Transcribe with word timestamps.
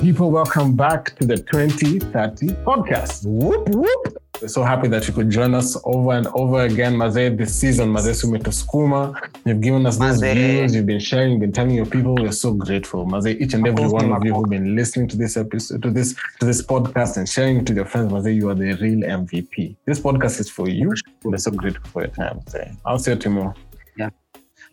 People, 0.00 0.30
welcome 0.30 0.74
back 0.74 1.14
to 1.16 1.26
the 1.26 1.36
2030 1.36 2.46
podcast. 2.64 3.26
Whoop, 3.26 3.68
whoop. 3.68 4.16
We're 4.40 4.48
so 4.48 4.62
happy 4.62 4.88
that 4.88 5.06
you 5.06 5.12
could 5.12 5.28
join 5.28 5.54
us 5.54 5.76
over 5.84 6.12
and 6.12 6.26
over 6.28 6.62
again, 6.62 6.96
Maze, 6.96 7.36
this 7.36 7.54
season. 7.54 7.92
Maze 7.92 8.22
Sumetosukuma. 8.22 9.14
You've 9.44 9.60
given 9.60 9.84
us 9.84 9.98
those 9.98 10.22
Maze. 10.22 10.34
views, 10.34 10.74
you've 10.74 10.86
been 10.86 11.00
sharing, 11.00 11.32
you've 11.32 11.40
been 11.40 11.52
telling 11.52 11.74
your 11.74 11.84
people. 11.84 12.14
We're 12.14 12.32
so 12.32 12.54
grateful. 12.54 13.04
Maze, 13.04 13.26
each 13.26 13.52
and 13.52 13.68
every 13.68 13.86
one 13.88 14.10
of 14.10 14.24
you 14.24 14.32
who've 14.32 14.48
been 14.48 14.74
listening 14.74 15.06
to 15.08 15.18
this 15.18 15.36
episode, 15.36 15.82
to 15.82 15.90
this, 15.90 16.14
to 16.38 16.46
this 16.46 16.62
podcast 16.62 17.18
and 17.18 17.28
sharing 17.28 17.58
it 17.58 17.66
to 17.66 17.74
your 17.74 17.84
friends, 17.84 18.10
Maze, 18.10 18.34
you 18.34 18.48
are 18.48 18.54
the 18.54 18.72
real 18.72 19.00
MVP. 19.00 19.76
This 19.84 20.00
podcast 20.00 20.40
is 20.40 20.48
for 20.48 20.66
you. 20.66 20.94
We're 21.24 21.36
so 21.36 21.50
grateful 21.50 21.90
for 21.90 22.02
your 22.04 22.10
time. 22.12 22.40
I'll 22.86 22.98
see 22.98 23.10
you 23.10 23.18
Timo. 23.18 23.54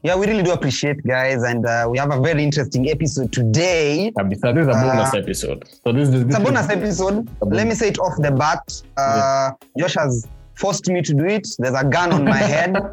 Yeah, 0.03 0.15
we 0.15 0.27
really 0.27 0.43
do 0.43 0.51
appreciate, 0.51 1.03
guys, 1.05 1.41
and 1.43 1.65
uh, 1.65 1.87
we 1.89 1.97
have 1.97 2.11
a 2.13 2.19
very 2.21 2.43
interesting 2.43 2.89
episode 2.89 3.31
today. 3.33 4.11
Kabisa, 4.17 4.53
This 4.53 4.61
is 4.63 4.67
a 4.67 4.71
Uh, 4.71 4.95
bonus 4.95 5.13
episode. 5.15 5.65
So 5.83 5.91
this, 5.91 6.09
this, 6.09 6.21
It's 6.21 6.35
a 6.35 6.39
this 6.39 6.39
bonus 6.39 6.69
episode. 6.69 7.29
Let 7.41 7.67
me 7.67 7.73
say 7.73 7.89
it 7.89 7.99
off 7.99 8.13
the 8.19 8.31
bat. 8.31 8.61
Uh, 8.95 9.51
Josh 9.77 9.95
has 9.95 10.27
forced 10.53 10.87
me 10.87 11.01
to 11.01 11.13
do 11.13 11.25
it. 11.25 11.47
There's 11.57 11.73
a 11.73 11.83
gun 11.83 12.11
on 12.13 12.23
my 12.25 12.37
head. 12.37 12.75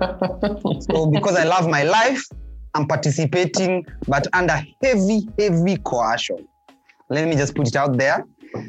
So 0.81 1.07
because 1.07 1.37
I 1.37 1.45
love 1.45 1.69
my 1.69 1.83
life, 1.83 2.23
I'm 2.75 2.87
participating, 2.89 3.85
but 4.09 4.27
under 4.33 4.61
heavy, 4.83 5.29
heavy 5.39 5.77
coercion. 5.85 6.49
Let 7.11 7.29
me 7.29 7.37
just 7.37 7.55
put 7.55 7.69
it 7.69 7.77
out 7.77 7.97
there. 7.99 8.25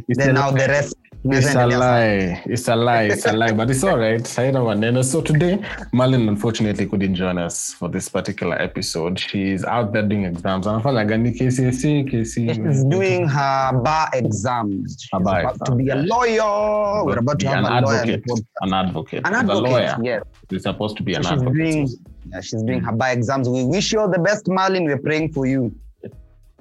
It's 0.07 0.17
then 0.19 0.35
now 0.35 0.51
the 0.51 0.67
rest. 0.67 0.95
It's 1.27 1.55
a 1.55 1.65
lie. 1.65 2.43
It's 2.45 2.67
a 2.67 2.75
lie. 2.75 3.03
It's 3.05 3.25
a 3.25 3.33
lie. 3.33 3.51
But 3.51 3.71
it's 3.71 3.83
all 3.83 3.97
right. 3.97 4.21
Haina 4.21 4.63
maneno. 4.63 5.01
So 5.01 5.21
today, 5.21 5.57
Marlon 5.91 6.27
unfortunately 6.29 6.85
couldn't 6.85 7.15
join 7.15 7.39
us 7.39 7.73
for 7.73 7.89
this 7.89 8.07
particular 8.09 8.55
episode. 8.61 9.19
She's 9.19 9.63
out 9.65 9.91
there 9.91 10.03
doing 10.03 10.25
exams. 10.25 10.67
Anafanya 10.67 11.07
gani 11.07 11.31
KCSE, 11.31 12.11
KC. 12.11 12.53
She's 12.53 12.83
doing 12.83 13.27
her 13.27 13.71
bar 13.83 14.09
exams. 14.13 14.97
She's 15.01 15.09
Her 15.11 15.19
bar 15.19 15.39
about 15.41 15.55
exam, 15.55 15.77
to 15.77 15.83
be 15.83 15.89
a 15.89 15.95
lawyer. 15.95 17.05
We're 17.05 17.17
about 17.17 17.39
to 17.39 17.45
Be 17.45 17.49
have 17.49 17.65
an 17.65 17.71
a 17.71 17.75
advocate. 17.77 18.15
report. 18.21 18.39
An 18.61 18.73
advocate. 18.73 19.21
An 19.27 19.33
advocate, 19.33 19.63
lawyer. 19.63 19.97
yes. 20.03 20.23
She's 20.51 20.61
supposed 20.63 20.95
to 20.97 21.03
be 21.03 21.15
an 21.15 21.23
She's 21.23 21.31
advocate. 21.31 21.53
doing, 21.55 21.89
yeah, 22.31 22.41
she's 22.41 22.61
doing 22.61 22.81
her 22.81 22.91
bar 22.91 23.11
exams. 23.13 23.49
We 23.49 23.63
wish 23.63 23.91
you 23.91 23.99
all 23.99 24.09
the 24.11 24.19
best, 24.19 24.45
Marlon. 24.45 24.85
We're 24.85 24.99
praying 24.99 25.33
for 25.33 25.47
you. 25.47 25.73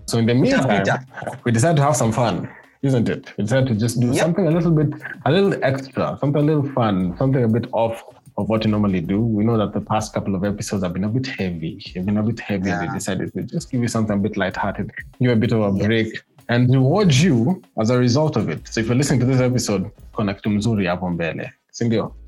So 0.06 0.17
in 0.19 0.25
the 0.27 0.34
meantime, 0.34 0.78
Peter. 0.84 0.99
we 1.45 1.53
decided 1.53 1.77
to 1.77 1.83
have 1.83 1.97
some 1.97 2.12
fun, 2.12 2.49
isn't 2.85 3.09
it? 3.09 3.33
It's 3.39 3.51
hard 3.51 3.67
to 3.69 3.75
just 3.75 3.99
do 4.01 4.09
Yep. 4.09 4.17
something 4.17 4.47
a 4.47 4.51
little 4.51 4.71
bit, 4.71 4.91
a 5.25 5.33
little 5.33 5.55
extra, 5.63 6.17
something 6.21 6.43
a 6.43 6.45
little 6.45 6.69
fun, 6.73 7.15
something 7.19 7.43
a 7.43 7.49
bit 7.49 7.67
off 7.73 8.03
of 8.37 8.49
what 8.49 8.65
you 8.65 8.71
normally 8.71 9.01
do. 9.01 9.21
We 9.21 9.45
know 9.45 9.57
that 9.59 9.73
the 9.73 9.81
past 9.81 10.13
couple 10.15 10.35
of 10.35 10.45
episodes 10.45 10.83
have 10.83 10.93
been 10.93 11.05
a 11.05 11.09
bit 11.09 11.27
heavy. 11.27 11.73
They've 11.95 12.05
been 12.05 12.19
a 12.19 12.23
bit 12.23 12.41
heavy. 12.41 12.69
Yeah. 12.69 12.83
We 12.83 12.89
decided 12.99 13.33
to 13.35 13.43
just 13.43 13.71
give 13.71 13.81
you 13.81 13.89
something 13.89 14.17
a 14.17 14.21
bit 14.21 14.37
lighthearted, 14.37 14.87
give 15.19 15.21
you 15.29 15.33
a 15.33 15.37
bit 15.37 15.53
of 15.53 15.61
a 15.62 15.73
break, 15.73 16.11
and 16.49 16.69
reward 16.71 17.15
you 17.15 17.62
as 17.81 17.91
a 17.91 17.99
result 17.99 18.37
of 18.37 18.49
it. 18.51 18.69
So 18.69 18.81
if 18.81 18.87
you're 18.89 18.97
listening 18.97 19.21
to 19.21 19.27
this 19.27 19.41
episode, 19.41 19.91
connect 20.17 20.43
to 20.43 20.51
mzuri 20.51 20.87
hapo 20.87 21.09
mbele? 21.11 21.51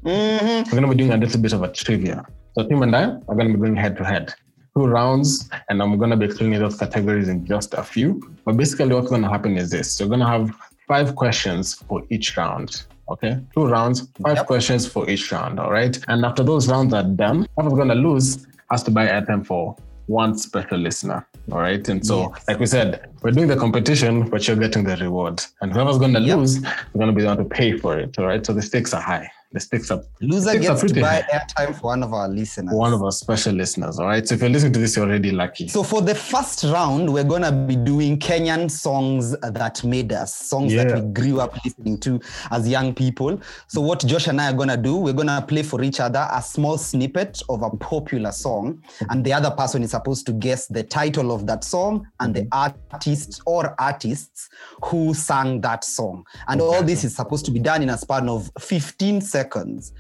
Mhm. 0.05 0.65
We're 0.67 0.71
going 0.71 0.83
to 0.83 0.89
be 0.89 0.95
doing 0.95 1.13
a 1.13 1.17
little 1.17 1.41
bit 1.41 1.53
of 1.53 1.63
a 1.63 1.69
trivia. 1.69 2.25
So 2.55 2.63
Tim 2.69 2.83
and 2.83 2.97
I 2.97 3.05
are 3.29 3.35
going 3.37 3.53
to 3.53 3.55
be 3.55 3.59
going 3.59 3.77
head 3.77 3.97
to 3.99 4.05
head. 4.05 4.33
Two 4.77 4.85
rounds, 4.87 5.49
and 5.71 5.81
I'm 5.83 5.97
going 5.97 6.11
to 6.11 6.19
be 6.19 6.27
explaining 6.27 6.61
those 6.61 6.77
categories 6.79 7.29
in 7.29 7.47
just 7.47 7.73
a 7.73 7.83
few. 7.83 8.21
But 8.45 8.59
basically, 8.59 8.95
what's 8.95 9.09
going 9.09 9.23
to 9.23 9.29
happen 9.29 9.57
is 9.57 9.71
this: 9.71 9.99
you're 9.99 10.09
going 10.11 10.21
to 10.21 10.27
have 10.27 10.55
five 10.87 11.17
questions 11.17 11.73
for 11.89 12.03
each 12.11 12.37
round. 12.37 12.83
Okay, 13.09 13.39
two 13.55 13.65
rounds, 13.67 14.07
five 14.23 14.37
Yep. 14.37 14.47
questions 14.47 14.87
for 14.87 15.09
each 15.09 15.33
round. 15.33 15.59
All 15.59 15.73
right, 15.73 15.99
and 16.09 16.27
after 16.27 16.43
those 16.43 16.69
rounds 16.69 16.93
are 16.93 17.05
done, 17.05 17.47
whoever's 17.57 17.73
going 17.73 17.89
to 17.89 17.95
lose 17.95 18.47
has 18.71 18.83
to 18.83 18.91
buy 18.91 19.17
item 19.17 19.45
for 19.45 19.75
one 20.09 20.37
special 20.37 20.77
listener. 20.77 21.27
All 21.51 21.59
right, 21.61 21.89
and 21.89 22.05
so 22.05 22.31
Yes. 22.35 22.45
like 22.47 22.59
we 22.61 22.67
said, 22.67 23.09
we're 23.23 23.31
doing 23.31 23.49
the 23.49 23.57
competition, 23.57 24.29
but 24.29 24.47
you're 24.47 24.57
getting 24.57 24.85
the 24.85 24.97
reward. 24.99 25.41
And 25.63 25.73
whoever's 25.73 25.97
going 25.97 26.13
to 26.13 26.21
Yep. 26.21 26.37
lose, 26.37 26.61
we're 26.93 26.99
going 27.03 27.09
to 27.09 27.17
be 27.17 27.23
the 27.23 27.29
one 27.29 27.39
to 27.39 27.45
pay 27.45 27.79
for 27.79 27.99
it. 27.99 28.19
All 28.19 28.27
right, 28.27 28.45
so 28.45 28.53
the 28.53 28.61
stakes 28.61 28.93
are 28.93 29.01
high. 29.01 29.31
Stakes 29.61 29.91
are 29.91 30.03
Loser 30.21 30.59
gets 30.59 30.81
to 30.83 31.01
buy 31.01 31.25
airtime 31.33 31.75
for 31.75 31.89
one 31.89 32.03
of 32.03 32.13
our 32.13 32.29
listeners. 32.29 32.75
one 32.75 32.93
of 32.93 33.03
our 33.03 33.13
special 33.13 33.55
listeners. 33.55 33.99
All 33.99 34.07
right. 34.07 34.27
So 34.27 34.35
if 34.35 34.41
you're 34.41 34.51
listening 34.51 34.73
to 34.75 34.79
this, 34.79 34.97
you're 34.97 35.07
already 35.07 35.31
lucky. 35.31 35.69
so 35.69 35.83
for 35.83 36.03
the 36.03 36.15
first 36.15 36.65
round, 36.65 37.13
we're 37.13 37.25
gonna 37.25 37.53
be 37.53 37.77
doing 37.77 38.19
Kenyan 38.19 38.71
songs 38.71 39.37
that 39.41 39.83
made 39.85 40.13
us, 40.13 40.35
songs 40.35 40.75
that 40.75 40.95
we 40.95 41.01
grew 41.13 41.41
up 41.41 41.57
listening 41.65 41.99
to 42.01 42.21
as 42.51 42.69
young 42.69 42.95
people. 42.95 43.41
So 43.69 43.81
what 43.81 44.01
Josh 44.05 44.27
and 44.29 44.41
I 44.41 44.51
are 44.51 44.55
gonna 44.55 44.77
do, 44.77 44.97
we're 44.97 45.13
gonna 45.13 45.45
play 45.47 45.63
for 45.63 45.83
each 45.83 46.01
other 46.01 46.27
a 46.31 46.43
small 46.43 46.79
snippet 46.79 47.43
of 47.49 47.63
a 47.63 47.71
popular 47.71 48.33
song, 48.33 48.83
and 49.11 49.25
the 49.25 49.33
other 49.33 49.51
person 49.51 49.83
is 49.83 49.91
supposed 49.93 50.27
to 50.27 50.33
guess 50.33 50.67
the 50.67 50.83
title 50.83 51.33
of 51.33 51.47
that 51.47 51.65
song 51.65 52.07
and 52.21 52.35
the 52.35 52.43
mm-hmm. 52.43 52.93
artist 52.93 53.41
or 53.47 53.75
artists 53.79 54.49
who 54.85 55.15
sang 55.15 55.61
that 55.61 55.85
song. 55.85 56.25
And 56.49 56.61
all 56.61 56.83
this 56.83 57.05
is 57.05 57.17
supposed 57.17 57.45
to 57.47 57.51
be 57.51 57.61
done 57.61 57.83
in 57.83 57.91
a 57.91 57.99
span 57.99 58.29
of 58.29 58.51
15 58.59 59.21
seconds. 59.21 59.46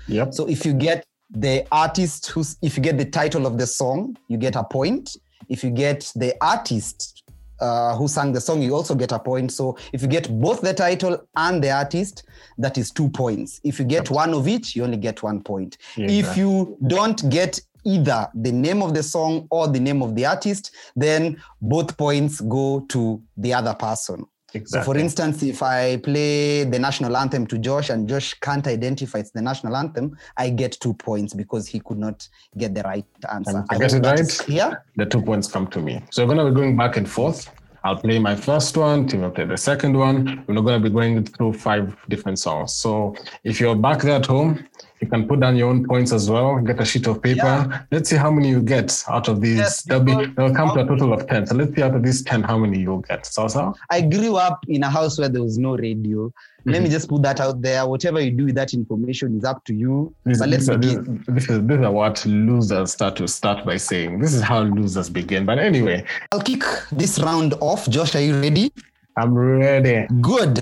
Yep. 0.08 0.34
So 0.34 0.48
if 0.48 0.64
you 0.64 0.74
get 0.74 1.04
the 1.30 1.66
artist 1.72 2.28
who's 2.28 2.56
if 2.62 2.76
you 2.76 2.82
get 2.82 2.98
the 2.98 3.04
title 3.04 3.46
of 3.46 3.58
the 3.58 3.66
song, 3.66 4.16
you 4.28 4.38
get 4.38 4.56
a 4.56 4.64
point. 4.64 5.16
If 5.48 5.62
you 5.62 5.70
get 5.70 6.12
the 6.16 6.34
artist 6.40 7.22
uh, 7.60 7.96
who 7.96 8.08
sang 8.08 8.32
the 8.32 8.40
song, 8.40 8.62
you 8.62 8.74
also 8.74 8.94
get 8.94 9.12
a 9.12 9.18
point. 9.18 9.52
So 9.52 9.76
if 9.92 10.02
you 10.02 10.08
get 10.08 10.28
both 10.40 10.60
the 10.60 10.74
title 10.74 11.26
and 11.36 11.62
the 11.62 11.70
artist, 11.70 12.24
that 12.58 12.76
is 12.78 12.90
two 12.90 13.08
points. 13.08 13.60
If 13.64 13.78
you 13.78 13.84
get 13.84 14.10
one 14.10 14.34
of 14.34 14.48
each, 14.48 14.76
you 14.76 14.84
only 14.84 14.98
get 14.98 15.22
one 15.22 15.42
point. 15.42 15.78
Yeah, 15.96 16.10
if 16.10 16.36
you 16.36 16.76
don't 16.86 17.28
get 17.30 17.60
either 17.84 18.28
the 18.34 18.52
name 18.52 18.82
of 18.82 18.94
the 18.94 19.02
song 19.02 19.46
or 19.50 19.68
the 19.68 19.80
name 19.80 20.02
of 20.02 20.14
the 20.14 20.26
artist, 20.26 20.74
then 20.96 21.40
both 21.60 21.96
points 21.96 22.40
go 22.40 22.80
to 22.88 23.22
the 23.36 23.54
other 23.54 23.74
person. 23.74 24.26
So, 24.64 24.82
for 24.82 24.96
instance, 24.96 25.42
if 25.42 25.62
I 25.62 25.96
play 25.98 26.64
the 26.64 26.78
national 26.78 27.16
anthem 27.16 27.46
to 27.48 27.58
Josh 27.58 27.90
and 27.90 28.08
Josh 28.08 28.34
can't 28.34 28.66
identify 28.66 29.18
it's 29.18 29.30
the 29.30 29.42
national 29.42 29.76
anthem, 29.76 30.16
I 30.36 30.50
get 30.50 30.72
two 30.80 30.94
points 30.94 31.34
because 31.34 31.66
he 31.66 31.80
could 31.80 31.98
not 31.98 32.28
get 32.56 32.74
the 32.74 32.82
right 32.82 33.04
answer. 33.32 33.64
I 33.70 33.78
get 33.78 33.92
it 33.92 34.04
right, 34.04 34.48
Yeah. 34.48 34.74
the 34.96 35.06
two 35.06 35.20
points 35.22 35.48
come 35.50 35.66
to 35.68 35.80
me. 35.80 36.02
So 36.10 36.24
we're 36.24 36.34
going 36.34 36.46
to 36.46 36.52
be 36.52 36.56
going 36.60 36.76
back 36.76 36.96
and 36.96 37.08
forth. 37.08 37.50
I'll 37.84 37.96
play 37.96 38.18
my 38.18 38.34
first 38.34 38.76
one, 38.76 39.06
Tim 39.06 39.20
will 39.20 39.30
play 39.30 39.44
the 39.44 39.56
second 39.56 39.96
one. 39.96 40.44
We're 40.46 40.54
not 40.54 40.62
going 40.62 40.82
to 40.82 40.88
be 40.88 40.92
going 40.92 41.24
through 41.24 41.52
five 41.52 41.96
different 42.08 42.38
songs. 42.38 42.72
So 42.74 43.14
if 43.44 43.60
you're 43.60 43.76
back 43.76 44.00
there 44.02 44.16
at 44.16 44.26
home, 44.26 44.64
you 45.00 45.06
can 45.08 45.26
put 45.28 45.40
down 45.40 45.56
your 45.56 45.68
own 45.68 45.84
points 45.86 46.12
as 46.12 46.30
well. 46.30 46.58
Get 46.60 46.80
a 46.80 46.84
sheet 46.84 47.06
of 47.06 47.22
paper. 47.22 47.44
Yeah. 47.44 47.82
Let's 47.90 48.08
see 48.08 48.16
how 48.16 48.30
many 48.30 48.48
you 48.48 48.62
get 48.62 49.04
out 49.08 49.28
of 49.28 49.40
these. 49.40 49.58
Yes, 49.58 49.82
There'll 49.82 50.02
be 50.02 50.14
they'll 50.36 50.54
come 50.54 50.74
to 50.74 50.80
a 50.80 50.86
total 50.86 51.12
of 51.12 51.26
ten. 51.26 51.46
So 51.46 51.54
let's 51.54 51.74
see 51.74 51.82
out 51.82 51.94
of 51.94 52.02
these 52.02 52.22
ten 52.22 52.42
how 52.42 52.56
many 52.58 52.80
you'll 52.80 53.00
get. 53.00 53.26
So 53.26 53.46
so 53.48 53.74
I 53.90 54.00
grew 54.00 54.36
up 54.36 54.64
in 54.68 54.82
a 54.82 54.90
house 54.90 55.18
where 55.18 55.28
there 55.28 55.42
was 55.42 55.58
no 55.58 55.76
radio. 55.76 56.32
Let 56.64 56.74
Mm-hmm. 56.76 56.84
me 56.84 56.90
just 56.90 57.08
put 57.08 57.22
that 57.22 57.38
out 57.40 57.62
there. 57.62 57.86
Whatever 57.86 58.20
you 58.20 58.32
do 58.32 58.46
with 58.46 58.56
that 58.56 58.74
information 58.74 59.36
is 59.38 59.44
up 59.44 59.64
to 59.66 59.74
you. 59.74 60.12
This, 60.24 60.40
but 60.40 60.48
let's 60.48 60.66
this, 60.66 60.76
begin. 60.76 61.24
this, 61.28 61.46
this 61.46 61.50
is 61.50 61.66
this 61.66 61.78
is 61.78 61.86
what 61.88 62.26
losers 62.26 62.92
start 62.92 63.14
to 63.16 63.28
start 63.28 63.64
by 63.64 63.76
saying. 63.76 64.18
This 64.18 64.34
is 64.34 64.42
how 64.42 64.62
losers 64.62 65.08
begin. 65.08 65.44
But 65.46 65.58
anyway, 65.60 66.04
I'll 66.32 66.40
kick 66.40 66.64
this 66.90 67.20
round 67.20 67.54
off. 67.60 67.88
Josh, 67.88 68.16
are 68.16 68.20
you 68.20 68.40
ready? 68.40 68.72
I'm 69.16 69.34
ready. 69.34 70.08
Good. 70.20 70.60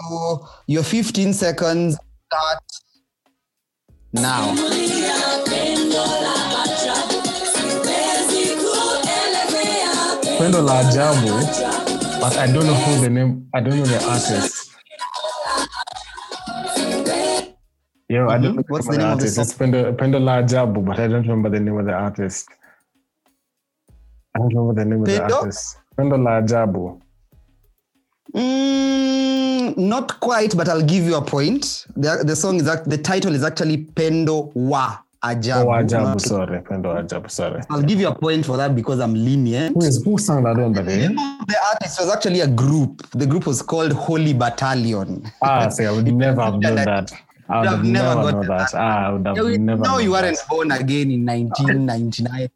So 0.00 0.48
your 0.68 0.82
15 0.84 1.34
seconds 1.34 1.98
start 2.26 2.62
now. 4.12 4.54
Pendo 10.38 10.62
la 10.62 10.80
ajabu, 10.80 11.52
but 12.20 12.36
I 12.38 12.46
don't 12.52 12.66
know 12.66 12.74
who 12.74 13.00
the 13.02 13.10
name. 13.10 13.48
I 13.54 13.60
don't 13.60 13.76
know 13.78 13.86
the 13.86 14.00
artist. 14.04 14.70
Yo, 18.08 18.28
I 18.28 18.38
don't 18.38 18.54
Mhm. 18.54 18.56
know 18.56 18.64
What's 18.68 18.88
the, 18.88 18.98
name 18.98 19.12
of 19.12 19.20
the 19.20 19.30
artist. 19.30 19.38
It's 19.38 19.54
Pendo, 19.54 19.92
Pendo 19.96 20.20
la 20.20 20.36
ajabu, 20.42 20.84
but 20.84 20.98
I 21.00 21.08
don't 21.08 21.22
remember 21.26 21.50
the 21.50 21.60
name 21.60 21.78
of 21.78 21.86
the 21.86 21.94
artist. 21.94 22.48
I 24.34 24.38
don't 24.40 24.54
remember 24.54 24.74
the 24.84 24.90
name 24.90 25.02
of 25.04 25.10
the 25.10 25.20
artist. 25.22 25.78
Pendo 25.98 26.18
la 26.22 26.36
ajabu. 26.42 27.00
Mm, 28.34 29.51
not 29.76 30.20
quite, 30.20 30.56
but 30.56 30.68
I'll 30.68 30.82
give 30.82 31.04
you 31.04 31.16
a 31.16 31.22
point. 31.22 31.86
The, 31.96 32.22
the 32.24 32.36
song 32.36 32.56
is 32.56 32.64
the 32.64 32.98
title 32.98 33.34
is 33.34 33.42
actually 33.44 33.78
Pendo 33.84 34.52
wa 34.54 34.98
Ajabu. 35.24 35.66
Oh, 35.66 35.68
ajabu. 35.68 36.20
Sorry, 36.20 36.58
Pendo 36.62 36.94
ajabu. 36.96 37.30
Sorry. 37.30 37.62
I'll 37.70 37.82
give 37.82 38.00
you 38.00 38.08
a 38.08 38.14
point 38.14 38.44
for 38.44 38.56
that 38.56 38.74
because 38.74 38.98
I'm 38.98 39.14
lenient. 39.14 39.74
Who 39.74 39.84
is 39.84 40.02
who 40.04 40.18
sang 40.18 40.42
that 40.42 40.56
one? 40.56 40.72
The? 40.72 40.82
The 40.82 41.56
artist 41.72 42.00
was 42.00 42.10
actually 42.10 42.40
a 42.40 42.48
group. 42.48 43.08
The 43.12 43.26
group 43.26 43.46
was 43.46 43.62
called 43.62 43.92
Holy 43.92 44.32
Battalion. 44.34 45.30
Ah, 45.40 45.68
see, 45.68 45.84
I 45.84 45.92
would 45.92 46.12
never 46.12 46.42
have 46.42 46.58
known 46.58 46.74
that. 46.74 47.12
I 47.48 47.60
would 47.60 47.68
I've 47.68 47.84
never 47.84 48.14
never 48.14 48.32
known 48.32 48.46
that. 48.48 48.70
Ah, 48.74 49.08
I 49.08 49.12
would 49.12 49.26
have 49.26 49.36
you- 49.36 49.58
never. 49.58 49.82
no, 49.82 49.98
you 49.98 50.10
weren't 50.10 50.38
born 50.48 50.72
again 50.72 51.10
in 51.12 51.24
1999. 51.24 52.48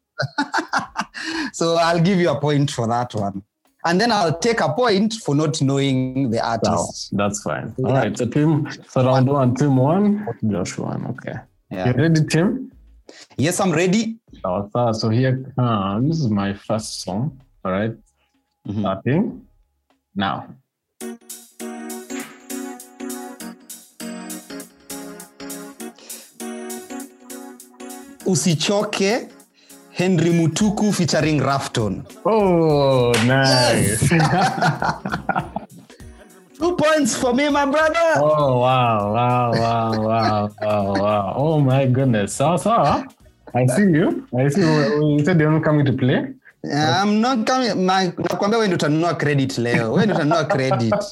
so 1.53 1.75
I'll 1.77 2.01
give 2.01 2.19
you 2.19 2.29
a 2.31 2.39
point 2.39 2.71
for 2.71 2.87
that 2.87 3.13
one 3.15 3.43
and 3.85 4.01
then 4.01 4.11
I'll 4.11 4.37
take 4.37 4.59
a 4.59 4.69
point 4.73 5.13
for 5.13 5.35
not 5.35 5.61
knowing 5.61 6.29
the 6.31 6.45
artist. 6.45 7.13
Wow, 7.13 7.25
that's 7.25 7.41
fine. 7.43 7.75
All 7.83 7.91
yeah. 7.91 7.99
right, 7.99 8.17
so 8.17 8.25
team, 8.25 8.67
so 8.89 9.03
round 9.05 9.27
one, 9.27 9.55
team 9.55 9.77
one, 9.77 10.27
Joshua, 10.47 10.85
one. 10.85 11.05
Okay, 11.07 11.35
yeah. 11.71 11.87
you 11.87 11.93
ready, 11.93 12.23
team? 12.25 12.71
Yes, 13.37 13.59
I'm 13.59 13.71
ready. 13.71 14.17
So 14.43 15.09
here 15.09 15.53
comes 15.55 16.29
my 16.29 16.53
first 16.53 17.01
song. 17.01 17.41
All 17.63 17.71
right, 17.71 17.95
mm-hmm. 18.67 18.81
starting 18.81 19.45
now. 20.15 20.47
Usichoke 28.25 29.31
Henrie 29.97 30.31
Mutuku 30.31 30.93
featuring 30.93 31.39
Rufftone 31.41 32.03
Oh, 32.25 33.11
nice. 33.25 34.09
two 36.59 36.75
points 36.75 37.15
for 37.15 37.33
me 37.33 37.49
my 37.49 37.65
brother 37.65 38.13
oh, 38.17 38.59
wow, 38.59 39.13
wow, 39.13 39.51
wow, 39.51 40.01
wow, 40.01 40.49
wow, 40.61 40.93
wow. 40.93 41.33
Oh, 41.35 41.59
my 41.59 41.85
goodness. 41.85 42.33
So, 42.35 42.57
so, 42.57 42.71
I 43.55 43.65
see 43.67 43.83
you. 43.83 44.27
I 44.37 44.47
see 44.49 44.61
you. 44.61 45.17
You 45.17 45.25
said 45.25 45.39
you're 45.39 45.51
not 45.51 45.63
coming 45.63 45.85
to 45.85 45.93
play. 45.93 46.27
I'm 46.73 47.21
not 47.21 47.45
coming 47.47 47.85
my- 47.85 48.11
nakwambia 48.17 48.57
wewe 48.59 48.67
ndio 48.67 48.75
utanunua 48.75 49.13
credit 49.15 49.57
leo 49.57 49.93
wewe 49.93 50.05
ndio 50.05 50.15
utanunua 50.15 50.45
credit 50.45 50.93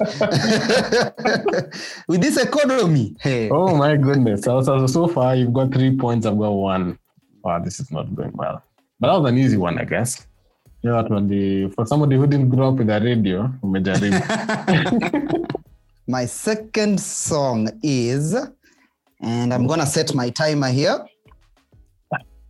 with 2.10 2.22
this 2.22 2.38
economy 2.38 3.16
hey. 3.20 3.50
Oh, 3.52 3.76
my 3.78 3.98
goodness. 3.98 4.42
So, 4.42 4.62
so, 4.64 4.88
so 4.88 5.08
far, 5.08 5.36
you've 5.38 5.54
got 5.54 5.72
three 5.72 5.92
points. 5.98 6.26
I've 6.26 6.38
got 6.38 6.52
one. 6.54 6.98
Wow, 7.44 7.60
this 7.64 7.80
is 7.80 7.92
not 7.92 8.08
going 8.16 8.32
well. 8.34 8.62
But 9.00 9.08
that 9.14 9.20
was 9.22 9.30
an 9.32 9.38
easy 9.38 9.58
one, 9.58 9.78
I 9.78 9.84
guess. 9.86 10.26
You 10.82 10.92
know 10.92 11.02
what, 11.04 11.28
the, 11.30 11.68
for 11.76 11.86
somebody 11.86 12.16
who 12.16 12.28
didn't 12.28 12.50
grow 12.50 12.70
up 12.70 12.76
with 12.76 12.90
a 12.90 13.00
radio, 13.02 13.52
umejaribu. 13.64 15.52
my 16.08 16.26
second 16.28 17.00
song 17.00 17.68
is 17.82 18.36
and 19.22 19.52
i'm 19.52 19.66
gonna 19.66 19.86
set 19.88 20.14
my 20.14 20.30
timer 20.30 20.70
here 20.70 21.04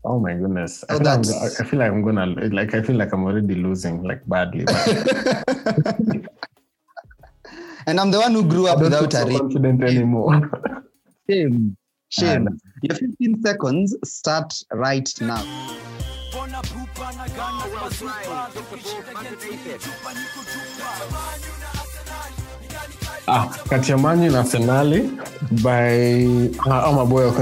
Oh 0.07 0.19
my 0.19 0.33
goodness! 0.35 0.83
I 0.89 0.93
So 0.93 0.99
feel, 0.99 1.07
I'm, 1.07 1.21
that's- 1.23 1.59
I 1.61 1.63
feel 1.63 1.79
like 1.79 1.89
I'm 1.91 2.03
gonna 2.03 2.25
like 2.27 2.75
I 2.75 2.81
feel 2.83 2.95
like 2.97 3.11
I'm 3.13 3.23
already 3.23 3.55
losing 3.55 4.03
like 4.03 4.21
badly. 4.27 4.65
But 4.65 4.87
and 7.87 7.99
i'm 7.99 8.11
the 8.11 8.19
one 8.19 8.33
who 8.33 8.43
grew 8.47 8.67
up 8.67 8.79
without 8.81 9.11
feel 9.13 9.21
a 9.21 9.25
radio 9.25 9.39
confident 9.39 9.83
anymore. 9.83 10.41
shame 11.29 11.75
shame 12.09 12.47
your 12.83 12.95
15 12.95 13.41
seconds 13.41 13.95
start 14.03 14.53
right 14.73 15.09
now 15.21 15.43
Bona 16.55 16.67
pupa 16.67 17.11
na 17.17 17.27
gana 17.27 17.63
kwa 17.79 17.89
zupa 17.89 18.49
tukishinda 18.53 19.21
geti 19.23 19.79
chupa 19.83 20.13
niko 20.13 20.39
chupa 20.51 20.87
ah, 23.27 23.47
kati 23.69 23.91
ya 23.91 23.97
Manyu 23.97 24.31
na 24.31 24.39
Arsenali 24.39 25.11
by 25.63 26.49
ah, 26.69 26.83
au 26.83 26.93
maboy 26.93 27.25
wako? 27.25 27.41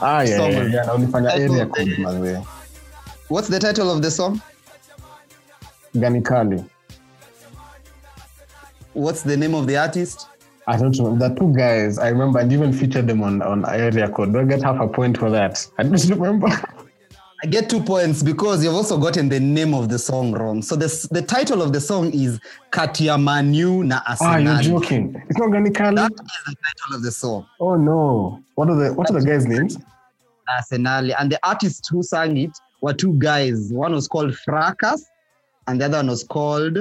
Ah, 0.00 0.22
yeah, 0.22 0.50
yeah, 0.50 0.72
yeah. 0.72 0.86
na 0.86 0.94
unifanya 0.94 1.32
area 1.32 1.66
mazee. 1.98 2.42
what's 3.28 3.48
the 3.48 3.58
title 3.58 3.90
of 3.90 4.00
the 4.02 4.10
song 4.10 4.40
Gani 5.94 6.22
what's 8.94 9.22
the 9.22 9.36
name 9.36 9.54
of 9.54 9.66
the 9.66 9.76
artist 9.76 10.28
I 10.68 10.76
don't 10.76 10.98
know. 10.98 11.14
The 11.16 11.28
two 11.28 11.52
guys, 11.54 11.96
I 11.96 12.08
remember, 12.08 12.40
and 12.40 12.52
even 12.52 12.72
featured 12.72 13.06
them 13.06 13.22
on, 13.22 13.40
on 13.40 13.64
area 13.66 14.08
code. 14.08 14.32
Do 14.32 14.40
I 14.40 14.44
get 14.44 14.64
half 14.64 14.80
a 14.80 14.88
point 14.88 15.16
for 15.16 15.30
that? 15.30 15.64
I 15.78 15.84
don't 15.84 16.04
remember. 16.08 16.48
I 17.42 17.46
get 17.46 17.68
two 17.68 17.82
points 17.82 18.22
because 18.22 18.64
you've 18.64 18.74
also 18.74 18.96
gotten 18.98 19.28
the 19.28 19.38
name 19.38 19.74
of 19.74 19.88
the 19.88 19.98
song 19.98 20.32
wrong. 20.32 20.62
So 20.62 20.74
the, 20.74 21.08
the 21.10 21.20
title 21.20 21.60
of 21.60 21.72
the 21.72 21.80
song 21.80 22.10
is 22.12 22.40
Katia 22.70 23.18
Manu 23.18 23.84
na 23.84 24.00
ah, 24.06 24.38
you're 24.38 24.62
joking. 24.62 25.22
It's 25.28 25.38
not 25.38 25.52
Gani 25.52 25.70
kali. 25.70 25.96
That 25.96 26.12
is 26.12 26.18
the 26.18 26.56
title 26.56 26.96
of 26.96 27.02
the 27.02 27.10
song, 27.10 27.46
Oh 27.60 27.76
no. 27.76 28.42
What 28.54 28.70
are 28.70 28.76
the 28.76 28.94
what 28.94 29.10
are 29.10 29.20
the 29.20 29.26
guys' 29.26 29.46
names? 29.46 29.76
Arsenal. 30.48 31.12
And 31.18 31.30
the 31.30 31.38
artists 31.46 31.88
who 31.88 32.02
sang 32.02 32.38
it 32.38 32.56
were 32.80 32.94
two 32.94 33.12
guys. 33.14 33.70
One 33.72 33.92
was 33.92 34.08
called 34.08 34.34
Fracas, 34.38 35.04
and 35.66 35.80
the 35.80 35.86
other 35.86 35.98
one 35.98 36.08
was 36.08 36.24
called 36.24 36.78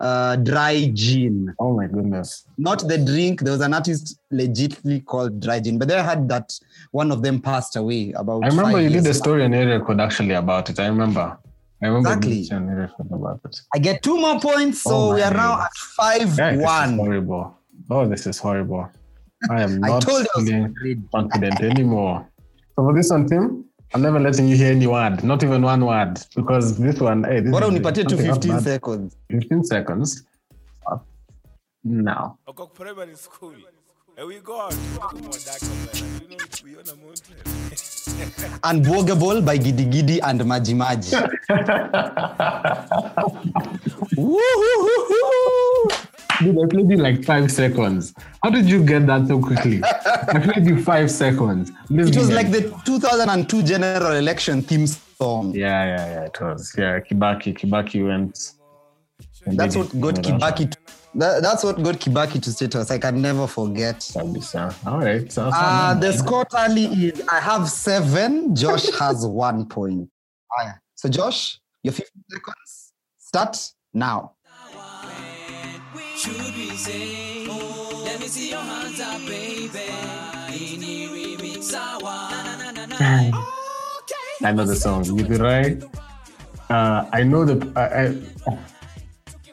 uh, 0.00 0.36
Dry 0.36 0.90
Gin. 0.92 1.54
Oh 1.58 1.74
my 1.76 1.86
goodness. 1.86 2.46
Not 2.58 2.86
the 2.86 2.98
drink. 2.98 3.40
There 3.40 3.52
was 3.52 3.60
an 3.62 3.74
artist 3.74 4.18
legitly 4.32 5.04
called 5.04 5.40
Dry 5.40 5.60
Gin, 5.60 5.78
but 5.78 5.88
they 5.88 6.02
had 6.02 6.28
that 6.28 6.52
one 6.92 7.10
of 7.10 7.22
them 7.22 7.40
passed 7.40 7.76
away 7.76 8.12
about. 8.16 8.44
I 8.44 8.48
remember 8.48 8.80
you 8.80 8.90
did 8.90 9.06
a 9.06 9.14
story 9.14 9.44
on 9.44 9.54
area 9.54 9.80
code 9.80 10.00
actually 10.00 10.34
about 10.34 10.70
it. 10.70 10.78
I 10.80 10.86
remember. 10.86 11.38
I 11.82 11.86
remember 11.86 12.08
Exactly. 12.08 12.36
you 12.36 12.42
did 12.48 12.52
an 12.52 12.68
area 12.70 12.92
code 12.96 13.12
about 13.12 13.40
it. 13.44 13.60
I 13.74 13.78
get 13.78 14.02
two 14.02 14.18
more 14.18 14.40
points, 14.40 14.82
so 14.82 14.90
Oh 14.94 15.14
we 15.14 15.22
are 15.22 15.32
now 15.34 15.60
at 15.62 15.72
five 15.96 16.36
Yeah, 16.38 16.56
one. 16.56 16.96
horrible. 16.96 17.54
Oh, 17.90 18.08
this 18.08 18.26
is 18.26 18.38
horrible. 18.38 18.88
I 19.50 19.62
am 19.62 19.80
not 19.80 20.08
I 20.08 20.12
was 20.12 20.26
feeling 20.34 21.08
confident 21.14 21.60
anymore. 21.60 22.26
So 22.74 22.84
for 22.84 22.94
this 22.94 23.10
one, 23.10 23.26
Tim, 23.26 23.65
I'm 23.94 24.02
never 24.02 24.18
letting 24.20 24.48
you 24.48 24.56
hear 24.56 24.72
any 24.72 24.86
word, 24.86 25.22
not 25.24 25.42
even 25.42 25.62
one 25.62 25.84
word, 25.84 26.18
because 26.34 26.76
this 26.78 26.98
one, 27.00 27.24
hey, 27.24 27.40
this 27.40 27.50
Bora 27.50 27.66
is 27.68 27.72
unipatie 27.74 28.04
tu 28.08 28.16
15 28.16 28.60
seconds. 28.60 29.16
15 29.30 29.64
seconds. 29.64 30.24
Uh, 30.86 30.98
Now. 31.84 32.38
Uko 32.48 32.66
primary 32.74 33.14
school 33.16 33.54
And 34.18 34.26
we 34.28 34.38
go 34.40 34.60
out 34.60 34.70
Come 34.98 35.24
on, 35.24 35.30
that 35.30 35.60
come 35.60 35.88
You 36.22 36.28
know 36.36 36.44
we 36.64 36.74
on 36.76 36.88
a 36.88 36.96
mountain 36.96 37.36
Unbwogable 38.64 39.44
by 39.44 39.58
Gidi 39.58 39.84
Gidi 39.92 40.18
and 40.22 40.40
Maji 40.40 40.74
Maji. 40.74 41.12
Woo-hoo-hoo-hoo. 44.16 45.88
Dude, 46.42 46.58
I 46.62 46.66
played 46.66 46.90
you 46.90 46.96
like 46.98 47.24
five 47.24 47.50
seconds. 47.50 48.14
How 48.42 48.50
did 48.50 48.66
you 48.66 48.84
get 48.84 49.06
that 49.06 49.26
so 49.26 49.40
quickly? 49.40 49.80
I 49.84 50.38
played 50.38 50.66
you 50.66 50.82
five 50.82 51.10
seconds. 51.10 51.72
This 51.88 52.10
It 52.10 52.16
was 52.18 52.30
like 52.30 52.50
the 52.50 52.74
2002 52.84 53.62
general 53.62 54.12
election 54.12 54.60
theme 54.62 54.86
song. 54.86 55.54
Yeah, 55.54 55.96
yeah, 55.96 56.06
yeah, 56.06 56.24
it 56.24 56.40
was. 56.40 56.74
Yeah, 56.76 57.00
Kibaki, 57.00 57.56
Kibaki 57.58 58.06
went. 58.06 58.52
That's 59.46 59.74
did 59.74 59.78
what 59.94 60.00
got 60.00 60.26
Yeah, 60.26 60.32
Kibaki. 60.38 60.70
To, 60.72 60.78
that, 61.14 61.42
that's 61.42 61.64
what 61.64 61.82
got 61.82 61.94
Kibaki 61.96 62.42
to 62.42 62.50
status. 62.52 62.90
I 62.90 62.98
can 62.98 63.22
never 63.22 63.46
forget. 63.46 64.00
that's- 64.14 64.54
All 64.86 64.98
right. 64.98 65.30
So, 65.32 65.50
so 65.50 65.56
Uh, 65.56 65.94
now- 65.94 66.00
the 66.00 66.12
score 66.12 66.44
tally 66.44 66.84
is 66.84 67.22
I 67.28 67.40
have 67.40 67.68
seven. 67.70 68.54
Josh 68.54 68.90
has 68.98 69.24
one 69.46 69.66
point. 69.66 70.10
Aya. 70.60 70.72
So 70.96 71.08
Josh, 71.08 71.60
your 71.82 71.92
15 71.92 72.24
seconds 72.30 72.92
start 73.18 73.72
now. 73.94 74.32
Should 76.16 76.56
we 76.56 76.70
say, 76.76 77.46
let 77.46 78.18
me 78.18 78.26
see 78.26 78.48
your 78.50 78.60
hands 78.60 79.00
up, 79.00 79.20
baby. 79.28 79.84
Ini 80.48 81.12
remix 81.12 81.68
sawa. 81.76 82.32
Na, 82.32 82.56
na, 82.56 82.70
na, 82.72 82.86
na, 82.88 82.96
na. 83.28 83.44
I 84.42 84.52
know 84.52 84.64
the 84.64 84.76
song. 84.76 85.04
you 85.04 85.12
Gidurai. 85.12 85.76
Uh, 86.70 87.04
I 87.12 87.22
know 87.22 87.44
the. 87.44 87.60
I, 87.76 87.84
I, 87.84 88.56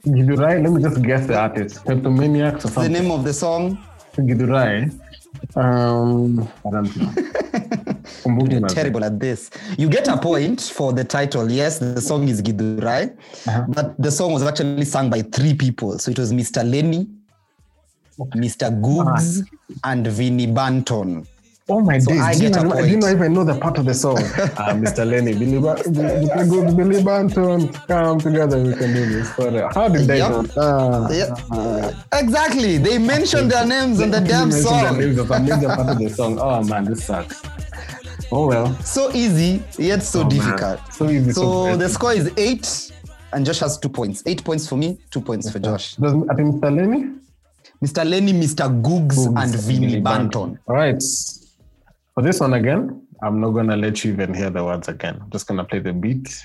Gidurai. 0.07 0.63
Let 0.63 0.71
me 0.71 0.81
just 0.81 1.01
guess 1.03 1.27
the 1.27 1.35
artist. 1.37 1.83
Kleptomaniax 1.83 2.63
or 2.65 2.83
The 2.83 2.87
name 2.87 3.11
of 3.11 3.25
the 3.25 3.33
song. 3.33 3.77
Gidurai. 4.15 4.87
Um, 5.57 6.47
I 6.65 6.69
don't 6.71 6.95
know. 6.95 7.11
You're 8.25 8.67
terrible 8.67 9.03
at 9.03 9.19
this. 9.19 9.49
You 9.77 9.89
get 9.89 10.07
a 10.07 10.17
point 10.17 10.61
for 10.61 10.93
the 10.93 11.03
title. 11.03 11.51
Yes, 11.51 11.79
the 11.79 11.99
song 12.01 12.27
is 12.27 12.41
Gidurai, 12.41 13.11
Uh-huh. 13.47 13.65
but 13.67 13.95
the 14.01 14.11
song 14.11 14.33
was 14.33 14.43
actually 14.43 14.85
sung 14.85 15.09
by 15.09 15.21
three 15.21 15.53
people. 15.53 15.99
So 15.99 16.11
it 16.11 16.19
was 16.19 16.31
Mr. 16.31 16.63
Lenny, 16.69 17.07
Mr. 18.35 18.69
Googz, 18.81 19.43
and 19.83 20.07
Vinnie 20.07 20.47
Banton. 20.47 21.25
Oh 21.69 21.79
my 21.79 21.97
So 21.97 22.11
days! 22.11 22.19
I 22.21 22.33
do, 22.33 22.43
you 22.43 22.49
get 22.49 22.59
a 22.59 22.63
know, 22.65 22.71
point. 22.75 22.99
not 22.99 23.11
even 23.11 23.33
know 23.33 23.43
the 23.45 23.57
part 23.57 23.77
of 23.77 23.85
the 23.85 23.93
song? 23.93 24.17
uh, 24.17 24.73
Mr. 24.75 25.09
Lenny, 25.09 25.31
Billy, 25.33 25.59
ba- 25.59 25.75
Mr. 25.87 26.49
Good, 26.49 26.75
Billy 26.75 27.01
Banton, 27.01 27.71
come 27.87 28.19
together, 28.19 28.61
we 28.61 28.73
can 28.75 28.93
do 28.93 29.05
this. 29.13 29.33
Sorry. 29.33 29.61
How 29.73 29.87
did 29.87 30.01
they 30.05 30.17
Yep. 30.17 30.31
know? 30.31 30.61
Uh, 30.61 31.07
Yeah, 31.09 32.19
exactly. 32.19 32.77
They 32.79 32.97
mentioned 32.97 33.49
their 33.49 33.65
names 33.65 34.01
in 34.01 34.11
the 34.11 34.19
damn 34.19 34.49
mentioned 34.49 34.65
the 34.65 34.91
names 34.91 35.17
of 35.17 35.31
a 35.31 35.39
major 35.39 35.67
part 35.69 35.87
of 35.89 35.99
the 35.99 36.09
song. 36.09 36.37
Oh 36.37 36.61
man, 36.65 36.83
this 36.83 37.05
sucks. 37.05 37.41
Oh 38.35 38.47
well. 38.47 38.73
So 38.81 39.11
easy, 39.13 39.61
yet 39.77 40.01
so 40.01 40.21
oh, 40.21 40.29
difficult. 40.29 40.81
Man. 40.81 40.91
So 40.91 41.09
easy. 41.09 41.31
So, 41.33 41.77
the 41.77 41.87
score 41.87 42.13
is 42.13 42.31
eight, 42.35 42.91
and 43.31 43.45
Josh 43.45 43.59
has 43.59 43.77
two 43.77 43.89
points. 43.89 44.23
Eight 44.25 44.43
points 44.43 44.67
for 44.67 44.75
me, 44.75 44.97
two 45.11 45.21
points 45.21 45.51
for 45.51 45.59
Josh. 45.59 45.95
Does, 45.97 46.13
I 46.31 46.33
think 46.33 46.55
Mr. 46.55 46.75
Lenny? 46.75 47.09
Mr. 47.85 48.09
Lenny, 48.09 48.33
Mr. 48.33 48.81
Googz, 48.81 49.27
Googz 49.27 49.43
and 49.43 49.55
Vinny 49.61 50.01
Banton. 50.01 50.57
All 50.67 50.75
right. 50.75 51.01
For 52.15 52.23
this 52.23 52.39
one 52.39 52.55
again, 52.55 53.05
I'm 53.21 53.39
not 53.39 53.51
gonna 53.51 53.77
let 53.77 54.03
you 54.03 54.13
even 54.13 54.33
hear 54.33 54.49
the 54.49 54.63
words 54.63 54.87
again. 54.87 55.19
I'm 55.21 55.29
just 55.29 55.45
gonna 55.47 55.65
play 55.65 55.79
the 55.79 55.93
beat. 55.93 56.35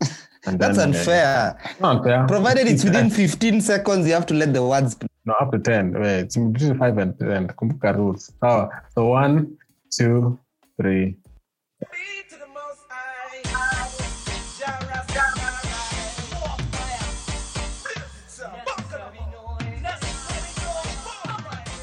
And 0.44 0.58
That's 0.58 0.76
then, 0.76 0.88
unfair. 0.88 1.56
Uh, 1.80 1.86
unfair. 1.86 2.26
Provided 2.26 2.66
it's 2.66 2.82
within 2.82 3.10
15 3.22 3.60
seconds, 3.60 4.08
you 4.08 4.12
have 4.12 4.26
to 4.26 4.34
let 4.34 4.52
the 4.52 4.64
words. 4.64 4.96
Play. 4.96 5.06
No, 5.24 5.34
up 5.34 5.52
to 5.52 5.58
10. 5.60 5.92
Wait, 6.00 6.18
it's 6.18 6.36
between 6.36 6.78
5 6.78 6.98
and 6.98 7.16
10. 7.16 7.54
Rules. 7.96 8.32
Oh, 8.42 8.68
so 8.92 9.06
one, 9.06 9.56
two, 9.96 10.36
three. 10.80 11.16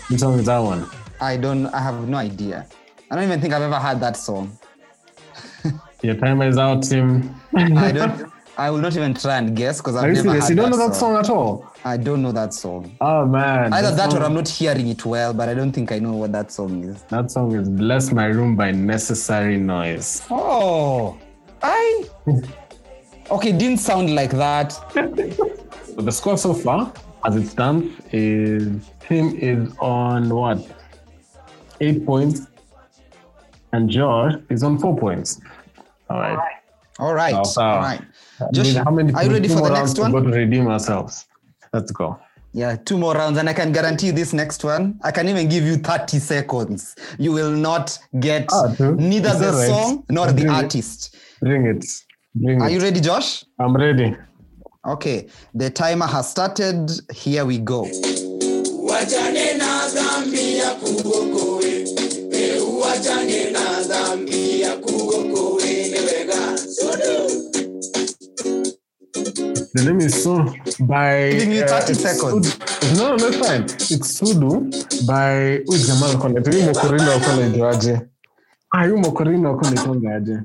What 0.09 0.19
song 0.19 0.39
is 0.39 0.45
that 0.47 0.57
one? 0.59 0.89
I 1.21 1.37
don't. 1.37 1.67
I 1.67 1.79
have 1.81 2.07
no 2.07 2.17
idea. 2.17 2.65
I 3.11 3.15
don't 3.15 3.23
even 3.25 3.41
think 3.41 3.53
I've 3.53 3.61
ever 3.61 3.75
heard 3.75 3.99
that 3.99 4.17
song. 4.17 4.57
Your 6.01 6.15
time 6.15 6.41
is 6.41 6.57
out, 6.57 6.81
Tim. 6.83 7.35
I 7.55 7.91
don't. 7.91 8.31
I 8.57 8.69
will 8.71 8.79
not 8.79 8.95
even 8.95 9.13
try 9.13 9.37
and 9.37 9.55
guess 9.55 9.77
because 9.79 9.95
I've 9.95 10.03
never 10.11 10.21
serious? 10.21 10.43
heard 10.45 10.49
you 10.49 10.55
don't 10.55 10.71
that 10.71 10.77
know 10.77 10.87
that 10.87 10.95
song. 10.95 11.15
song 11.15 11.23
at 11.23 11.29
all. 11.29 11.68
I 11.85 11.95
don't 11.97 12.21
know 12.21 12.31
that 12.33 12.53
song. 12.53 12.95
Oh 12.99 13.25
man. 13.25 13.71
Either 13.73 13.91
that 13.95 14.11
song, 14.11 14.21
or 14.21 14.25
I'm 14.25 14.33
not 14.33 14.47
hearing 14.49 14.87
it 14.89 15.05
well, 15.05 15.33
but 15.33 15.47
I 15.49 15.53
don't 15.53 15.71
think 15.71 15.91
I 15.91 15.99
know 15.99 16.13
what 16.13 16.31
that 16.33 16.51
song 16.51 16.83
is. 16.83 17.03
That 17.03 17.31
song 17.31 17.55
is 17.55 17.69
Bless 17.69 18.11
My 18.11 18.25
Room 18.25 18.55
by 18.55 18.71
Necessary 18.71 19.57
Noize. 19.57 20.25
Oh, 20.29 21.17
I. 21.63 22.03
Okay, 23.31 23.51
didn't 23.51 23.77
sound 23.79 24.13
like 24.15 24.31
that. 24.31 24.73
So 25.95 26.05
the 26.05 26.11
score 26.13 26.37
so 26.37 26.53
far, 26.53 26.93
as 27.25 27.35
it 27.35 27.45
stands, 27.47 27.93
is 28.13 28.89
Tim 29.01 29.35
is 29.35 29.73
on 29.79 30.29
what? 30.29 30.65
Eight 31.81 32.05
points. 32.05 32.47
And 33.73 33.89
Josh 33.89 34.33
is 34.49 34.63
on 34.63 34.77
four 34.79 34.95
points. 34.97 35.41
All 36.09 36.19
right. 36.19 36.39
All 36.99 37.13
right, 37.13 37.33
Wow, 37.33 37.43
wow. 37.57 37.75
all 37.75 37.81
right. 37.81 38.01
Josh, 38.53 38.73
How 38.75 38.91
many 38.91 39.13
are 39.13 39.23
you 39.25 39.31
ready 39.31 39.47
for 39.49 39.61
the 39.61 39.69
next 39.71 39.99
one? 39.99 40.11
Go 40.11 40.21
to 40.21 40.29
redeem 40.29 40.67
ourselves. 40.67 41.27
Let's 41.73 41.91
go. 41.91 42.19
Yeah, 42.51 42.75
two 42.77 42.97
more 42.97 43.13
rounds, 43.13 43.37
and 43.37 43.47
I 43.47 43.53
can 43.53 43.71
guarantee 43.71 44.07
you 44.07 44.11
this 44.13 44.33
next 44.33 44.63
one. 44.63 44.99
I 45.03 45.11
can 45.11 45.27
even 45.29 45.47
give 45.49 45.63
you 45.63 45.75
30 45.77 46.17
seconds. 46.17 46.95
You 47.19 47.31
will 47.31 47.51
not 47.51 47.97
get 48.19 48.47
Ah, 48.51 48.73
neither 48.97 49.33
the 49.37 49.51
right? 49.51 49.67
song 49.67 50.03
nor 50.09 50.27
the 50.27 50.33
Bring 50.33 50.47
it. 50.47 50.49
artist. 50.49 51.15
Bring 51.41 51.65
it. 51.67 51.85
Bring 52.33 52.59
Are 52.61 52.69
it. 52.69 52.73
you 52.73 52.79
ready, 52.79 53.01
Josh? 53.01 53.45
I'm 53.59 53.75
ready. 53.77 54.15
Okay, 54.87 55.27
the 55.53 55.69
timer 55.69 56.07
has 56.07 56.29
started. 56.31 56.89
Here 57.13 57.45
we 57.45 57.59
go. 57.59 57.85
The 69.75 69.83
name 69.85 69.99
is 70.05 70.23
So 70.23 70.45
by. 70.79 71.31
Giving 71.31 71.51
you 71.53 71.63
30 71.65 71.91
it's 71.91 72.01
seconds. 72.01 72.47
Sudu- 72.55 72.97
No, 72.97 73.15
no, 73.17 73.31
fine. 73.31 73.63
It's 73.65 74.19
Sudu 74.19 74.49
by. 75.05 75.63
Huyu 75.65 75.79
jamaa 75.87 76.05
alikuwa 76.07 76.29
anaitwa- 76.29 76.51
huyu 76.53 76.63
Mokorino? 76.65 77.11
Ah, 78.71 78.83
huyu 78.83 78.97
Mokorino 78.97 79.49
alikuwa 79.49 79.71
anaitwanga 79.71 80.15
aje? 80.15 80.37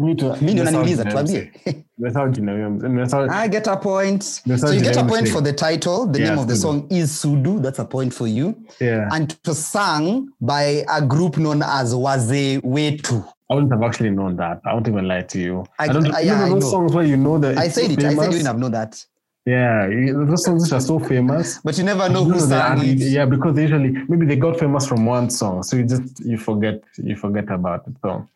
Mi 0.00 0.60
unaniuliza, 0.60 1.04
tuambie. 1.04 1.50
mzee. 1.66 1.84
Nimesahau 1.98 2.28
jina 2.28 2.52
ya 2.52 2.70
mzee. 2.70 2.88
Nimesahau- 2.88 3.44
I 3.44 3.48
get 3.48 3.68
a 3.68 3.76
point. 3.76 4.22
So 4.22 4.72
you 4.74 4.80
get 4.80 4.96
a 4.96 5.04
point 5.04 5.28
for 5.28 5.42
the 5.42 5.52
title. 5.52 6.06
The 6.12 6.18
Yeah, 6.20 6.28
name 6.30 6.40
of 6.40 6.46
the 6.48 6.56
song 6.56 6.86
is 6.90 7.22
Sudu. 7.22 7.60
That's 7.62 7.78
a 7.80 7.84
point 7.84 8.12
for 8.14 8.28
you. 8.28 8.54
Yeah. 8.80 9.08
And 9.12 9.32
it 9.32 9.48
was 9.48 9.58
sung 9.72 10.28
by 10.40 10.84
a 10.88 11.00
group 11.02 11.36
known 11.36 11.62
as 11.62 11.94
Waze 11.94 12.60
Wetu. 12.62 13.24
I 13.50 13.54
wouldn't 13.54 13.72
have 13.72 13.82
actually 13.82 14.10
known 14.10 14.36
that. 14.36 14.60
I 14.64 14.72
won't 14.72 14.88
even 14.88 15.06
lie 15.08 15.22
to 15.22 15.38
you. 15.40 15.64
I- 15.78 15.84
I, 15.84 15.88
don't 15.92 16.14
I- 16.14 16.20
yeah, 16.22 16.38
know 16.38 16.46
I 16.46 16.48
those 16.50 16.64
know. 16.64 16.70
songs 16.70 16.94
where 16.94 17.04
you 17.06 17.16
know 17.16 17.38
that 17.38 17.58
I 17.58 17.68
said 17.68 17.90
it. 17.90 17.98
I 17.98 18.02
said 18.02 18.10
you 18.12 18.16
famous? 18.20 18.28
didn't 18.34 18.46
have 18.46 18.58
know 18.58 18.68
that. 18.70 19.06
Yeah, 19.46 19.88
those 20.28 20.44
songs 20.44 20.62
which 20.62 20.72
are 20.72 20.80
so 20.80 20.98
famous. 20.98 21.60
But 21.64 21.76
you 21.78 21.84
never 21.84 22.08
know 22.08 22.24
You 22.26 22.32
who 22.32 22.40
sang 22.40 22.78
it. 22.84 22.98
Yeah, 23.00 23.26
because 23.26 23.58
usually 23.58 23.90
maybe 24.08 24.26
they 24.26 24.36
got 24.36 24.58
famous 24.58 24.86
from 24.86 25.06
one 25.06 25.28
song, 25.30 25.62
so 25.62 25.76
you 25.76 25.84
just 25.84 26.20
you 26.24 26.38
forget 26.38 26.82
you 27.02 27.16
forget 27.16 27.50
about 27.50 27.86
it. 27.88 27.94
So 28.02 28.26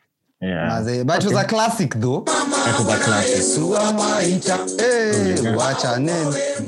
yeah, 0.49 0.81
Waze- 0.81 1.07
But 1.07 1.25
it 1.25 1.27
was 1.33 1.37
a 1.37 1.45
classic 1.45 1.95
though. 1.95 2.21
that 2.21 2.77
was 2.79 2.89
a 2.89 2.99
classic. 3.05 3.45
Hey, 4.81 5.35
wachane, 5.57 6.19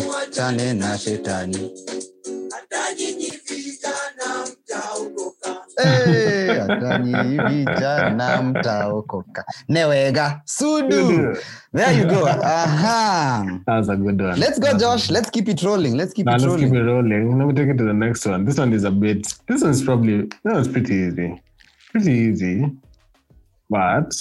wachane 0.09 0.75
na 0.79 0.97
shetani. 0.99 1.71
Atajinyivisa 2.59 3.89
na 4.19 4.45
mtaokoka. 4.47 5.57
Hey, 5.77 6.51
atanyi 6.61 7.39
vijana 7.49 8.43
mtaokoka. 8.43 9.45
Newega. 9.69 10.41
Sudu. 10.45 11.37
There 11.75 11.99
you 11.99 12.07
go. 12.07 12.27
Aha. 12.29 13.45
That 13.67 13.79
was 13.79 13.89
a 13.89 13.97
good 13.97 14.21
one. 14.23 14.41
Let's 14.41 14.59
go, 14.59 14.79
Josh. 14.79 15.11
Let's 15.11 15.31
keep 15.31 15.49
it 15.49 15.63
rolling. 15.63 15.95
Let's 15.97 16.13
keep 16.15 16.27
Now 16.27 16.33
it 16.37 16.41
let's 16.41 16.47
rolling. 16.47 16.71
keep 16.71 16.75
it 16.79 16.83
rolling. 16.83 17.39
Let 17.39 17.47
me 17.49 17.55
take 17.55 17.69
it 17.69 17.79
to 17.79 17.85
the 17.85 17.93
next 17.95 18.27
one. 18.27 18.45
This 18.45 18.59
one 18.59 18.73
is 18.73 18.85
a 18.85 18.91
bit. 18.91 19.35
This 19.47 19.63
one's 19.63 19.83
probably 19.85 20.23
that 20.45 20.55
one's 20.55 20.69
pretty 20.69 20.95
easy, 20.95 21.41
pretty 21.93 22.13
easy, 22.13 22.71
but 23.71 24.13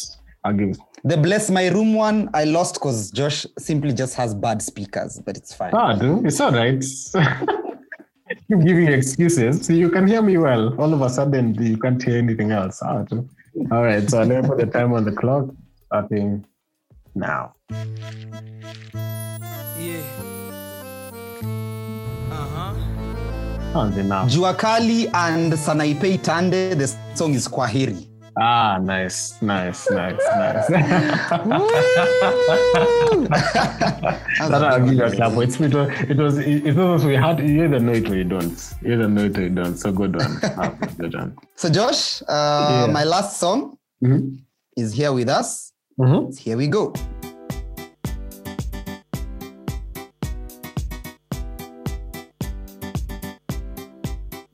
I'll 0.43 0.53
give. 0.53 0.77
The 1.03 1.17
Bless 1.17 1.49
My 1.51 1.67
Room 1.69 1.93
one, 1.93 2.29
I 2.33 2.45
lost 2.45 2.75
because 2.75 3.11
Josh 3.11 3.45
simply 3.59 3.93
just 3.93 4.15
has 4.15 4.33
bad 4.33 4.61
speakers, 4.61 5.19
but 5.23 5.37
it's 5.37 5.53
fine. 5.53 5.71
Ah, 5.73 5.93
dude, 5.95 6.25
it's 6.25 6.39
all 6.41 6.51
right. 6.51 6.83
Keep 8.47 8.59
giving 8.65 8.87
excuses. 8.87 9.65
So 9.65 9.73
You 9.73 9.89
can 9.89 10.07
hear 10.07 10.21
me 10.21 10.37
well. 10.37 10.73
All 10.81 10.91
of 10.93 11.01
a 11.01 11.09
sudden, 11.09 11.53
you 11.61 11.77
can't 11.77 12.01
hear 12.01 12.17
anything 12.17 12.51
else. 12.51 12.81
Ah, 12.81 13.03
dude. 13.03 13.29
All 13.71 13.83
right, 13.83 14.09
so 14.09 14.23
let 14.23 14.43
me 14.43 14.49
put 14.49 14.57
the 14.57 14.65
time 14.65 14.93
on 14.93 15.05
the 15.05 15.11
clock. 15.11 15.45
Starting 15.85 16.45
now. 17.13 17.53
Yeah. 19.79 20.01
Uh 22.31 22.47
huh. 22.55 22.73
Sounds 23.73 23.97
enough. 23.97 24.29
Jua 24.29 24.57
Kali 24.57 25.07
and 25.09 25.53
Sanaipei 25.53 26.17
Tande, 26.17 26.75
the 26.77 26.87
song 27.15 27.33
is 27.35 27.47
Kwaheri. 27.47 28.07
Ah, 28.37 28.77
nice, 28.83 29.41
nice, 29.41 29.89
nice, 29.89 30.19
nice. 30.35 30.67
that 30.67 31.39
I'll 34.51 34.85
give 34.85 34.93
you 34.93 35.03
a 35.05 35.11
clap. 35.15 35.31
It's, 35.37 35.57
it 35.61 35.73
was, 35.73 35.89
it 36.09 36.17
was, 36.17 36.37
it 36.39 36.75
was, 36.75 37.05
we 37.05 37.13
had, 37.15 37.39
you 37.39 37.63
either 37.63 37.79
know 37.79 37.93
it 37.93 38.09
or 38.09 38.15
you 38.17 38.25
don't. 38.25 38.73
You 38.81 38.93
either 38.93 39.07
know 39.07 39.23
it 39.25 39.37
or 39.37 39.43
you 39.43 39.49
don't. 39.51 39.77
So 39.77 39.91
good 39.93 40.17
one. 40.17 40.37
Ah, 40.43 40.75
good 40.97 41.13
one. 41.15 41.37
So, 41.55 41.69
Josh, 41.69 42.21
uh, 42.27 42.85
Yeah. 42.87 42.91
my 42.91 43.05
last 43.05 43.37
song 43.39 43.77
Mm-hmm. 44.03 44.35
is 44.75 44.91
here 44.93 45.13
with 45.13 45.29
us. 45.29 45.71
Mm-hmm. 45.97 46.35
Here 46.37 46.57
we 46.57 46.67
go. 46.67 46.93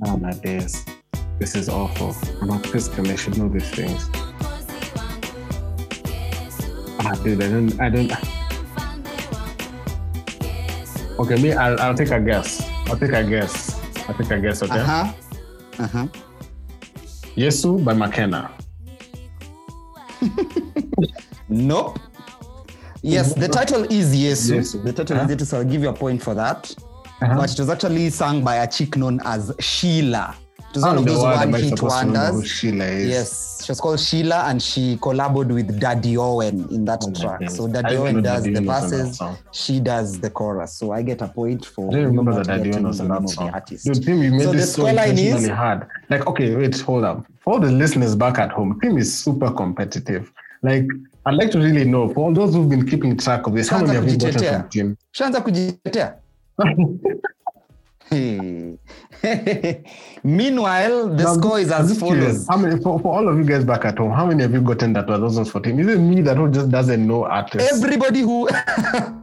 Oh 0.05 0.17
my 0.17 0.31
days. 0.33 0.85
This 1.41 1.55
is 1.55 1.69
awful. 1.69 2.15
I'm 2.39 2.49
not 2.49 2.63
Christian. 2.63 3.07
I 3.07 3.15
should 3.15 3.35
know 3.35 3.49
these 3.49 3.67
things. 3.71 4.07
Ah, 6.99 7.15
dude, 7.23 7.41
I 7.41 7.49
don't, 7.49 7.81
I 7.81 7.89
don't. 7.89 8.11
Okay, 11.19 11.41
me, 11.41 11.53
I'll, 11.53 11.81
I'll 11.81 11.95
take 11.95 12.11
a 12.11 12.19
guess. 12.19 12.61
I'll 12.85 12.95
take 12.95 13.13
a 13.13 13.23
guess. 13.23 13.73
I'll 14.07 14.13
take 14.13 14.29
a 14.29 14.39
guess, 14.39 14.61
okay? 14.61 14.81
Uh 14.81 14.83
huh. 14.83 15.13
Uh 15.79 15.87
huh. 15.87 16.07
Yesu 17.35 17.83
by 17.83 17.93
McKenna. 17.93 18.51
Nope. 21.49 21.97
Yes, 23.01 23.33
the 23.33 23.47
title 23.59 23.83
is 23.85 24.15
Yesu. 24.15 24.57
Yesu. 24.59 24.83
The 24.83 24.93
title 24.93 25.17
Huh? 25.17 25.23
is 25.23 25.35
Yesu, 25.37 25.45
so 25.47 25.57
I'll 25.57 25.65
give 25.65 25.81
you 25.81 25.89
a 25.89 25.93
point 25.93 26.21
for 26.21 26.35
that. 26.35 26.71
Uh-huh. 27.19 27.35
But 27.35 27.51
it 27.51 27.57
was 27.57 27.69
actually 27.69 28.11
sung 28.11 28.43
by 28.43 28.57
a 28.57 28.67
chick 28.67 28.95
known 28.95 29.19
as 29.25 29.51
Sheila. 29.59 30.35
How 30.75 30.87
one 30.89 30.97
of 30.99 31.05
those 31.05 31.21
one 31.21 31.53
hit 31.53 31.77
supposed 31.77 31.99
to 31.99 32.05
know 32.05 32.19
who 32.19 32.31
wonders. 32.33 32.49
Sheila 32.51 32.85
is? 32.85 33.09
Yes, 33.09 33.65
she 33.65 33.71
was 33.71 33.81
called 33.81 33.99
Sheila 33.99 34.43
and 34.45 34.61
she 34.61 34.97
collaborated 35.01 35.53
with 35.53 35.79
Daddy 35.79 36.17
Owen 36.17 36.67
in 36.71 36.85
that 36.85 37.03
Oh 37.03 37.11
track. 37.13 37.49
So 37.49 37.67
Daddy 37.67 37.95
Owen 37.97 38.21
does 38.23 38.43
the 38.43 38.55
Owen 38.55 38.65
was 38.65 38.83
on 38.83 38.89
that 38.91 39.05
verses, 39.05 39.21
she 39.51 39.79
does 39.79 40.19
the 40.19 40.29
chorus. 40.29 40.73
So 40.73 40.91
I 40.91 41.01
get 41.01 41.21
a 41.21 41.27
point 41.27 41.65
for 41.65 41.87
I 41.89 41.91
didn't 41.95 42.07
remember 42.07 42.33
that 42.35 42.47
Daddy 42.47 42.71
Owen 42.73 42.83
was 42.87 42.99
name 42.99 43.09
that 43.09 43.21
the 43.23 43.27
song. 43.27 43.49
artist. 43.49 43.85
Dude, 43.85 44.03
Tim, 44.05 44.23
you 44.23 44.31
made 44.31 44.41
So 44.43 44.51
the 44.51 44.57
this 44.57 44.73
so 44.73 44.83
scoreline 44.83 45.17
is- 45.17 45.47
hard. 45.49 45.87
Like, 46.09 46.27
okay, 46.27 46.55
wait, 46.55 46.79
hold 46.79 47.03
up. 47.03 47.25
For 47.41 47.53
all 47.53 47.59
the 47.59 47.71
listeners 47.71 48.15
back 48.15 48.37
at 48.39 48.51
home, 48.51 48.79
Tim 48.81 48.97
is 48.97 49.13
super 49.17 49.51
competitive. 49.51 50.31
Like, 50.63 50.85
I'd 51.25 51.33
like 51.35 51.51
to 51.51 51.59
really 51.59 51.83
know, 51.85 52.07
for 52.13 52.25
all 52.25 52.33
those 52.33 52.53
who've 52.53 52.69
been 52.69 52.87
keeping 52.87 53.17
track 53.17 53.47
of 53.47 53.53
this, 53.55 53.67
how 53.67 53.79
many 53.81 53.93
have 53.95 54.07
you 54.07 54.17
gotten 54.17 54.67
from 54.69 54.69
kujitetea. 55.41 56.15
Hey. 58.11 58.77
Meanwhile, 60.23 61.15
the 61.15 61.23
Now, 61.23 61.33
score 61.33 61.59
is 61.59 61.71
as 61.71 61.97
follows. 61.97 62.45
How 62.49 62.57
many, 62.57 62.81
for, 62.81 62.99
for 62.99 63.15
all 63.15 63.29
of 63.29 63.37
you 63.37 63.45
guys 63.45 63.63
back 63.63 63.85
at 63.85 63.97
home, 63.97 64.11
how 64.11 64.25
many 64.25 64.41
have 64.43 64.51
you 64.51 64.61
gotten 64.61 64.91
that 64.93 65.07
were 65.07 65.17
those 65.17 65.37
ones 65.37 65.49
for 65.49 65.61
Tim? 65.61 65.79
Is 65.79 65.87
it 65.87 65.97
me 65.97 66.21
that 66.21 66.35
who 66.35 66.51
just 66.51 66.69
doesn't 66.69 67.07
know 67.07 67.23
artists? 67.23 67.71
everybody 67.71 68.19
who 68.19 68.49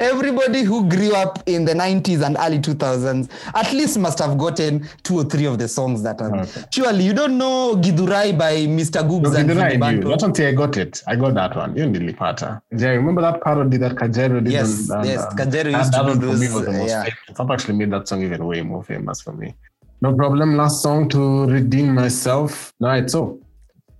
everybody 0.00 0.62
who 0.62 0.88
grew 0.88 1.12
up 1.14 1.42
in 1.46 1.64
the 1.64 1.72
90s 1.74 2.24
and 2.26 2.36
early 2.40 2.58
2000s 2.58 3.28
at 3.54 3.72
least 3.72 3.98
must 3.98 4.18
have 4.18 4.36
gotten 4.38 4.86
two 5.02 5.16
or 5.18 5.24
three 5.24 5.46
of 5.46 5.58
the 5.58 5.68
songs 5.68 6.02
that 6.02 6.20
are 6.20 6.34
Okay. 6.40 6.62
surely 6.70 7.04
you 7.04 7.12
don't 7.12 7.38
know 7.38 7.76
gidurai 7.76 8.36
by 8.36 8.52
mr 8.66 9.02
Googz 9.08 9.28
Okay, 9.28 9.40
and 9.40 9.50
then 9.50 9.58
I 9.58 9.70
Fidi 9.70 9.72
knew. 9.74 9.80
Banto? 9.80 10.08
That's 10.10 10.22
until 10.24 10.48
I 10.48 10.52
got 10.52 10.76
it. 10.76 11.02
I 11.06 11.16
got 11.16 11.34
that 11.34 11.56
one. 11.56 11.76
You 11.76 11.90
didn't 11.90 12.14
Pata. 12.16 12.62
Yeah, 12.76 12.88
remember 12.90 13.20
that 13.22 13.42
parody 13.42 13.76
that 13.78 13.94
Kajero 13.96 14.42
did? 14.42 14.52
Yes, 14.52 14.90
on, 14.90 15.04
yes, 15.04 15.24
um, 15.24 15.36
Kajero 15.36 15.72
that- 15.72 15.78
used 15.80 15.92
to 15.92 15.98
do 15.98 16.04
one 16.06 16.20
for 16.20 16.26
me 16.26 16.46
those, 16.46 16.54
was 16.54 16.64
the 16.64 16.72
most 16.72 16.88
yeah. 16.90 17.02
famous. 17.04 17.38
That 17.38 17.50
actually 17.50 17.74
made 17.76 17.90
that 17.92 18.08
song 18.08 18.22
even 18.22 18.44
way 18.46 18.62
more 18.62 18.82
famous 18.82 19.20
for 19.20 19.32
me. 19.32 19.54
No 20.00 20.14
problem. 20.14 20.56
Last 20.56 20.82
song 20.82 21.08
to 21.10 21.46
redeem 21.46 21.94
myself. 21.94 22.72
All 22.82 22.88
right, 22.88 23.08
so 23.10 23.40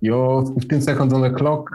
your 0.01 0.45
15 0.53 0.81
seconds 0.81 1.13
on 1.13 1.21
the 1.21 1.29
clock 1.31 1.69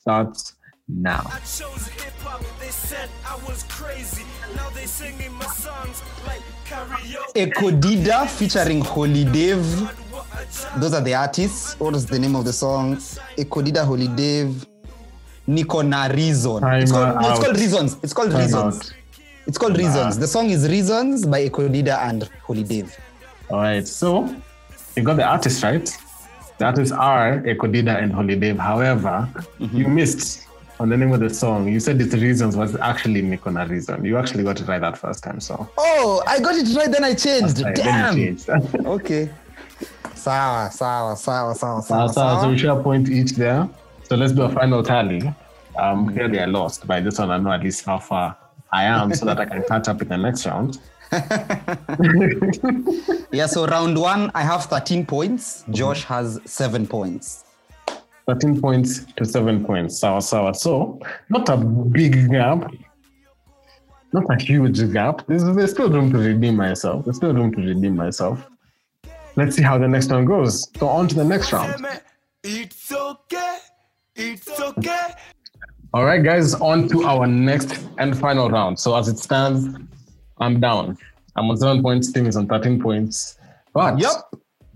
starts 0.00 0.54
now. 0.88 1.22
I 1.26 1.38
chose 1.40 1.86
hip 1.88 2.12
hop. 2.20 2.42
They 2.60 2.68
said 2.68 3.08
I 3.30 3.36
was 3.48 3.62
crazy. 3.68 4.24
Now 4.56 4.70
they 4.70 4.86
singing 4.86 5.32
my 5.34 5.46
songs 5.46 6.02
like 6.26 6.42
karaoke. 6.66 7.32
Ekko 7.34 7.80
Dydda 7.80 8.28
featuring 8.28 8.80
holy 8.80 9.24
dave 9.24 9.64
What 10.10 10.24
a 10.32 10.44
job. 10.46 10.80
those 10.80 10.94
are 10.94 11.02
the 11.02 11.14
artists 11.14 11.78
what 11.78 11.94
is 11.94 12.06
the 12.06 12.18
name 12.18 12.34
of 12.36 12.44
the 12.44 12.52
song 12.52 12.96
Ekko 13.36 13.62
Dydda 13.66 13.84
holy 13.84 14.08
dave 14.08 14.66
niko 15.46 15.80
reason 16.14 16.62
it's 16.64 16.92
called, 16.92 17.16
it's 17.20 17.38
called 17.44 17.56
reasons 17.58 17.96
it's 18.02 18.12
called 18.12 18.30
Time 18.30 18.40
reasons 18.40 18.76
out. 18.76 18.94
it's 19.46 19.58
called 19.58 19.76
reasons 19.78 20.18
the 20.18 20.26
song 20.26 20.50
is 20.50 20.68
reasons 20.68 21.24
by 21.26 21.48
Ekko 21.48 21.68
Dydda 21.68 21.96
and 22.08 22.24
holy 22.46 22.64
dave 22.64 22.96
All 23.50 23.60
right. 23.60 23.86
So 23.86 24.28
you 24.96 25.02
got 25.02 25.16
the 25.16 25.24
artist 25.24 25.62
right. 25.62 25.86
The 26.58 26.64
artists 26.66 26.92
are 26.92 27.40
Ekko 27.42 27.66
Dydda 27.72 28.02
and 28.02 28.12
Holy 28.12 28.36
Dave. 28.36 28.58
However, 28.58 29.28
Mm-hmm. 29.60 29.76
you 29.76 29.88
missed 29.88 30.47
on 30.80 30.88
the 30.88 30.96
name 30.96 31.12
of 31.12 31.20
the 31.20 31.30
song. 31.30 31.68
You 31.68 31.80
said 31.80 32.00
it's 32.00 32.14
reasons 32.14 32.56
was 32.56 32.76
actually 32.76 33.22
Nikona 33.22 33.68
reason. 33.68 34.04
You 34.04 34.16
actually 34.16 34.44
got 34.44 34.60
it 34.60 34.68
right 34.68 34.80
that 34.80 34.96
first 34.98 35.24
time. 35.24 35.40
So 35.40 35.68
oh 35.76 36.22
i 36.26 36.38
got 36.40 36.54
it 36.54 36.74
right 36.76 36.90
then 36.90 37.04
i 37.04 37.14
changed 37.14 37.60
right, 37.60 37.74
damn 37.74 38.14
changed. 38.14 38.48
okay 38.96 39.30
sawa 40.14 40.70
sawa 40.70 41.16
sawa 41.16 41.54
sawa 41.54 41.82
sawa 41.82 42.12
so, 42.12 42.42
so 42.42 42.50
we 42.50 42.58
share 42.58 42.78
a 42.78 42.82
point 42.82 43.08
each 43.08 43.32
there. 43.32 43.68
So 44.04 44.16
let's 44.16 44.32
do 44.32 44.42
a 44.42 44.48
final 44.48 44.82
tally. 44.82 45.22
Um, 45.76 46.12
clearly 46.12 46.40
I 46.40 46.46
lost 46.46 46.86
by 46.86 47.00
this 47.00 47.18
one. 47.18 47.30
I 47.30 47.38
know 47.38 47.52
at 47.52 47.62
least 47.62 47.84
how 47.84 47.98
far 47.98 48.36
I 48.72 48.84
am, 48.84 49.14
so 49.14 49.24
that 49.26 49.38
I 49.38 49.44
can 49.46 49.62
catch 49.64 49.88
up 49.88 50.02
in 50.02 50.08
the 50.08 50.16
next 50.16 50.44
round. 50.46 50.78
yeah 53.32 53.46
so 53.46 53.66
round 53.66 53.96
one 53.96 54.30
i 54.34 54.42
have 54.42 54.66
13 54.66 55.06
points 55.06 55.64
josh 55.70 56.04
has 56.04 56.38
seven 56.44 56.86
points 56.86 57.44
13 58.28 58.60
points 58.60 59.06
to 59.16 59.24
7 59.24 59.64
points. 59.64 59.98
Sour, 59.98 60.20
sour. 60.20 60.52
So, 60.52 61.00
not 61.30 61.48
a 61.48 61.56
big 61.56 62.30
gap, 62.30 62.70
not 64.12 64.24
a 64.30 64.36
huge 64.40 64.92
gap. 64.92 65.26
There's, 65.26 65.44
there's 65.44 65.70
still 65.70 65.90
room 65.90 66.12
to 66.12 66.18
redeem 66.18 66.56
myself. 66.56 67.04
There's 67.04 67.16
still 67.16 67.32
room 67.32 67.52
to 67.52 67.60
redeem 67.60 67.96
myself. 67.96 68.46
Let's 69.36 69.56
see 69.56 69.62
how 69.62 69.78
the 69.78 69.88
next 69.88 70.10
one 70.10 70.26
goes. 70.26 70.68
So, 70.78 70.88
on 70.88 71.08
to 71.08 71.14
the 71.14 71.24
next 71.24 71.52
round. 71.52 71.86
It's 72.44 72.92
okay. 72.92 73.58
It's 74.14 74.60
okay. 74.60 75.14
All 75.94 76.04
right, 76.04 76.22
guys, 76.22 76.54
on 76.54 76.86
to 76.88 77.04
our 77.04 77.26
next 77.26 77.80
and 77.96 78.18
final 78.18 78.50
round. 78.50 78.78
So, 78.78 78.94
as 78.94 79.08
it 79.08 79.18
stands, 79.18 79.74
I'm 80.38 80.60
down. 80.60 80.98
I'm 81.34 81.50
on 81.50 81.56
seven 81.56 81.82
points. 81.82 82.12
Team 82.12 82.26
is 82.26 82.36
on 82.36 82.46
13 82.46 82.80
points. 82.82 83.38
But 83.72 83.98
Yep. 83.98 84.10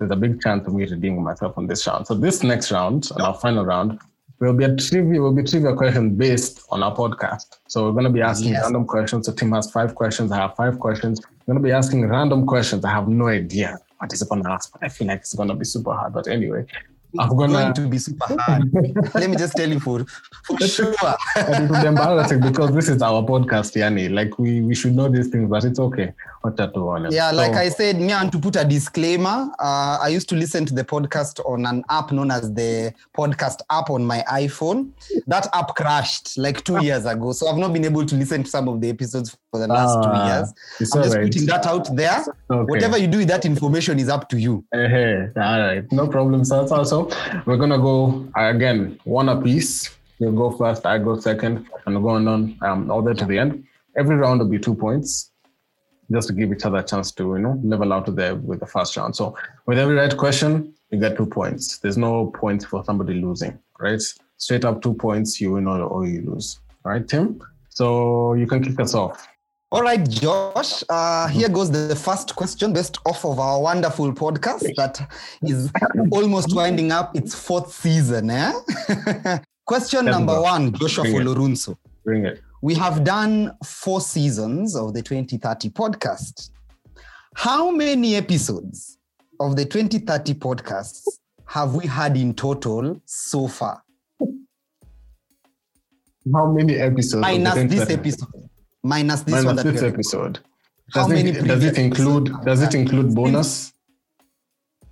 There's 0.03 0.11
a 0.11 0.17
big 0.17 0.41
chance 0.41 0.67
of 0.67 0.75
me 0.75 0.85
redeeming 0.85 1.23
myself 1.23 1.57
on 1.57 1.67
this 1.69 1.87
round. 1.87 2.07
So, 2.09 2.15
this 2.15 2.43
next 2.43 2.73
round, 2.73 3.09
our 3.21 3.35
final 3.35 3.65
round, 3.65 4.01
will 4.41 4.53
be 4.53 4.65
a 4.65 4.75
trivia, 4.75 5.21
will 5.23 5.33
be 5.33 5.45
trivia 5.45 5.75
question 5.77 6.17
based 6.17 6.65
on 6.71 6.83
our 6.83 6.93
podcast. 6.95 7.59
So, 7.69 7.85
we're 7.87 7.93
going 7.93 8.05
to 8.05 8.11
be 8.11 8.21
asking 8.21 8.51
Yes. 8.53 8.63
random 8.65 8.85
questions. 8.85 9.27
So, 9.27 9.33
Tim 9.33 9.53
has 9.53 9.71
five 9.71 9.95
questions. 9.95 10.33
I 10.33 10.39
have 10.39 10.57
five 10.57 10.81
questions. 10.81 11.21
We're 11.47 11.55
going 11.55 11.63
to 11.63 11.69
be 11.69 11.73
asking 11.73 12.05
random 12.09 12.47
questions. 12.47 12.85
I 12.85 12.91
have 12.91 13.07
no 13.07 13.29
idea 13.29 13.79
what 13.99 14.13
is 14.13 14.23
going 14.25 14.43
to 14.43 14.51
ask, 14.51 14.73
but 14.73 14.83
I 14.85 14.89
feel 14.89 15.07
like 15.07 15.21
it's 15.21 15.35
going 15.35 15.49
to 15.51 15.55
be 15.55 15.65
super 15.65 15.93
hard. 15.93 16.13
But 16.15 16.27
anyway, 16.27 16.67
I'm 17.19 17.27
It's 17.27 17.35
going 17.35 17.75
to. 17.75 17.89
be 17.89 17.99
super 17.99 18.27
hard 18.39 18.71
let 19.15 19.29
me 19.31 19.37
just 19.37 19.55
tell 19.57 19.69
you 19.69 19.81
for, 19.81 20.05
for 20.47 20.59
sure 20.67 20.95
and 21.37 21.65
it 21.65 21.71
would 21.71 21.81
be 21.83 21.87
embarrassing 21.87 22.41
because 22.41 22.73
this 22.75 22.89
is 22.89 23.03
our 23.03 23.23
podcast, 23.23 23.75
Yani. 23.77 24.11
Like 24.13 24.39
we, 24.39 24.61
we 24.63 24.75
should 24.75 24.95
know 24.95 25.09
these 25.09 25.29
things, 25.29 25.49
but 25.49 25.65
it's 25.65 25.79
okay. 25.79 26.13
What 26.43 26.57
to 26.57 26.71
do 26.75 26.89
on. 26.89 27.11
Yeah, 27.13 27.31
like 27.31 27.55
So, 27.55 27.61
I 27.61 27.69
said, 27.69 28.01
me 28.01 28.13
and 28.13 28.31
to 28.33 28.39
put 28.39 28.57
a 28.57 28.65
disclaimer, 28.65 29.51
uh, 29.61 29.99
I 30.03 30.09
used 30.09 30.29
to 30.31 30.35
listen 30.37 30.65
to 30.67 30.75
the 30.75 30.85
podcast 30.85 31.39
on 31.49 31.67
an 31.67 31.85
app 31.89 32.11
known 32.13 32.31
as 32.31 32.53
the 32.53 32.93
podcast 33.17 33.61
app 33.71 33.91
on 33.91 34.05
my 34.05 34.25
iPhone. 34.29 34.91
That 35.27 35.47
app 35.55 35.75
crashed 35.77 36.37
like 36.39 36.65
two 36.65 36.83
years 36.83 37.07
ago, 37.07 37.33
so 37.33 37.47
I've 37.49 37.59
not 37.59 37.73
been 37.73 37.85
able 37.85 38.05
to 38.07 38.15
listen 38.17 38.43
to 38.45 38.51
some 38.51 38.69
of 38.69 38.81
the 38.81 38.89
episodes 38.91 39.37
for 39.51 39.61
the 39.61 39.69
last 39.69 39.97
Ah, 39.99 40.03
two 40.03 40.33
years. 40.35 40.55
it's 40.81 40.95
I'm 40.97 41.03
just 41.03 41.15
alright. 41.15 41.31
putting 41.33 41.47
that 41.47 41.67
out 41.67 41.95
there. 41.95 42.25
Okay. 42.51 42.71
Whatever 42.71 42.99
you 42.99 43.07
do 43.07 43.19
with 43.19 43.29
that 43.29 43.45
information 43.45 43.99
is 44.01 44.09
up 44.09 44.29
to 44.31 44.41
you. 44.41 44.65
Hey, 44.73 44.89
hey, 44.89 45.29
all 45.37 45.61
right, 45.61 45.85
no 45.93 46.09
problem. 46.09 46.45
So, 46.45 46.67
so, 46.67 46.83
so 46.85 47.02
we're 47.47 47.57
gonna 47.57 47.79
go 47.79 48.29
again, 48.37 48.99
one 49.05 49.29
apiece. 49.29 49.91
You 50.19 50.31
go 50.33 50.51
first, 50.51 50.87
I 50.87 50.99
go 50.99 51.19
second, 51.19 51.67
and 51.87 52.03
going 52.03 52.29
on 52.29 52.57
um, 52.63 52.91
all 52.91 53.03
the 53.03 53.11
way 53.11 53.17
to 53.17 53.25
the 53.25 53.39
end. 53.39 53.65
Every 53.97 54.17
round 54.17 54.41
will 54.41 54.49
be 54.49 54.59
two 54.59 54.75
points, 54.75 55.31
just 56.11 56.29
to 56.29 56.35
give 56.35 56.53
each 56.53 56.65
other 56.65 56.79
a 56.79 56.83
chance 56.83 57.13
to 57.13 57.25
you 57.35 57.39
know 57.39 57.61
level 57.65 57.93
out 57.93 58.07
to 58.07 58.13
the 58.13 58.37
with 58.37 58.61
the 58.61 58.67
first 58.67 58.97
round. 58.97 59.17
So 59.17 59.37
with 59.67 59.79
every 59.79 59.95
right 59.97 60.17
question, 60.17 60.75
you 60.91 60.99
get 60.99 61.17
two 61.17 61.27
points. 61.27 61.79
There's 61.79 61.99
no 61.99 62.27
points 62.27 62.65
for 62.65 62.85
somebody 62.85 63.15
losing, 63.15 63.59
right? 63.79 64.01
Straight 64.37 64.65
up 64.65 64.83
two 64.83 64.95
points, 64.95 65.41
you 65.41 65.53
win 65.53 65.67
or, 65.67 65.81
or 65.81 66.07
you 66.07 66.23
lose. 66.23 66.61
All 66.85 66.93
right, 66.93 67.07
Tim. 67.07 67.41
So 67.69 68.35
you 68.35 68.47
can 68.47 68.63
kick 68.63 68.79
us 68.81 68.95
off. 68.95 69.27
All 69.73 69.81
right, 69.81 70.07
Josh. 70.07 70.85
Uh, 70.87 71.29
here 71.29 71.49
goes 71.49 71.71
the 71.71 71.97
first 71.97 72.37
question 72.37 72.75
based 72.75 72.99
off 73.07 73.25
of 73.25 73.41
our 73.41 73.59
wonderful 73.59 74.13
podcast 74.13 74.75
that 74.77 75.11
is 75.43 75.73
almost 76.11 76.55
winding 76.55 76.93
up 76.93 77.17
its 77.17 77.35
fourth 77.35 77.73
season. 77.73 78.29
Eh? 78.29 78.53
question 79.65 80.05
number 80.05 80.39
one, 80.39 80.75
Joshua 80.75 81.05
Bring. 81.05 81.17
Folorunso. 81.17 81.79
Bring 82.05 82.27
it. 82.27 82.43
We 82.61 82.75
have 82.75 83.03
done 83.03 83.57
four 83.65 84.03
seasons 84.03 84.77
of 84.77 84.93
the 84.93 85.01
2030 85.01 85.71
podcast. 85.71 86.51
How 87.35 87.71
many 87.71 88.15
episodes 88.15 88.99
of 89.41 89.57
the 89.57 89.65
2030 89.65 90.35
podcast 90.35 91.03
have 91.47 91.75
we 91.75 91.87
had 91.87 92.19
in 92.19 92.35
total 92.35 93.01
so 93.07 93.49
far? 93.49 93.83
How 96.31 96.53
many 96.53 96.75
episodes? 96.75 97.23
Minus 97.23 97.73
this 97.73 97.89
episode. 97.89 98.51
Minus 98.83 99.23
this 99.23 99.33
Minus 99.33 99.45
one 99.47 99.57
that 99.57 99.67
this 99.67 99.83
episode. 99.83 100.41
How 100.93 101.03
Does 101.03 101.09
many 101.11 101.31
it, 101.31 101.45
does 101.45 101.65
it 101.65 101.79
include 101.79 102.33
does 102.45 102.63
it 102.63 102.75
include 102.75 103.15
bonus? 103.15 103.73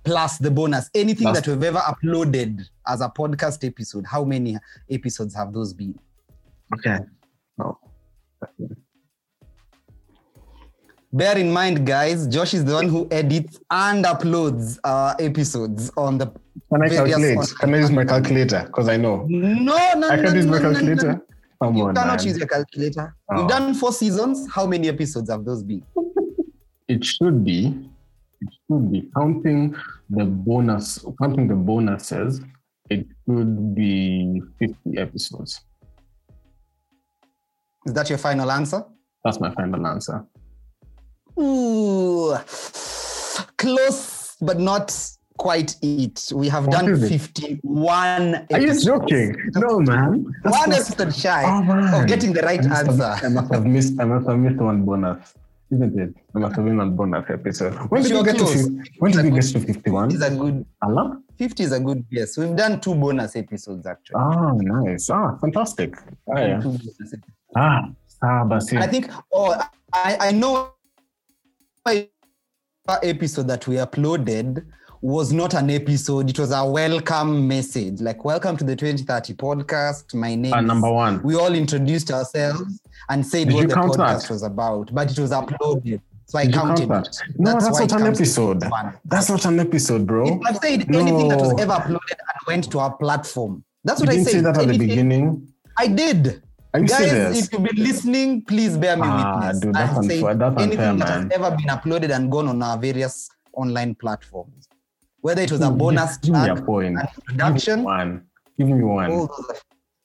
plus 0.03 0.37
the 0.37 0.49
bonus. 0.51 0.89
Anything 0.95 1.27
Plus- 1.27 1.41
that 1.41 1.47
we've 1.47 1.63
ever 1.63 1.79
uploaded 1.79 2.61
as 2.87 3.01
a 3.01 3.09
podcast 3.09 3.65
episode, 3.67 4.05
how 4.05 4.23
many 4.23 4.57
episodes 4.89 5.35
have 5.35 5.53
those 5.53 5.73
been? 5.73 5.97
Okay. 6.73 6.99
No. 7.57 7.77
Bear 11.13 11.37
in 11.37 11.51
mind, 11.51 11.85
guys, 11.85 12.25
Josh 12.27 12.53
is 12.53 12.63
the 12.63 12.73
one 12.73 12.87
who 12.87 13.05
edits 13.11 13.59
and 13.69 14.05
uploads 14.05 14.79
uh, 14.85 15.13
episodes 15.19 15.91
on 15.97 16.17
the. 16.17 16.27
Can 16.71 16.81
I 16.81 16.89
calculate? 16.89 17.37
Can 17.59 17.73
I 17.75 17.77
use 17.79 17.91
my 17.91 18.05
calculator? 18.05 18.63
Because 18.65 18.87
I 18.87 18.95
know. 18.95 19.25
No, 19.27 19.93
no, 19.95 20.09
I 20.09 20.15
no. 20.15 20.23
can 20.23 20.35
use 20.35 20.45
no, 20.45 20.51
my 20.53 20.59
no, 20.59 20.69
no, 20.69 20.73
calculator. 20.73 21.13
no. 21.13 21.21
Come 21.61 21.75
You 21.75 21.85
on, 21.87 21.95
cannot 21.95 22.17
man. 22.19 22.27
use 22.27 22.37
your 22.39 22.47
calculator. 22.47 23.15
Oh. 23.29 23.37
We've 23.41 23.47
done 23.47 23.73
four 23.75 23.93
seasons. 23.93 24.51
How 24.51 24.65
many 24.65 24.87
episodes 24.89 25.29
have 25.29 25.45
those 25.45 25.61
been? 25.63 25.83
It 26.87 27.05
should 27.05 27.45
be. 27.45 27.67
It 28.41 28.49
should 28.67 28.91
be 28.91 29.07
counting 29.15 29.75
the 30.09 30.25
bonus. 30.25 31.05
Counting 31.21 31.47
the 31.47 31.53
bonuses. 31.55 32.41
It 32.89 33.05
should 33.27 33.75
be 33.75 34.41
fifty 34.57 34.97
episodes. 34.97 35.61
Is 37.85 37.93
that 37.93 38.09
your 38.09 38.17
final 38.17 38.51
answer? 38.51 38.83
That's 39.23 39.39
my 39.39 39.53
final 39.53 39.85
answer. 39.85 40.25
Ooh, 41.39 42.35
close, 43.57 44.35
but 44.41 44.59
not 44.59 44.91
quite 45.41 45.75
it. 45.81 46.31
We 46.35 46.47
have 46.49 46.67
What 46.67 46.85
done 46.85 46.99
51 47.01 48.45
Are 48.53 48.61
you 48.61 48.79
joking? 48.79 49.35
No, 49.55 49.79
man. 49.79 50.23
That's 50.43 50.55
One 50.59 50.71
episode 50.71 51.15
shy 51.15 51.41
Oh, 51.47 52.01
of 52.01 52.07
getting 52.07 52.31
the 52.31 52.41
right 52.43 52.63
I 52.63 52.67
must 52.67 52.85
have- 52.85 53.01
answer. 53.01 53.25
I 53.25 53.29
must 53.29 53.53
have 53.53 53.65
missed. 53.65 53.99
I 53.99 54.05
must 54.05 54.27
have 54.29 54.37
missed 54.37 54.57
one 54.61 54.85
bonus, 54.85 55.33
isn't 55.71 55.99
it? 55.99 56.13
I 56.35 56.39
must 56.43 56.55
have 56.57 56.65
been 56.65 56.79
on 56.79 56.95
bonus 56.95 57.25
episode. 57.27 57.73
When 57.89 58.03
did 58.03 58.11
You're 58.11 58.23
get 58.23 58.37
close. 58.37 58.53
to? 58.67 58.83
When 58.99 59.11
did 59.13 59.25
you 59.25 59.31
get 59.31 59.45
to 59.53 59.59
fifty-one? 59.59 60.11
Is 60.13 60.21
a 60.21 60.29
good 60.29 60.63
Allah. 60.83 61.19
50 61.39 61.63
is 61.63 61.71
a 61.71 61.79
good 61.79 62.05
guess. 62.11 62.37
We've 62.37 62.55
done 62.55 62.79
two 62.79 62.93
bonus 62.93 63.35
episodes 63.35 63.87
actually. 63.87 64.17
Ah, 64.21 64.51
nice. 64.53 65.09
Ah, 65.09 65.37
fantastic. 65.41 65.97
Ah, 66.29 66.39
yeah. 66.39 66.61
Ah, 67.55 67.89
ah, 68.21 68.43
Basi. 68.45 68.73
And 68.75 68.83
I 68.83 68.87
think, 68.87 69.09
oh, 69.33 69.59
I, 69.91 70.17
I 70.27 70.31
know 70.33 70.69
episode 73.03 73.47
that 73.47 73.67
we 73.67 73.75
uploaded 73.77 74.65
was 75.01 75.33
not 75.33 75.53
an 75.55 75.69
episode. 75.69 76.29
It 76.29 76.37
was 76.37 76.51
a 76.51 76.63
welcome 76.65 77.47
message, 77.47 78.01
like 78.01 78.23
"Welcome 78.23 78.55
to 78.57 78.63
the 78.63 78.75
2030 78.75 79.33
podcast." 79.33 80.13
My 80.13 80.35
name. 80.35 80.53
Ah, 80.53 80.59
is-" 80.59 80.65
number 80.67 80.91
one. 80.91 81.21
We 81.23 81.35
all 81.35 81.53
introduced 81.53 82.11
ourselves 82.11 82.79
and 83.09 83.25
said 83.25 83.47
Did 83.47 83.55
what 83.55 83.69
the 83.69 83.75
podcast 83.75 84.21
that? 84.27 84.29
was 84.29 84.43
about, 84.43 84.93
but 84.93 85.11
it 85.11 85.17
was 85.19 85.31
uploaded, 85.31 86.01
so 86.25 86.37
I 86.37 86.45
Did 86.45 86.53
you 86.55 86.61
count 86.61 86.77
counted 86.79 86.89
that? 86.89 87.17
No, 87.37 87.51
that's, 87.53 87.71
why 87.71 87.85
not 87.85 88.01
an 88.01 88.07
episode. 88.07 88.63
That's 89.05 89.29
not 89.29 89.45
an 89.45 89.59
episode, 89.59 90.05
bro. 90.05 90.27
If 90.39 90.41
I 90.45 90.53
said 90.53 90.95
anything 90.95 91.29
that 91.29 91.39
was 91.39 91.59
ever 91.59 91.73
uploaded 91.73 92.11
and 92.11 92.47
went 92.47 92.71
to 92.71 92.79
our 92.79 92.93
platform. 92.95 93.63
That's 93.83 93.99
You 94.01 94.05
what 94.05 94.09
I 94.13 94.15
didn't 94.17 94.25
said. 94.27 94.31
say 94.33 94.41
that 94.41 94.57
at 94.57 94.67
the 94.67 94.77
beginning. 94.77 95.47
I 95.77 95.87
did. 95.87 96.43
You 96.75 96.85
Guys, 96.85 97.09
serious? 97.09 97.45
if 97.47 97.51
you've 97.53 97.63
been 97.63 97.83
listening, 97.83 98.45
please 98.45 98.77
bear 98.77 98.95
me 98.95 99.03
Ah, 99.05 99.39
witness. 99.39 99.59
dude, 99.59 99.73
that's 99.73 99.91
I 99.91 100.01
said 100.03 100.11
unfair- 100.11 100.35
that's 100.35 100.61
unfair, 100.61 100.63
anything 100.63 100.97
that 100.99 101.09
has 101.09 101.27
ever 101.31 101.51
been 101.57 101.65
uploaded 101.67 102.15
and 102.15 102.31
gone 102.31 102.47
on 102.47 102.61
our 102.63 102.77
various 102.77 103.29
online 103.53 103.93
platforms, 103.95 104.69
whether 105.21 105.41
it 105.41 105.51
was 105.51 105.61
a 105.61 105.71
bonus 105.71 106.17
give 106.17 106.33
me 106.33 106.47
a 106.49 106.55
point. 106.55 106.97
an 106.97 107.07
Give 107.57 107.77
me 107.77 107.83
one. 107.83 108.25
Give 108.57 108.67
me 108.67 108.83
one. 108.83 109.11
all 109.11 109.27
those, 109.27 109.49
are, 109.49 109.55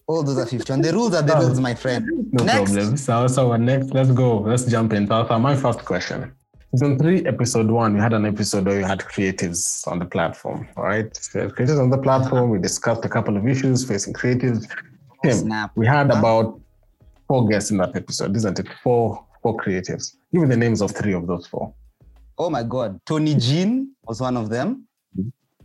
all 0.07 0.23
those 0.23 0.39
are 0.39 0.47
50. 0.47 0.73
And 0.73 0.85
the 0.85 0.93
rules 0.93 1.15
are 1.15 1.23
the 1.23 1.35
Oh. 1.37 1.47
rules, 1.47 1.61
my 1.61 1.75
friend. 1.75 2.07
No 2.33 2.45
Next. 2.45 2.73
problem. 2.73 2.97
So, 2.97 3.27
so 3.27 3.53
uh, 3.53 3.57
next, 3.57 3.93
let's 3.93 4.11
go. 4.11 4.39
Let's 4.39 4.65
jump 4.65 4.93
in. 4.93 5.07
So, 5.07 5.39
my 5.39 5.57
first 5.57 5.81
question. 5.85 6.33
Season 6.73 6.99
three, 6.99 7.25
episode 7.27 7.71
one, 7.71 7.95
we 7.95 8.01
had 8.01 8.13
an 8.13 8.27
episode 8.27 8.67
where 8.67 8.79
you 8.79 8.85
had 8.85 8.99
creatives 9.01 9.87
on 9.87 9.99
the 9.99 10.05
platform. 10.05 10.69
All 10.77 10.85
right. 10.85 11.15
So 11.17 11.49
creatives 11.49 11.81
on 11.81 11.91
the 11.91 11.99
platform. 11.99 12.51
We 12.51 12.59
discussed 12.59 13.05
a 13.05 13.09
couple 13.09 13.37
of 13.37 13.47
issues 13.49 13.85
facing 13.85 14.13
creatives. 14.13 14.67
Tim, 15.25 15.33
Snap. 15.39 15.71
we 15.77 15.87
had 15.87 16.11
about 16.11 16.61
four 17.29 17.49
guests 17.49 17.71
in 17.71 17.79
that 17.79 17.97
episode, 17.97 18.37
isn't 18.37 18.59
it? 18.59 18.69
Four 18.83 19.25
four 19.43 19.57
creatives. 19.57 20.17
Give 20.33 20.43
me 20.43 20.49
the 20.49 20.57
names 20.57 20.83
of 20.83 20.91
three 20.91 21.15
of 21.15 21.27
those 21.27 21.47
four. 21.47 21.73
Oh 22.37 22.51
my 22.51 22.63
God. 22.63 23.01
Tony 23.07 23.35
Jean 23.37 23.93
was 24.07 24.21
one 24.21 24.37
of 24.37 24.51
them. 24.51 24.87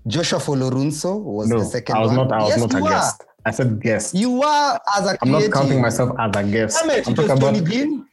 Joshua 0.07 0.39
Folorunso 0.39 1.21
was 1.21 1.49
no, 1.49 1.59
the 1.59 1.65
second 1.65 1.95
I 1.95 1.99
was 1.99 2.07
one. 2.09 2.27
not. 2.27 2.31
I 2.31 2.43
was 2.43 2.49
yes, 2.49 2.59
not 2.59 2.73
a 2.73 2.81
guest. 2.81 3.23
I 3.45 3.51
said 3.51 3.81
guest. 3.81 4.15
You 4.15 4.31
were 4.31 4.79
as 4.97 5.05
a 5.05 5.17
I'm 5.21 5.31
not 5.31 5.51
counting 5.51 5.81
myself 5.81 6.15
as 6.19 6.31
a 6.35 6.43
guest. 6.43 6.79
Damn 6.79 6.89
it, 6.91 7.07
I'm 7.07 7.15
talking 7.15 7.37
Tony 7.37 7.59
about 7.59 7.71
Jean. 7.71 8.07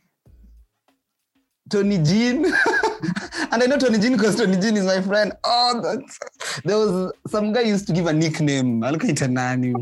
Tony 1.71 1.99
Jean. 1.99 2.45
and 3.53 3.63
I 3.63 3.67
know 3.67 3.77
Tony 3.79 3.99
Jean 3.99 4.13
because 4.13 4.37
Tony 4.37 4.57
Jean 4.57 4.77
is 4.77 4.87
my 4.87 5.01
friend. 5.01 5.33
Oh, 5.45 5.81
that's, 5.83 6.19
there 6.65 6.77
was 6.77 7.13
some 7.27 7.53
guy 7.53 7.63
used 7.63 7.87
to 7.89 7.93
give 7.93 8.07
a 8.07 8.13
nickname. 8.13 8.81
Alkaita 8.81 9.31
nani. 9.31 9.75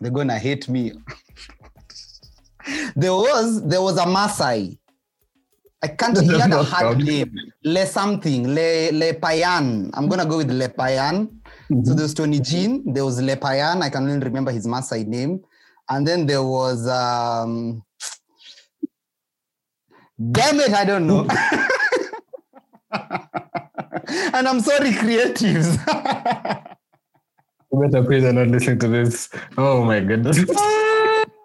They're 0.00 0.10
gonna 0.10 0.38
hate 0.38 0.68
me. 0.68 0.92
there 2.96 3.12
was 3.12 3.66
there 3.66 3.82
was 3.82 3.98
a 3.98 4.06
Masai. 4.06 4.78
I 5.82 5.88
can't 5.88 6.14
That 6.14 6.24
he 6.24 6.30
does 6.30 6.42
had 6.42 6.52
a 6.52 6.62
hard 6.62 6.98
name. 6.98 7.32
Le 7.64 7.86
something. 7.86 8.48
Le 8.54 8.90
Le 8.90 9.14
Payan. 9.14 9.90
I'm 9.94 10.08
gonna 10.08 10.26
go 10.26 10.38
with 10.38 10.50
Le 10.50 10.68
Payan. 10.68 11.28
Mm-hmm. 11.70 11.84
So 11.84 11.94
there 11.94 12.02
was 12.02 12.14
Tony 12.14 12.40
Jean, 12.40 12.92
there 12.92 13.04
was 13.04 13.20
Le 13.22 13.36
Payan. 13.36 13.82
I 13.82 13.90
can 13.90 14.08
only 14.08 14.24
remember 14.24 14.50
his 14.50 14.66
Masai 14.66 15.04
name. 15.04 15.40
And 15.88 16.06
then 16.06 16.26
there 16.26 16.42
was 16.42 16.88
um 16.88 17.82
damn 20.32 20.58
it, 20.60 20.72
I 20.72 20.84
don't 20.84 21.06
know. 21.06 21.26
and 24.34 24.48
I'm 24.48 24.60
sorry, 24.60 24.90
creatives. 24.90 25.78
You 27.70 27.80
better 27.80 28.02
pray 28.02 28.20
they're 28.20 28.32
not 28.32 28.48
listening 28.48 28.78
to 28.78 28.88
this. 28.88 29.28
Oh 29.58 29.84
my 29.84 30.00
goodness. 30.00 30.38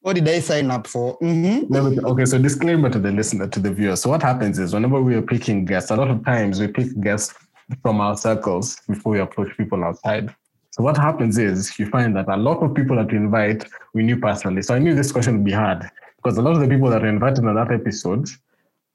what 0.00 0.14
did 0.14 0.28
I 0.28 0.40
sign 0.40 0.70
up 0.70 0.86
for? 0.86 1.18
Mhm. 1.18 1.68
Me- 1.70 1.98
okay, 2.02 2.24
so 2.24 2.38
disclaimer 2.38 2.88
to 2.90 2.98
the 2.98 3.10
listener, 3.12 3.46
to 3.48 3.60
the 3.60 3.72
viewer. 3.72 3.96
So 3.96 4.10
what 4.10 4.22
happens 4.22 4.58
is 4.58 4.72
whenever 4.74 5.00
we 5.02 5.14
are 5.14 5.22
picking 5.22 5.64
guests, 5.64 5.90
a 5.90 5.96
lot 5.96 6.10
of 6.10 6.24
times 6.24 6.60
we 6.60 6.68
pick 6.68 6.98
guests 7.00 7.34
from 7.82 8.00
our 8.00 8.16
circles 8.16 8.76
before 8.88 9.12
we 9.12 9.20
approach 9.20 9.56
people 9.56 9.84
outside. 9.84 10.34
So 10.70 10.82
what 10.82 10.96
happens 10.96 11.38
is 11.38 11.78
you 11.78 11.86
find 11.86 12.14
that 12.16 12.28
a 12.28 12.36
lot 12.36 12.62
of 12.62 12.74
people 12.74 12.96
that 12.96 13.10
we 13.10 13.16
invite, 13.18 13.64
we 13.94 14.02
knew 14.02 14.18
personally. 14.20 14.62
So 14.62 14.74
I 14.74 14.78
knew 14.78 14.94
this 14.94 15.10
question 15.12 15.34
would 15.34 15.44
be 15.44 15.52
hard 15.52 15.84
because 16.16 16.38
a 16.38 16.42
lot 16.42 16.54
of 16.54 16.60
the 16.60 16.68
people 16.68 16.88
that 16.90 17.02
were 17.02 17.08
invited 17.08 17.44
on 17.44 17.54
that 17.56 17.70
episode, 17.72 18.28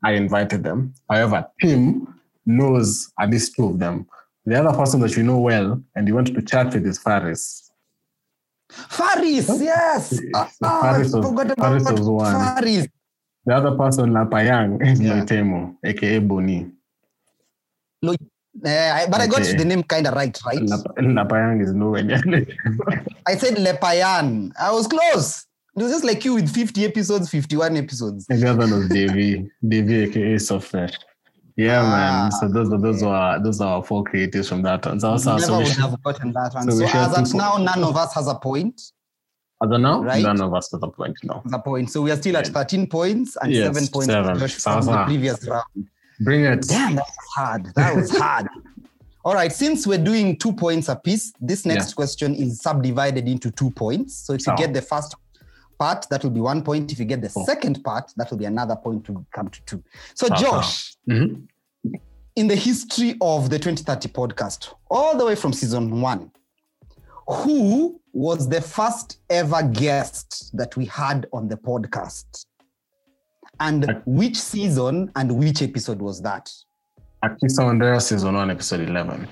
I 0.04 0.14
invited 0.14 0.64
them. 0.64 0.94
However, 1.10 1.46
Tim 1.62 2.08
knows 2.46 3.12
at 3.20 3.30
least 3.32 3.56
two 3.56 3.66
of 3.68 3.80
them. 3.80 4.08
The 4.46 4.60
other 4.60 4.78
person 4.78 5.00
that 5.02 5.16
you 5.16 5.24
know 5.24 5.40
well 5.40 5.82
and 5.96 6.08
you 6.08 6.16
want 6.16 6.28
to 6.28 6.42
chat 6.42 6.74
with 6.74 6.86
is 6.86 7.00
Faris. 7.00 7.63
Faris, 8.90 9.48
yes. 9.62 10.20
Ah, 10.36 10.50
So 10.50 10.68
Faris 10.82 11.14
I 11.14 11.18
was- 11.18 11.26
forgot 11.28 11.58
Faris 11.58 11.92
was 11.92 12.02
one. 12.10 12.34
Faris. 12.34 12.88
The 13.46 13.54
other 13.56 13.72
person, 13.78 14.12
Lapayang, 14.12 14.80
is 14.88 15.00
Yeah. 15.02 15.20
Loitemo, 15.22 15.76
aka 15.84 16.20
Boni. 16.20 16.72
Lo- 18.02 18.16
eh, 18.66 18.92
I- 19.04 19.08
but 19.10 19.22
I 19.22 19.28
got 19.28 19.44
the 19.44 19.66
name 19.66 19.84
kind 19.84 20.08
of 20.08 20.14
right, 20.14 20.38
right? 20.46 20.62
Lap- 20.64 20.96
Lapayang 20.98 21.62
is 21.62 21.74
nowhere 21.74 22.04
near. 22.26 22.46
I 23.28 23.36
said 23.36 23.56
Lepayan. 23.56 24.52
I 24.60 24.72
was 24.72 24.88
close. 24.88 25.46
It 25.76 25.82
was 25.84 25.92
just 25.92 26.04
like 26.06 26.24
you 26.24 26.36
with 26.36 26.50
50 26.54 26.86
episodes, 26.86 27.30
51 27.30 27.78
episodes. 27.78 28.28
And 28.30 28.40
the 28.42 28.50
other 28.50 28.60
one 28.60 28.72
was 28.72 28.90
Davy, 28.90 29.50
Davy 29.68 30.04
aka 30.04 30.36
Softfresh. 30.36 30.94
Yeah, 31.56 31.82
Ah. 31.84 31.90
man. 32.30 32.32
So 32.32 32.48
those 32.48 32.72
are 32.74 32.78
those 32.80 33.04
are 33.04 33.40
those 33.44 33.62
are 33.62 33.76
our 33.78 33.84
four 33.84 34.04
creatives 34.04 34.50
from 34.50 34.62
that 34.64 34.86
one. 34.86 35.00
So, 35.00 35.18
so, 35.18 35.32
Never 35.34 35.42
so 35.46 35.52
we 35.54 35.58
would 35.60 35.68
should, 35.68 35.78
have 35.82 36.04
gotten 36.04 36.34
that 36.34 36.54
one. 36.54 36.72
so 36.72 36.78
So, 36.78 36.86
as 36.86 37.32
to- 37.32 37.38
now, 37.38 37.58
none 37.58 37.84
of 37.84 37.96
us 37.96 38.14
has 38.16 38.28
a 38.28 38.36
point. 38.36 38.82
I 39.62 39.68
don't 39.68 39.82
know. 39.82 40.04
Right? 40.04 40.22
None 40.24 40.42
of 40.42 40.54
us 40.54 40.72
has 40.72 40.82
a 40.84 40.88
point. 40.88 41.16
No. 41.24 41.42
The 41.46 41.60
point. 41.60 41.90
So 41.90 42.02
we 42.02 42.12
are 42.12 42.18
still 42.18 42.36
at 42.38 42.48
13 42.48 42.88
points 42.88 43.38
and 43.42 43.52
Yes, 43.52 43.66
seven 43.68 43.88
points 43.88 44.08
seven. 44.08 44.36
From 44.50 44.86
the 44.86 45.04
previous 45.06 45.48
round. 45.48 45.88
Bring 46.20 46.44
it. 46.44 46.68
Damn, 46.68 46.96
that 46.96 47.06
was 47.06 47.28
hard. 47.36 47.66
That 47.76 47.96
was 47.96 48.18
hard. 48.18 48.48
All 49.26 49.34
right, 49.34 49.54
since 49.54 49.88
we're 49.88 50.04
doing 50.04 50.36
two 50.38 50.52
points 50.52 50.90
apiece, 50.90 51.32
this 51.40 51.66
next 51.66 51.90
Yeah. 51.92 51.94
question 51.96 52.36
is 52.36 52.60
subdivided 52.62 53.26
into 53.28 53.52
two 53.52 53.72
points. 53.72 54.16
So 54.16 54.34
if 54.34 54.46
you 54.46 54.52
Oh. 54.54 54.58
get 54.58 54.74
the 54.74 54.82
first 54.82 55.16
part, 55.78 56.06
that 56.10 56.24
will 56.24 56.32
be 56.32 56.42
one 56.42 56.64
point. 56.64 56.92
If 56.92 57.00
you 57.00 57.06
get 57.06 57.22
the 57.22 57.32
oh. 57.36 57.46
second 57.46 57.84
part, 57.84 58.12
that 58.18 58.30
will 58.32 58.38
be 58.38 58.46
another 58.46 58.76
point 58.76 59.06
to 59.06 59.26
come 59.32 59.50
to 59.50 59.62
two. 59.66 59.84
So, 60.14 60.28
uh-huh. 60.28 60.42
Josh, 60.42 60.96
mm-hmm. 61.10 61.96
in 62.36 62.48
the 62.48 62.56
history 62.56 63.16
of 63.22 63.50
the 63.50 63.60
2030 63.60 64.10
podcast, 64.10 64.74
all 64.90 65.18
the 65.18 65.26
way 65.26 65.36
from 65.36 65.54
season 65.54 66.02
one, 66.02 66.32
who 67.28 68.00
was 68.12 68.48
the 68.50 68.62
first 68.62 69.20
ever 69.30 69.64
guest 69.64 70.52
that 70.56 70.76
we 70.78 70.86
had 70.86 71.28
on 71.34 71.48
the 71.48 71.58
podcast? 71.58 72.46
And 73.60 74.02
which 74.06 74.38
season 74.38 75.12
and 75.16 75.38
which 75.38 75.62
episode 75.62 76.00
was 76.00 76.22
that? 76.22 76.52
Akisa 77.24 77.60
Wandera, 77.60 78.02
season 78.02 78.36
one, 78.36 78.52
episode 78.52 78.82
11 78.82 79.28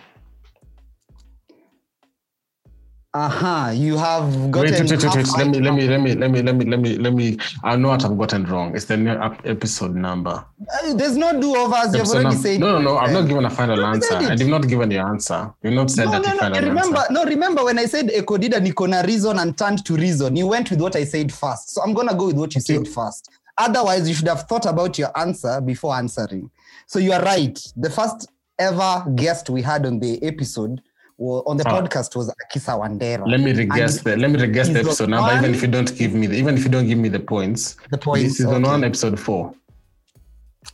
uh-huh 3.13 3.71
you 3.73 3.97
have 3.97 4.49
gotten 4.51 4.71
wait, 4.71 4.89
wait, 4.89 5.03
wait, 5.03 5.15
wait. 5.15 5.37
Let, 5.37 5.47
me, 5.49 5.59
let 5.59 5.73
me 5.73 5.87
let 5.87 5.99
me 5.99 6.15
let 6.15 6.31
me 6.31 6.41
let 6.41 6.55
me 6.55 6.65
let 6.65 6.79
me 6.79 6.97
let 6.97 7.13
me. 7.13 7.37
I 7.61 7.75
know 7.75 7.89
what 7.89 8.05
i've 8.05 8.17
gotten 8.17 8.45
wrong. 8.45 8.73
It's 8.73 8.85
the 8.85 8.95
new 8.95 9.11
episode 9.43 9.95
number. 9.95 10.45
Uh, 10.61 10.93
there's 10.93 11.17
no 11.17 11.37
do-overs. 11.37 11.93
You've 11.93 12.07
already 12.07 12.29
num- 12.29 12.37
said 12.37 12.59
no 12.61 12.71
no 12.71 12.79
no. 12.79 12.97
I've 12.97 13.11
not 13.11 13.27
given 13.27 13.43
a 13.43 13.49
final 13.49 13.85
answer. 13.85 14.15
i 14.15 14.35
did 14.35 14.47
not 14.47 14.65
give 14.65 14.89
your 14.89 15.05
answer. 15.05 15.53
You've 15.61 15.73
not 15.73 15.91
said 15.91 16.05
no, 16.05 16.21
that 16.21 16.21
no, 16.21 16.47
no, 16.47 16.53
no. 16.53 16.67
remember 16.67 16.99
answer. 16.99 17.13
no 17.13 17.25
remember 17.25 17.65
when 17.65 17.79
i 17.79 17.85
said 17.85 18.07
Ekko 18.07 18.37
Dydda 18.37 18.65
nikona 18.65 19.05
reason 19.05 19.39
and 19.39 19.57
turned 19.57 19.83
to 19.85 19.95
reason. 19.95 20.37
You 20.37 20.47
went 20.47 20.69
with 20.71 20.79
what 20.79 20.95
i 20.95 21.03
said 21.03 21.33
first. 21.33 21.71
So 21.71 21.81
i'm 21.81 21.93
gonna 21.93 22.15
go 22.15 22.27
with 22.27 22.37
what 22.37 22.55
you 22.55 22.61
said 22.61 22.87
first. 22.87 23.29
Otherwise 23.57 24.07
you 24.07 24.15
should 24.15 24.29
have 24.29 24.43
thought 24.43 24.65
about 24.65 24.97
your 24.97 25.11
answer 25.19 25.59
before 25.59 25.95
answering. 25.95 26.49
So 26.87 26.97
you 26.97 27.11
are 27.11 27.21
right. 27.23 27.59
The 27.75 27.89
first 27.89 28.29
ever 28.57 29.05
guest 29.15 29.49
we 29.49 29.61
had 29.61 29.85
on 29.85 29.99
the 29.99 30.23
episode 30.23 30.81
wa- 31.25 31.43
on 31.51 31.55
the 31.61 31.65
Ah. 31.67 31.73
podcast 31.75 32.09
was 32.19 32.27
Akisa 32.43 32.73
Wandera. 32.81 33.23
Let 33.33 33.41
me 33.47 33.51
reguess 33.63 33.93
And 33.97 34.05
the 34.07 34.13
let 34.23 34.29
me 34.33 34.37
reguess 34.45 34.67
the 34.73 34.79
episode 34.85 35.09
number, 35.13 35.31
even 35.37 35.51
if 35.55 35.61
you 35.65 35.71
don't 35.75 35.91
give 36.01 36.13
me 36.21 36.25
the 36.31 36.37
even 36.41 36.53
if 36.57 36.63
you 36.65 36.71
don't 36.75 36.87
give 36.91 36.97
me 37.05 37.09
the 37.17 37.23
points. 37.33 37.61
the 37.95 37.97
points. 38.09 38.37
Season 38.37 38.55
okay. 38.55 38.71
one, 38.73 38.83
episode 38.89 39.17
four. 39.27 39.43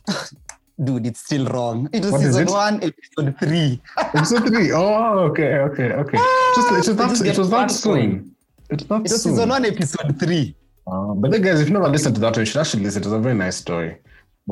Dude, 0.86 1.06
it's 1.10 1.20
still 1.28 1.46
wrong. 1.46 1.88
It 1.92 2.02
was 2.04 2.12
What 2.12 2.20
is 2.20 2.26
season 2.28 2.48
it? 2.48 2.50
one, 2.64 2.74
episode 2.88 3.28
three. 3.40 3.70
Episode 3.98 4.44
three. 4.46 4.70
Oh, 4.72 5.18
okay, 5.28 5.52
okay, 5.68 5.88
okay. 6.02 6.18
It 6.18 6.56
was, 6.56 6.88
it 6.88 6.90
was 6.92 6.98
not, 6.98 7.08
just 7.10 7.24
it 7.24 7.38
was 7.38 7.50
not 7.50 7.70
soon. 7.72 8.34
It 8.70 8.78
was 8.82 8.88
not 8.90 9.00
It 9.00 9.02
was 9.10 9.22
soon. 9.22 9.32
season 9.32 9.48
one, 9.48 9.64
episode 9.64 10.10
three. 10.20 10.54
Uh, 10.86 11.14
but 11.20 11.32
then, 11.32 11.42
guys, 11.42 11.60
if 11.60 11.66
you 11.68 11.74
never 11.74 11.88
listened 11.88 12.14
to 12.14 12.20
that 12.20 12.32
one, 12.36 12.40
you 12.42 12.46
should 12.46 12.60
actually 12.60 12.84
listen. 12.84 13.02
It 13.02 13.06
was 13.06 13.12
a 13.12 13.18
very 13.18 13.34
nice 13.34 13.56
story. 13.56 13.90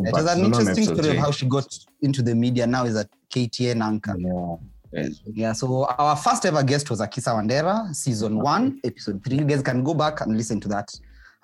It 0.09 0.13
was 0.13 0.27
an 0.35 0.41
interesting 0.45 0.85
story 0.85 1.11
of 1.11 1.17
how 1.25 1.31
she 1.31 1.47
got 1.47 1.69
into 2.03 2.21
the 2.23 2.35
media. 2.35 2.67
Now 2.67 2.85
is 2.85 2.97
at 2.97 3.09
KTN 3.33 3.81
anchor. 3.83 4.17
Yeah. 4.19 4.57
Yeah, 4.93 5.53
so 5.53 5.85
our 5.99 6.17
first 6.17 6.47
ever 6.47 6.63
guest 6.63 6.89
was 6.91 7.01
Akisa 7.01 7.35
Wandera, 7.35 7.95
season 7.95 8.39
one, 8.39 8.81
episode 8.85 9.23
three. 9.25 9.39
You 9.39 9.45
guys 9.45 9.63
can 9.63 9.83
go 9.85 9.95
back 9.95 10.21
and 10.23 10.37
listen 10.37 10.61
to 10.61 10.69
that. 10.69 10.95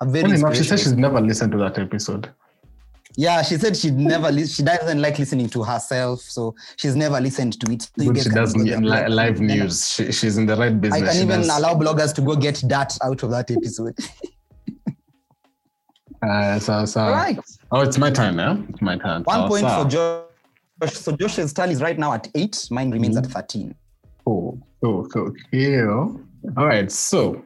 A 0.01 0.05
very 0.05 0.23
Funny 0.23 0.39
enough, 0.39 0.55
she 0.55 0.63
said 0.63 0.79
she's 0.79 0.93
never 0.93 1.21
listened 1.21 1.51
to 1.51 1.57
that 1.59 1.77
episode. 1.77 2.29
yeah, 3.15 3.41
she 3.43 3.57
said 3.57 3.77
she'd 3.77 3.95
never 3.97 4.31
li- 4.31 4.47
she 4.47 4.63
doesn't 4.63 4.99
like 5.01 5.19
listening 5.19 5.47
to 5.49 5.63
herself, 5.63 6.21
so 6.21 6.55
she's 6.77 6.95
never 6.95 7.21
listened 7.21 7.59
to 7.59 7.71
it. 7.71 7.83
So 7.83 7.89
you 8.03 8.13
guys 8.13 8.23
she 8.23 8.29
can 8.29 8.37
does 8.37 8.53
go 8.53 8.59
li- 8.63 8.69
there 8.69 8.77
and 8.77 8.85
li- 8.85 8.91
listen. 8.97 9.15
live 9.15 9.39
news. 9.39 9.87
She, 9.89 10.11
she's 10.11 10.37
in 10.37 10.45
the 10.47 10.55
right 10.55 10.79
business. 10.81 11.01
I 11.01 11.05
can 11.05 11.13
She 11.15 11.21
even 11.21 11.41
does- 11.41 11.49
allow 11.57 11.75
bloggers 11.75 12.13
to 12.15 12.21
go 12.21 12.35
get 12.35 12.55
that 12.69 12.97
out 13.03 13.21
of 13.23 13.29
that 13.31 13.51
episode. 13.51 13.95
Uh, 16.25 16.57
so, 16.57 16.85
so, 16.85 17.01
All 17.01 17.11
right, 17.11 17.37
Oh, 17.71 17.81
it's 17.81 17.97
my 17.97 18.09
turn 18.09 18.37
now. 18.37 18.57
It's 18.69 18.81
my 18.81 18.97
turn. 18.97 19.23
one 19.23 19.41
So, 19.41 19.47
point 19.49 19.65
so, 19.67 19.83
for 19.83 19.89
Josh. 19.89 20.23
So 20.87 21.15
Josh's 21.15 21.53
tally 21.53 21.71
is 21.73 21.81
right 21.81 21.97
now 21.97 22.13
at 22.13 22.27
eight. 22.35 22.67
Mine 22.71 22.91
remains 22.91 23.15
Mm-hmm. 23.15 23.25
at 23.25 23.31
thirteen. 23.31 23.75
Cool, 24.25 24.59
cool, 24.83 25.07
cool. 25.07 25.33
Cool. 25.51 26.21
All 26.57 26.65
right. 26.65 26.91
So, 26.91 27.43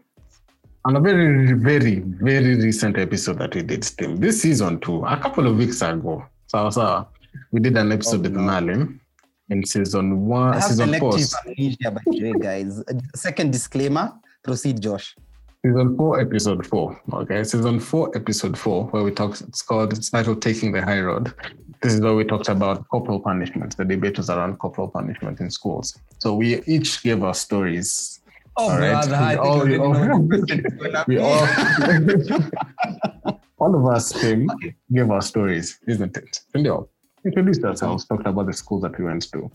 on 0.85 0.95
a 0.95 0.99
very, 0.99 1.53
very, 1.53 1.99
very 1.99 2.55
recent 2.55 2.97
episode 2.97 3.39
that 3.39 3.53
we 3.55 3.61
did, 3.63 3.83
Tim, 3.83 4.17
this 4.17 4.41
season 4.41 4.79
two, 4.79 5.03
a 5.05 5.17
couple 5.17 5.45
of 5.47 5.57
weeks 5.57 5.81
ago, 5.81 6.25
so, 6.47 6.69
so 6.69 7.07
we 7.51 7.59
did 7.59 7.77
an 7.77 7.91
episode 7.91 8.19
Oh, 8.19 8.23
with 8.23 8.33
no. 8.33 8.41
Marlin 8.41 8.99
in 9.49 9.65
season 9.65 10.25
one, 10.25 10.53
I 10.53 10.59
have 10.59 10.63
season 10.63 10.93
four. 10.99 11.13
amnesia, 11.13 11.91
by 11.91 12.01
the 12.05 12.31
way, 12.31 12.39
guys. 12.39 12.83
Second 13.15 13.51
disclaimer: 13.51 14.13
proceed, 14.43 14.81
Josh. 14.81 15.15
Season 15.65 15.97
four, 15.97 16.19
episode 16.19 16.65
four. 16.65 16.99
Okay, 17.13 17.43
season 17.43 17.79
four, 17.79 18.15
episode 18.15 18.57
four, 18.57 18.85
where 18.85 19.03
we 19.03 19.11
talk. 19.11 19.39
It's 19.41 19.61
called. 19.61 19.93
It's 19.93 20.09
titled 20.09 20.41
"Taking 20.41 20.71
the 20.71 20.81
High 20.81 21.01
Road." 21.01 21.33
This 21.81 21.93
is 21.93 22.01
where 22.01 22.15
we 22.15 22.23
talked 22.23 22.49
about 22.49 22.87
corporal 22.89 23.19
punishment. 23.19 23.77
The 23.77 23.85
debate 23.85 24.17
was 24.17 24.29
around 24.29 24.57
corporal 24.57 24.87
punishment 24.89 25.39
in 25.39 25.49
schools. 25.51 25.97
So 26.19 26.33
we 26.35 26.61
each 26.63 27.01
gave 27.03 27.23
our 27.23 27.33
stories. 27.33 28.19
Oh, 28.57 28.69
All 28.71 28.79
right. 28.79 28.91
brother, 29.07 29.15
I 29.15 29.29
think 29.29 29.39
I 29.39 29.43
already 29.43 29.77
know 29.77 29.89
what 29.89 30.29
this 30.29 30.41
is 30.49 30.73
gonna 30.81 31.05
We 31.07 31.17
all, 31.19 31.47
all 33.59 33.75
of 33.75 33.85
us, 33.95 34.11
Tim, 34.11 34.49
gave 34.91 35.09
our 35.11 35.21
stories, 35.21 35.79
isn't 35.87 36.17
it? 36.17 36.41
And 36.53 36.65
they 36.65 36.69
all 36.69 36.89
introduced 37.25 37.63
ourselves, 37.63 38.05
talked 38.05 38.25
about 38.25 38.47
the 38.47 38.53
schools 38.53 38.81
that 38.83 38.97
we 38.97 39.05
went 39.05 39.31
to. 39.31 39.51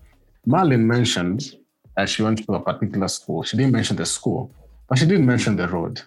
Marlin 0.46 0.86
mentioned 0.86 1.56
that 1.96 2.08
she 2.08 2.22
went 2.22 2.44
to 2.46 2.52
a 2.54 2.60
particular 2.60 3.08
school. 3.08 3.42
She 3.42 3.56
didn't 3.56 3.72
mention 3.72 3.96
the 3.96 4.06
school, 4.06 4.52
but 4.88 4.98
she 4.98 5.06
didn't 5.06 5.26
mention 5.26 5.56
the 5.56 5.66
road. 5.68 6.00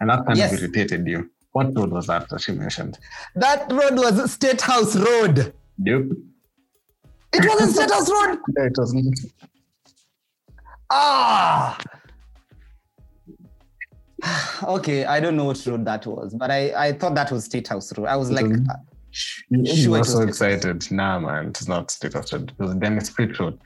And 0.00 0.10
that 0.10 0.24
kind 0.26 0.36
Yes. 0.38 0.52
of 0.52 0.58
irritated 0.60 1.06
you. 1.06 1.30
What 1.52 1.74
road 1.76 1.90
was 1.90 2.06
that 2.06 2.28
that 2.30 2.40
she 2.40 2.52
mentioned? 2.52 2.98
That 3.34 3.70
road 3.72 3.94
was 3.96 4.32
State 4.32 4.60
House 4.60 4.96
Road. 4.96 5.52
Yep. 5.84 6.02
It 7.32 7.44
wasn't 7.48 7.74
State 7.74 7.90
House 7.90 8.10
Road. 8.28 8.38
No, 8.56 8.64
it 8.64 8.72
wasn't. 8.76 9.18
Ah. 10.90 11.78
Okay, 14.62 15.06
I 15.06 15.18
don't 15.18 15.34
know 15.34 15.46
what 15.46 15.64
road 15.66 15.86
that 15.86 16.06
was, 16.06 16.34
but 16.34 16.50
I, 16.50 16.88
I 16.88 16.92
thought 16.92 17.14
that 17.14 17.32
was 17.32 17.46
State 17.46 17.68
House 17.68 17.96
Road. 17.96 18.06
I 18.06 18.16
was 18.16 18.30
like, 18.30 18.44
Mhm. 18.44 18.68
uh, 18.68 18.74
sh- 19.10 19.42
You, 19.48 19.62
you 19.62 19.74
sure 19.76 19.92
were 19.92 20.04
so 20.04 20.18
was 20.18 20.26
House. 20.38 20.42
excited. 20.42 20.92
Nah, 20.92 21.18
man, 21.20 21.46
it's 21.48 21.66
not 21.66 21.90
State 21.90 22.12
House 22.12 22.30
Road. 22.34 22.52
It 22.58 22.62
was 22.62 22.74
Dennis 22.74 23.08
Pritt 23.10 23.38
Road. 23.38 23.58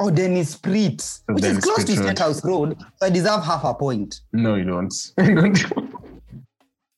oh, 0.00 0.10
Dennis 0.10 0.56
Pritt, 0.56 1.20
which 1.28 1.42
Dennis 1.44 1.58
is 1.58 1.64
close 1.64 1.84
to 1.84 1.92
Street 1.92 1.98
Road. 1.98 2.06
State 2.06 2.18
House 2.18 2.44
Road, 2.44 2.76
so 2.96 3.06
I 3.06 3.10
deserve 3.10 3.44
half 3.44 3.62
a 3.62 3.72
point. 3.74 4.20
No, 4.32 4.56
you 4.56 4.64
don't. 4.64 4.92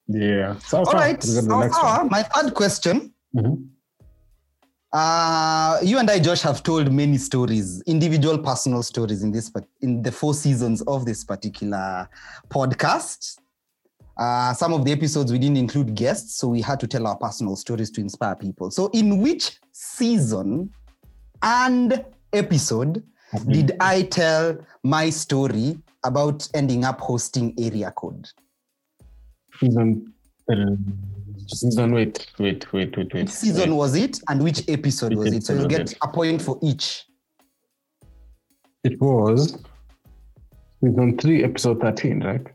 Yeah. 0.08 0.58
So, 0.60 0.78
All 0.78 0.92
right, 0.94 1.22
so 1.22 1.40
next 1.58 1.78
my 2.10 2.22
third 2.22 2.54
question. 2.54 3.12
Mhm. 3.36 3.66
Uh, 4.92 5.78
you 5.82 5.98
and 5.98 6.10
I, 6.10 6.18
Josh, 6.18 6.42
have 6.42 6.62
told 6.62 6.92
many 6.92 7.16
stories, 7.16 7.82
individual 7.86 8.36
personal 8.38 8.82
stories 8.82 9.22
in 9.22 9.32
this, 9.32 9.50
in 9.80 10.02
the 10.02 10.12
four 10.12 10.34
seasons 10.34 10.82
of 10.82 11.06
this 11.06 11.24
particular 11.24 12.08
podcast. 12.50 13.38
Uh, 14.18 14.52
some 14.52 14.74
of 14.74 14.84
the 14.84 14.92
episodes 14.92 15.32
we 15.32 15.38
didn't 15.38 15.56
include 15.56 15.94
guests, 15.94 16.36
so 16.36 16.48
we 16.48 16.60
had 16.60 16.78
to 16.78 16.86
tell 16.86 17.06
our 17.06 17.16
personal 17.16 17.56
stories 17.56 17.90
to 17.90 18.02
inspire 18.02 18.36
people. 18.36 18.70
So, 18.70 18.90
in 18.92 19.20
which 19.20 19.58
season 19.72 20.70
and 21.42 22.04
episode 22.34 23.02
did 23.48 23.72
I 23.80 24.02
tell 24.02 24.58
my 24.82 25.08
story 25.08 25.78
about 26.04 26.46
ending 26.52 26.84
up 26.84 27.00
hosting 27.00 27.54
area 27.58 27.90
code? 27.96 28.28
Season. 29.58 30.12
uh, 30.50 30.54
Season. 31.52 31.92
Wait, 31.92 32.26
wait, 32.38 32.72
wait, 32.72 32.96
wait, 32.96 33.14
wait. 33.14 33.22
Which 33.24 33.28
season 33.30 33.70
wait. 33.70 33.76
was 33.76 33.94
it 33.94 34.18
and 34.28 34.42
which 34.42 34.68
episode 34.68 35.10
Which 35.14 35.26
was 35.26 35.34
it? 35.34 35.44
So 35.44 35.54
you'll 35.54 35.66
get 35.68 35.92
it? 35.92 35.98
a 36.02 36.08
point 36.08 36.40
for 36.42 36.58
each. 36.62 37.04
It 38.84 39.00
was 39.00 39.58
season 40.82 41.16
three, 41.18 41.44
episode 41.44 41.80
thirteen, 41.80 42.20
right? 42.24 42.46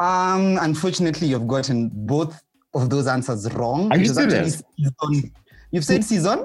Um, 0.00 0.58
unfortunately, 0.60 1.28
you've 1.28 1.48
gotten 1.48 1.90
both 1.92 2.40
of 2.74 2.90
those 2.90 3.06
answers 3.06 3.50
wrong. 3.54 3.90
Are 3.90 3.96
you 3.96 4.04
It 4.04 4.08
was 4.08 4.18
actually 4.18 4.30
serious? 4.50 4.62
season- 4.78 5.32
You've 5.70 5.84
said 5.84 6.04
season. 6.04 6.44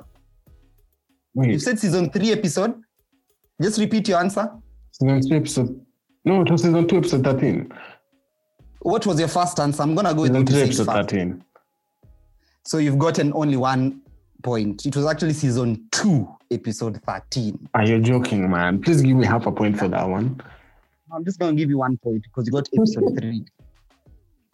Wait, 1.35 1.51
You've 1.51 1.61
said 1.61 1.79
season 1.79 2.09
three 2.09 2.31
episode. 2.31 2.75
Just 3.61 3.79
repeat 3.79 4.07
your 4.07 4.19
answer. 4.19 4.49
season 4.91 5.21
three, 5.21 5.37
episode. 5.37 5.85
No, 6.25 6.41
it 6.41 6.51
was 6.51 6.61
season 6.63 6.87
two, 6.87 6.97
episode 6.97 7.23
thirteen. 7.23 7.71
What 8.83 9.05
was 9.07 9.17
your 9.19 9.27
first 9.29 9.59
answer? 9.59 9.81
I'm 9.81 9.95
gonna 9.95 10.13
go 10.13 10.21
with 10.21 10.31
Season 10.31 10.41
what 10.43 10.49
you 10.51 10.55
three, 10.55 10.63
episode 10.65 10.85
first. 10.85 11.09
thirteen. 11.09 11.43
So 12.65 12.77
you've 12.77 12.99
gotten 12.99 13.33
only 13.33 13.57
one 13.57 14.01
point. 14.41 14.85
It 14.85 14.95
was 14.95 15.05
actually 15.05 15.33
season 15.33 15.87
two, 15.91 16.27
episode 16.51 16.99
13. 17.05 17.69
Are 17.73 17.85
you 17.85 17.99
joking, 17.99 18.49
man? 18.49 18.81
Please 18.81 19.01
give 19.01 19.15
me 19.15 19.25
half 19.25 19.45
a 19.45 19.51
point 19.51 19.77
for 19.77 19.87
that 19.89 20.07
one. 20.07 20.39
I'm 21.13 21.23
just 21.25 21.39
gonna 21.39 21.53
give 21.55 21.69
you 21.69 21.77
one 21.77 21.97
point 21.97 22.23
because 22.23 22.45
you 22.45 22.51
got 22.53 22.67
episode 22.73 23.17
three. 23.19 23.45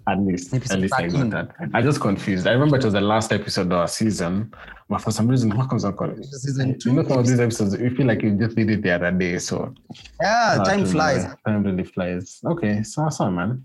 At 0.08 0.20
least, 0.22 0.54
Episode 0.56 0.74
at 0.74 0.80
least 0.80 0.94
I 0.96 1.08
13. 1.10 1.30
got 1.30 1.50
that. 1.60 1.70
I 1.76 1.82
just 1.84 2.02
confused. 2.02 2.48
I 2.48 2.52
remember 2.54 2.78
it 2.78 2.84
was 2.84 2.94
the 2.94 3.02
last 3.02 3.32
episode 3.32 3.68
of 3.68 3.74
our 3.74 3.88
season, 3.88 4.52
but 4.88 5.00
for 5.02 5.12
some 5.12 5.28
reason, 5.28 5.56
what 5.56 5.70
comes 5.70 5.84
I'm 5.84 5.96
confused? 5.96 6.34
Season 6.34 6.80
two, 6.80 6.90
You 6.90 6.96
know, 6.96 7.08
some 7.08 7.20
of 7.20 7.28
these 7.28 7.40
episodes, 7.40 7.80
you 7.80 7.92
feel 7.96 8.08
like 8.08 8.24
you 8.24 8.32
just 8.32 8.56
did 8.56 8.72
it 8.72 8.82
the 8.82 8.90
other 8.92 9.12
day. 9.12 9.38
So 9.38 9.72
Yeah, 10.20 10.58
Ah, 10.60 10.64
time 10.64 10.86
flies. 10.86 11.28
Time 11.46 11.62
really 11.64 11.84
flies. 11.84 12.42
Okay, 12.44 12.82
so 12.82 13.04
awesome, 13.04 13.36
man. 13.36 13.64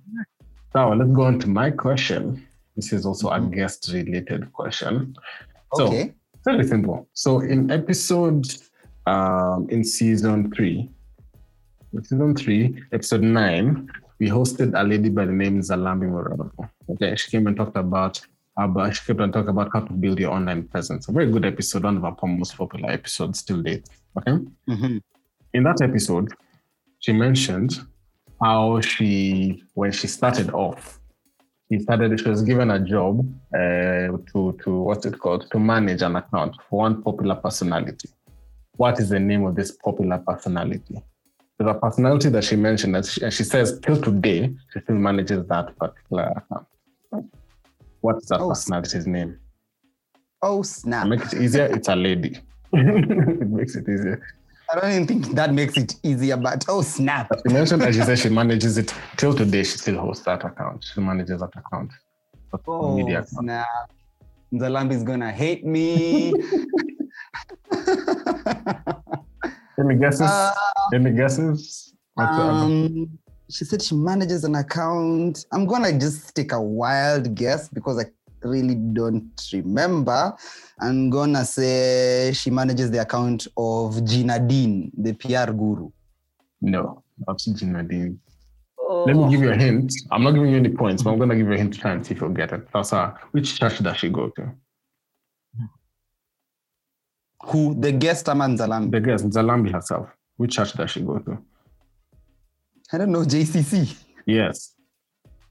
So 0.74 0.88
let's 0.88 1.10
go 1.12 1.22
on 1.22 1.38
to 1.38 1.48
my 1.48 1.70
question. 1.70 2.46
This 2.74 2.92
is 2.92 3.06
also 3.06 3.30
a 3.30 3.40
guest-related 3.40 4.52
question. 4.52 5.14
So 5.74 5.86
Okay. 5.86 6.12
very 6.44 6.66
simple. 6.66 7.06
So 7.12 7.40
in 7.40 7.70
episode, 7.70 8.44
um, 9.06 9.68
in 9.70 9.84
season 9.84 10.50
three, 10.50 10.90
in 11.92 12.04
season 12.04 12.34
three, 12.34 12.82
episode 12.92 13.22
nine, 13.22 13.88
we 14.18 14.28
hosted 14.28 14.72
a 14.74 14.82
lady 14.82 15.10
by 15.10 15.26
the 15.26 15.32
name 15.32 15.60
Zalambi 15.60 16.06
Morado. 16.10 16.50
Okay, 16.90 17.14
she 17.16 17.30
came 17.30 17.46
and 17.46 17.56
talked 17.56 17.76
about 17.76 18.20
about 18.56 18.94
she 18.96 19.02
came 19.06 19.20
and 19.20 19.32
talked 19.32 19.48
about 19.48 19.68
how 19.72 19.80
to 19.80 19.92
build 19.92 20.18
your 20.18 20.32
online 20.32 20.66
presence. 20.68 21.08
A 21.08 21.12
very 21.12 21.30
good 21.30 21.44
episode, 21.44 21.84
one 21.84 21.96
of 21.98 22.04
our 22.04 22.16
most 22.26 22.56
popular 22.56 22.90
episodes 22.90 23.42
till 23.44 23.62
date. 23.62 23.88
Okay. 24.18 24.38
Mhm. 24.68 25.00
In 25.52 25.62
that 25.64 25.80
episode, 25.82 26.32
she 26.98 27.12
mentioned 27.12 27.80
how 28.42 28.80
she 28.80 29.62
when 29.74 29.92
she 29.92 30.06
started 30.06 30.50
off, 30.50 31.00
she 31.70 31.78
started 31.80 32.18
she 32.20 32.28
was 32.28 32.42
given 32.42 32.70
a 32.70 32.78
job 32.78 33.20
uh, 33.54 34.16
to 34.32 34.58
to 34.62 34.80
what's 34.82 35.06
it 35.06 35.18
called 35.18 35.50
to 35.50 35.58
manage 35.58 36.02
an 36.02 36.16
account 36.16 36.56
for 36.68 36.80
one 36.80 37.02
popular 37.02 37.34
personality. 37.36 38.08
What 38.76 38.98
is 38.98 39.08
the 39.10 39.20
name 39.20 39.44
of 39.44 39.54
this 39.54 39.70
popular 39.72 40.18
personality? 40.18 40.96
There's 41.58 41.70
a 41.70 41.78
personality 41.78 42.28
that 42.30 42.42
she 42.42 42.56
mentioned, 42.56 42.96
and 42.96 43.06
she, 43.06 43.22
and 43.22 43.32
she 43.32 43.44
says 43.44 43.78
till 43.80 44.00
today 44.02 44.52
she 44.72 44.80
still 44.80 44.96
manages 44.96 45.46
that 45.46 45.76
particular 45.78 46.24
account. 46.36 46.66
What's 48.00 48.28
that 48.28 48.40
Oh, 48.40 48.48
personality's 48.48 49.06
name? 49.06 49.38
Oh 50.42 50.62
To 50.62 50.68
snap! 50.68 51.06
make 51.06 51.20
it 51.22 51.34
easier, 51.34 51.66
it's 51.66 51.88
a 51.88 51.94
lady. 51.96 52.38
it 52.72 53.48
makes 53.48 53.76
it 53.76 53.88
easier. 53.88 54.20
I 54.74 54.80
don't 54.80 54.90
even 54.90 55.06
think 55.06 55.26
that 55.36 55.54
makes 55.54 55.76
it 55.76 55.94
easier, 56.02 56.36
but 56.36 56.64
oh 56.68 56.82
snap! 56.82 57.30
She 57.46 57.52
mentioned 57.54 57.80
that 57.82 57.94
she 57.94 58.00
says 58.00 58.18
she 58.20 58.28
manages 58.28 58.76
it 58.76 58.92
till 59.16 59.32
today. 59.32 59.62
She 59.62 59.78
still 59.78 60.00
hosts 60.00 60.24
that 60.24 60.44
account. 60.44 60.84
She 60.92 61.00
manages 61.00 61.38
that 61.40 61.50
account. 61.54 61.92
That 62.50 62.60
Oh 62.66 62.96
media 62.96 63.20
account. 63.20 63.28
snap! 63.28 63.92
Zalambi's 64.52 65.04
gonna 65.04 65.30
hate 65.30 65.64
me. 65.64 66.34
Any 69.78 69.94
guesses? 69.96 70.22
Uh, 70.22 70.52
Any 70.92 71.12
guesses? 71.12 71.94
Um, 72.16 73.16
she 73.50 73.64
said 73.64 73.80
she 73.80 73.94
manages 73.94 74.42
an 74.42 74.56
account. 74.56 75.46
I'm 75.52 75.66
gonna 75.66 75.96
just 75.96 76.34
take 76.34 76.50
a 76.50 76.60
wild 76.60 77.32
guess 77.36 77.68
because 77.68 77.98
I 78.00 78.06
really 78.44 78.74
don't 78.74 79.40
remember. 79.52 80.34
I'm 80.80 81.10
gonna 81.10 81.44
say 81.44 82.32
she 82.34 82.50
manages 82.50 82.90
the 82.90 83.00
account 83.00 83.46
of 83.56 84.04
Gina 84.04 84.38
Din, 84.38 84.90
the 84.96 85.12
PR 85.14 85.52
guru. 85.52 85.90
no, 86.60 87.02
that's 87.26 87.44
Gina 87.46 87.82
Din. 87.82 88.20
Oh. 88.78 89.04
Let 89.04 89.16
me 89.16 89.30
give 89.30 89.40
you 89.40 89.50
a 89.50 89.56
hint. 89.56 89.92
I'm 90.10 90.22
not 90.22 90.32
giving 90.32 90.50
you 90.50 90.56
any 90.56 90.68
points, 90.68 91.02
but 91.02 91.10
I'm 91.10 91.16
going 91.16 91.30
to 91.30 91.36
give 91.36 91.46
you 91.46 91.54
a 91.54 91.56
hint 91.56 91.72
to 91.74 91.80
try 91.80 91.92
and 91.92 92.04
see 92.04 92.14
if 92.14 92.20
you'll 92.20 92.30
get 92.30 92.52
it. 92.52 92.68
That's 92.72 92.90
her. 92.90 93.18
Which 93.30 93.58
church 93.58 93.78
does 93.82 93.96
she 93.96 94.10
go 94.10 94.28
to? 94.30 94.52
Who 97.46 97.74
the 97.74 97.92
guest 97.92 98.28
Aman 98.28 98.58
Zalambi? 98.58 98.90
The 98.90 99.00
guest, 99.00 99.24
Zalambi 99.30 99.72
herself. 99.72 100.08
Which 100.36 100.54
church 100.54 100.74
does 100.74 100.90
she 100.90 101.00
go 101.00 101.18
to? 101.18 101.38
I 102.92 102.98
don't 102.98 103.10
know 103.12 103.20
JCC. 103.22 103.96
Yes. 104.26 104.74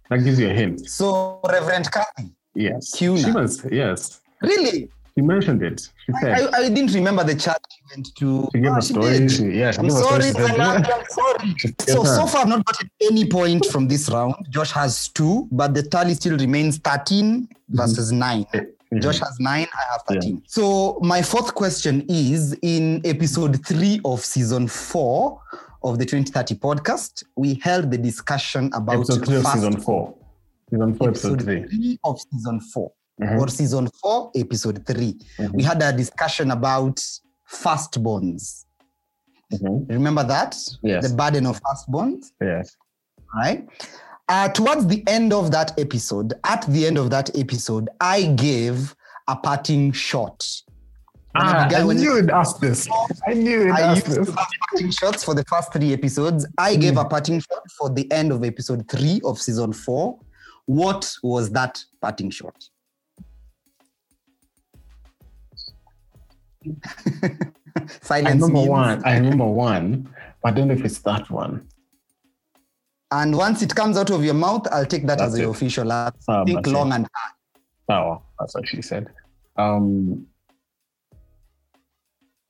That 0.09 0.17
gives 0.23 0.39
you 0.39 0.49
a 0.49 0.53
hint. 0.53 0.87
So 0.89 1.39
Reverend 1.47 1.91
Kathy. 1.91 2.31
Yes. 2.55 2.95
She 2.97 3.09
was, 3.09 3.65
yes. 3.71 4.21
Really? 4.41 4.89
She 5.15 5.21
mentioned 5.21 5.61
it. 5.61 5.79
She 6.05 6.11
said, 6.21 6.49
I, 6.53 6.57
I 6.57 6.69
didn't 6.69 6.93
remember 6.93 7.23
the 7.23 7.35
chat 7.35 7.61
she 7.69 7.81
went 7.95 8.15
to. 8.15 8.49
she 8.51 8.59
gave 8.61 8.71
Oh, 8.71 8.77
a 8.77 8.81
story. 8.81 9.27
She, 9.29 9.43
yeah, 9.59 9.71
she 9.71 9.77
I'm 9.79 9.89
sorry, 9.91 10.23
story. 10.23 10.47
She 10.47 10.51
said, 10.53 10.59
I'm 10.59 11.05
sorry. 11.09 11.55
So, 11.87 12.03
so 12.03 12.25
far, 12.25 12.41
I've 12.41 12.47
not 12.47 12.65
gotten 12.65 12.89
any 13.01 13.25
point 13.29 13.65
from 13.67 13.87
this 13.87 14.09
round. 14.09 14.35
Josh 14.49 14.71
has 14.71 15.09
two, 15.09 15.47
but 15.51 15.73
the 15.75 15.83
tally 15.83 16.15
still 16.15 16.37
remains 16.37 16.77
13 16.79 17.47
versus 17.69 18.11
9. 18.11 18.45
Mhm. 18.53 19.01
Josh 19.01 19.19
has 19.19 19.39
9, 19.39 19.67
I 19.71 19.91
have 19.91 20.01
13. 20.07 20.41
So, 20.47 20.99
my 21.03 21.21
fourth 21.21 21.53
question 21.53 22.05
is 22.09 22.53
in 22.63 23.01
episode 23.05 23.63
3 23.65 24.01
of 24.05 24.19
season 24.21 24.67
4 24.67 25.39
of 25.83 25.99
the 25.99 26.05
2030 26.05 26.55
podcast, 26.55 27.23
we 27.35 27.55
held 27.55 27.91
the 27.91 27.97
discussion 27.97 28.71
about 28.73 28.95
Episode 28.95 29.25
three 29.25 29.35
of 29.37 29.45
season 29.47 29.79
four. 29.81 30.15
Season 30.69 30.95
four, 30.95 31.09
episode 31.09 31.41
episode 31.41 31.69
three. 31.69 31.99
of 32.03 32.19
season 32.31 32.59
4 32.59 32.91
Mhm. 33.21 33.39
or 33.41 33.47
season 33.47 33.87
4, 34.01 34.31
episode 34.35 34.85
3. 34.87 35.13
Mhm. 35.37 35.53
We 35.53 35.63
had 35.63 35.81
a 35.83 35.91
discussion 35.95 36.51
about 36.51 36.99
fast 37.45 38.01
bonds. 38.01 38.65
Mhm. 39.51 39.87
Remember 39.89 40.23
that? 40.23 40.55
Yes. 40.81 41.07
The 41.09 41.15
burden 41.15 41.45
of 41.45 41.59
fast 41.59 41.91
bonds, 41.91 42.31
Yes. 42.41 42.75
right? 43.35 43.67
Uh, 44.29 44.49
towards 44.49 44.87
the 44.87 45.03
end 45.07 45.31
of 45.33 45.51
that 45.51 45.77
episode, 45.79 46.33
at 46.43 46.65
the 46.67 46.87
end 46.87 46.97
of 46.97 47.09
that 47.11 47.37
episode, 47.37 47.89
I 47.99 48.23
gave 48.23 48.95
a 49.27 49.35
parting 49.35 49.91
shot. 49.91 50.43
When 51.35 51.45
Ah, 51.45 51.63
began- 51.67 51.89
I 51.89 51.93
knew 51.93 52.15
you'd 52.15 52.29
ask 52.29 52.59
this. 52.59 52.87
I 53.27 53.33
knew 53.33 53.65
you'd 53.65 53.71
I 53.71 53.81
ask 53.81 54.07
used 54.07 54.19
this. 54.21 54.35
parting 54.35 54.91
shots 54.91 55.23
for 55.23 55.33
the 55.35 55.43
first 55.45 55.73
three 55.73 55.91
episodes. 55.93 56.45
I 56.57 56.75
gave 56.75 56.97
a 56.97 57.05
parting 57.05 57.39
shot 57.39 57.63
for 57.77 57.89
the 57.89 58.11
end 58.11 58.31
of 58.31 58.43
episode 58.43 58.87
three 58.89 59.19
of 59.23 59.39
season 59.41 59.73
four. 59.73 60.19
What 60.65 61.13
was 61.23 61.51
that 61.51 61.83
parting 62.01 62.29
shot? 62.29 62.55
Silence. 68.01 68.09
I 68.11 68.17
remember 68.19 68.47
means- 68.47 68.69
one. 68.69 69.05
I 69.05 69.15
remember 69.17 69.45
one, 69.45 70.09
but 70.41 70.53
I 70.53 70.55
don't 70.55 70.67
know 70.69 70.73
if 70.73 70.85
it's 70.85 70.99
that 70.99 71.29
one. 71.29 71.67
And 73.11 73.35
once 73.37 73.61
it 73.61 73.75
comes 73.75 73.95
out 73.97 74.09
of 74.09 74.23
your 74.23 74.33
mouth, 74.33 74.67
I'll 74.71 74.85
take 74.87 75.05
that 75.05 75.19
That's 75.19 75.33
as 75.33 75.39
your 75.39 75.51
official 75.51 75.91
answer. 75.91 76.17
Ah, 76.27 76.43
Think 76.45 76.57
that's 76.59 76.69
it. 76.69 76.73
long 76.73 76.91
and 76.93 77.07
hard. 77.13 77.33
Oh, 77.89 78.23
that's 78.39 78.55
what 78.55 78.67
she 78.67 78.81
said. 78.81 79.07
Um, 79.55 80.25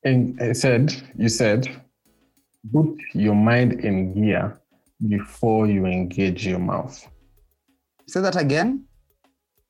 and 0.06 0.42
I 0.42 0.54
said, 0.54 0.94
you 1.18 1.28
said, 1.28 1.68
put 2.72 2.96
your 3.14 3.36
mind 3.36 3.82
in 3.82 4.14
gear 4.14 4.58
before 5.06 5.68
you 5.68 5.86
engage 5.86 6.48
your 6.48 6.60
mouth. 6.60 7.06
Say 8.08 8.22
that 8.22 8.36
again. 8.36 8.86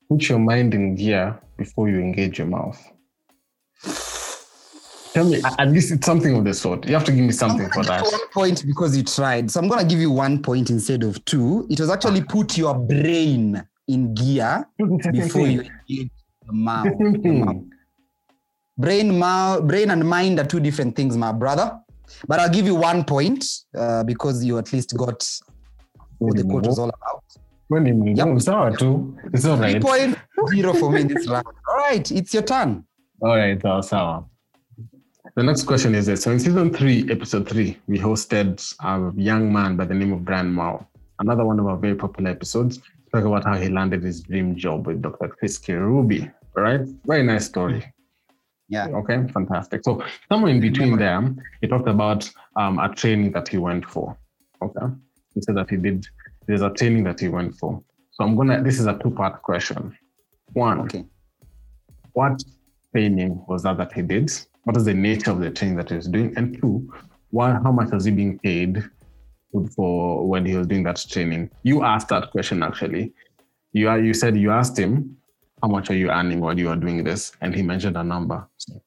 Put 0.10 0.30
your 0.30 0.40
mind 0.40 0.74
in 0.74 0.96
gear 0.96 1.40
before 1.58 1.90
you 1.90 2.00
engage 2.00 2.38
your 2.38 2.48
mouth. 2.48 2.80
Tell 5.14 5.26
me, 5.26 5.42
at 5.44 5.70
least 5.70 5.92
it's 5.92 6.06
something 6.06 6.36
of 6.36 6.44
the 6.44 6.54
sort. 6.54 6.88
You 6.88 6.94
have 6.96 7.04
to 7.06 7.12
give 7.12 7.24
me 7.24 7.32
something 7.32 7.70
for 7.70 7.84
that. 7.84 8.02
one 8.02 8.28
point 8.34 8.66
because 8.66 8.98
you 8.98 9.04
tried. 9.04 9.52
So 9.52 9.60
I'm 9.60 9.68
gonna 9.68 9.86
give 9.86 10.00
you 10.00 10.10
one 10.10 10.42
point 10.42 10.72
instead 10.72 11.04
of 11.04 11.24
two. 11.26 11.68
It 11.70 11.80
was 11.80 11.92
actually 11.92 12.24
put 12.24 12.58
your 12.58 12.74
brain 12.74 13.64
in 13.88 14.14
gear 14.16 14.66
It's 14.80 15.06
the 15.06 15.14
same 15.14 15.22
before 15.22 15.48
you 15.48 15.62
engage 15.62 16.10
the 16.48 16.54
mouth. 16.54 16.88
It's 16.88 16.98
the 16.98 17.22
same 17.24 17.24
your 17.24 17.46
mouth. 17.46 17.54
thing. 17.54 17.72
Brain, 18.76 19.20
mouth, 19.20 19.68
brain 19.68 19.92
and 19.92 20.10
mind 20.10 20.40
are 20.40 20.46
two 20.46 20.60
different 20.60 20.96
things, 20.96 21.16
my 21.16 21.32
brother. 21.32 21.80
But 22.28 22.40
I'll 22.40 22.50
give 22.50 22.66
you 22.66 22.74
one 22.74 23.04
point 23.04 23.46
uh, 23.78 24.04
because 24.04 24.44
you 24.44 24.58
at 24.58 24.74
least 24.74 24.98
got 24.98 25.24
what 26.18 26.36
the 26.36 26.44
quote 26.44 26.66
was 26.66 26.80
all 26.80 26.90
about. 26.90 27.24
When 27.74 27.88
you 27.88 28.14
Yep. 28.16 28.28
it's 28.38 28.48
all 28.48 28.70
right 28.70 28.78
too. 28.78 29.18
It's 29.34 29.46
all 29.46 29.58
Three 29.58 29.80
point 29.80 30.16
zero 30.54 30.74
for 30.74 30.92
me 30.92 31.02
this 31.04 31.28
round. 31.28 31.48
All 31.68 31.78
right, 31.78 32.06
it's 32.12 32.32
your 32.32 32.44
turn. 32.44 32.86
All 33.20 33.36
right, 33.36 33.60
that's 33.60 33.88
sour. 33.90 34.26
The 35.36 35.42
next 35.42 35.64
question 35.64 35.96
is 35.96 36.06
this. 36.06 36.22
So 36.22 36.30
in 36.32 36.40
season 36.40 36.72
three, 36.72 37.10
episode 37.10 37.50
three, 37.50 37.80
we 37.88 37.98
hosted 37.98 38.62
a 38.82 39.12
young 39.20 39.52
man 39.52 39.76
by 39.76 39.86
the 39.86 39.96
name 39.96 40.14
of 40.14 40.24
Brian 40.24 40.54
Mao. 40.54 40.86
Another 41.18 41.46
one 41.46 41.60
of 41.60 41.66
our 41.66 41.78
very 41.78 41.96
popular 41.96 42.30
episodes. 42.30 42.80
Talk 43.12 43.24
about 43.26 43.44
how 43.44 43.56
he 43.58 43.70
landed 43.70 44.04
his 44.04 44.22
dream 44.22 44.56
job 44.56 44.86
with 44.86 45.02
Dr. 45.02 45.30
Chris 45.30 45.60
Ruby. 45.68 46.30
All 46.56 46.62
right. 46.62 46.82
Very 47.08 47.24
nice 47.24 47.46
story. 47.48 47.92
Yeah. 48.70 48.88
Okay, 49.00 49.18
fantastic. 49.34 49.84
So 49.84 50.04
somewhere 50.30 50.52
in 50.52 50.60
between 50.62 50.96
there, 50.98 51.34
he 51.62 51.68
talked 51.68 51.88
about 51.88 52.30
um, 52.56 52.78
a 52.78 52.94
training 52.94 53.32
that 53.32 53.48
he 53.48 53.58
went 53.58 53.86
for. 53.86 54.16
Okay. 54.62 54.86
He 55.34 55.42
said 55.42 55.58
that 55.58 55.72
he 55.72 55.78
did 55.78 56.06
there's 56.48 56.62
a 56.62 56.70
training 56.70 57.04
that 57.06 57.20
he 57.20 57.28
went 57.30 57.56
for. 57.56 57.82
So 58.12 58.24
I'm 58.24 58.36
gonna 58.36 58.62
this 58.62 58.80
is 58.80 58.86
a 58.86 58.98
two-part 59.02 59.42
question. 59.42 59.98
One, 60.54 60.82
Okay. 60.82 61.06
what 62.14 62.42
training 62.92 63.44
was 63.48 63.64
that 63.64 63.78
that 63.78 63.92
he 63.94 64.02
did? 64.02 64.32
What 64.66 64.78
is 64.78 64.86
the 64.86 64.94
nature 64.94 65.32
of 65.32 65.40
the 65.40 65.50
training 65.50 65.78
that 65.78 65.90
he 65.90 65.96
was 65.96 66.08
doing? 66.08 66.34
And 66.38 66.60
two, 66.60 66.94
what, 67.32 67.54
how 67.64 67.72
much 67.72 67.92
was 67.92 68.06
he 68.06 68.12
being 68.12 68.38
paid 68.40 68.84
for 69.76 70.28
when 70.28 70.46
he 70.46 70.56
was 70.56 70.68
doing 70.68 70.84
that 70.84 71.04
training? 71.10 71.50
You 71.64 71.84
asked 71.84 72.10
that 72.10 72.32
question 72.32 72.62
actually. 72.64 73.14
You 73.74 73.90
are, 73.90 74.00
you 74.00 74.14
said 74.14 74.38
you 74.38 74.52
asked 74.52 74.78
him, 74.78 75.18
how 75.62 75.68
much 75.70 75.90
are 75.90 75.96
you 75.96 76.10
earning 76.12 76.40
while 76.40 76.58
you 76.58 76.70
are 76.70 76.76
doing 76.76 77.04
this? 77.04 77.32
And 77.42 77.56
he 77.56 77.62
mentioned 77.64 77.98
a 77.98 78.04
number. 78.04 78.48
So 78.58 78.82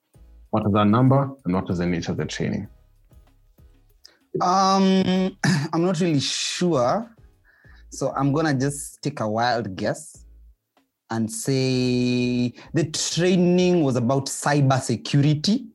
what 0.51 0.65
is 0.67 0.73
that 0.73 0.87
number 0.87 1.31
and 1.45 1.55
what 1.55 1.69
is 1.69 1.79
the 1.79 1.87
nature 1.87 2.13
of 2.13 2.19
the 2.19 2.25
training? 2.27 2.69
Um, 4.41 5.37
I'm 5.73 5.83
not 5.83 5.99
really 6.01 6.21
sure. 6.21 7.11
So 7.91 8.13
I'm 8.17 8.33
gonna 8.33 8.55
just 8.55 9.03
take 9.03 9.21
a 9.21 9.29
wild 9.29 9.77
guess 9.77 10.25
and 11.11 11.31
say 11.31 12.53
the 12.75 12.85
training 12.93 13.83
was 13.83 13.97
about 13.97 14.27
cyber 14.27 14.81
security. 14.81 15.67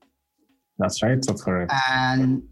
That's 0.78 1.02
right. 1.04 1.22
That's 1.26 1.44
correct. 1.44 1.72
And 1.90 2.44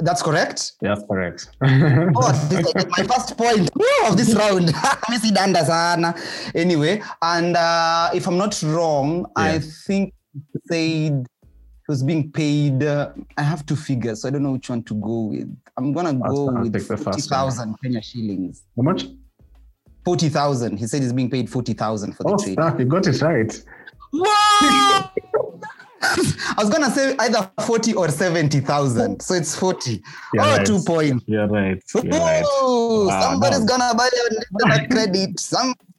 that's 0.00 0.22
correct. 0.22 0.72
That's 0.80 1.02
correct. 1.08 1.48
Oh, 1.62 2.48
this 2.48 2.74
my 2.74 3.04
first 3.14 3.36
point 3.36 3.70
of 4.06 4.16
this 4.16 4.34
round. 4.34 4.72
Anyway, 6.54 7.02
and 7.22 7.56
uh, 7.56 8.10
if 8.12 8.26
I'm 8.26 8.36
not 8.36 8.60
wrong, 8.62 9.26
I 9.36 9.58
think 9.60 10.12
said 10.66 11.26
he 11.86 11.92
was 11.92 12.02
being 12.02 12.32
paid. 12.32 12.82
Uh, 12.82 13.12
I 13.36 13.42
have 13.42 13.66
two 13.66 13.76
figures, 13.76 14.22
so 14.22 14.28
I 14.28 14.30
don't 14.30 14.42
know 14.42 14.52
which 14.52 14.70
one 14.70 14.82
to 14.84 14.94
go 14.94 15.24
with. 15.26 15.54
I'm 15.76 15.92
gonna 15.92 16.18
I'll- 16.24 16.46
go 16.46 16.60
with 16.60 16.72
the 16.72 16.80
forty 16.96 17.20
thousand 17.20 17.76
Kenya 17.82 18.00
shillings. 18.02 18.62
how 18.76 18.82
much? 18.82 19.06
Forty 20.04 20.28
thousand. 20.28 20.78
He 20.78 20.86
said 20.86 21.02
he's 21.02 21.12
being 21.12 21.30
paid 21.30 21.48
forty 21.50 21.72
thousand 21.74 22.12
for 22.14 22.22
the 22.24 22.30
Oh, 22.30 22.36
trade. 22.42 22.52
stop. 22.54 22.78
You 22.78 22.86
got 22.86 23.06
it 23.06 23.20
right. 23.22 23.62
I 26.06 26.54
was 26.58 26.68
gonna 26.70 26.90
say 26.90 27.16
either 27.18 27.50
forty 27.66 27.94
or 27.94 28.08
seventy 28.10 28.60
thousand, 28.60 29.20
so 29.22 29.34
it's 29.34 29.56
forty. 29.56 30.02
You're 30.34 30.44
oh, 30.44 30.56
right. 30.56 30.66
two 30.66 30.80
points. 30.84 31.24
You're 31.26 31.46
right. 31.48 31.82
You're 31.94 32.02
right. 32.12 32.44
Ooh, 32.62 33.06
Wow, 33.08 33.20
somebody's 33.30 33.60
no. 33.60 33.66
gonna 33.66 33.94
buy 33.94 34.08
listener 34.30 34.86
credit. 34.88 35.40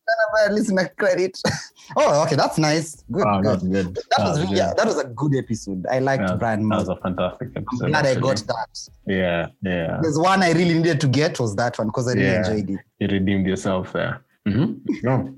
Somebody's 0.08 0.16
gonna 0.16 0.48
buy 0.48 0.52
a 0.52 0.54
listener 0.56 0.92
credit. 0.98 1.42
oh, 1.98 2.24
okay, 2.24 2.36
that's 2.36 2.58
nice. 2.58 3.04
Good, 3.12 3.26
Wow, 3.26 3.42
good. 3.42 3.60
good. 3.72 3.96
That 3.96 4.20
was 4.20 4.38
That's 4.38 4.40
really, 4.40 4.58
yeah, 4.58 4.74
that 4.76 4.86
was 4.86 4.98
a 5.00 5.06
good 5.06 5.36
episode. 5.36 5.86
I 5.90 6.00
liked 6.00 6.24
Yeah, 6.30 6.36
Brian 6.36 6.68
That 6.70 6.80
was 6.80 6.90
a 6.90 6.96
fantastic 6.98 7.50
episode. 7.56 7.86
I'm 7.86 7.92
glad 7.92 8.06
I 8.06 8.16
got 8.20 8.38
that. 8.48 8.90
Yeah, 9.08 9.48
yeah. 9.62 10.00
There's 10.02 10.18
one 10.20 10.44
I 10.44 10.52
really 10.52 10.76
needed 10.76 11.02
to 11.02 11.08
get 11.08 11.40
was 11.40 11.56
that 11.56 11.78
one 11.78 11.88
because 11.88 12.08
I 12.08 12.14
really 12.14 12.26
Yeah. 12.26 12.50
enjoyed 12.52 12.70
it. 12.72 12.80
You 13.00 13.08
redeemed 13.08 13.48
yourself 13.48 13.94
there. 13.94 14.22
Mm-hmm. 14.48 14.74
No. 15.04 15.36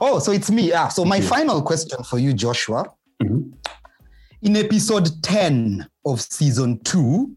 Oh, 0.00 0.18
so 0.18 0.32
it's 0.32 0.50
me. 0.50 0.68
Yeah. 0.70 0.88
So 0.88 1.04
my 1.04 1.20
Mhm. 1.20 1.24
final 1.28 1.62
question 1.62 2.02
for 2.04 2.18
you, 2.18 2.32
Joshua. 2.32 2.84
Mhm. 3.22 3.52
In 4.42 4.56
episode 4.56 5.08
10 5.22 5.86
of 6.04 6.20
season 6.20 6.78
two, 6.84 7.30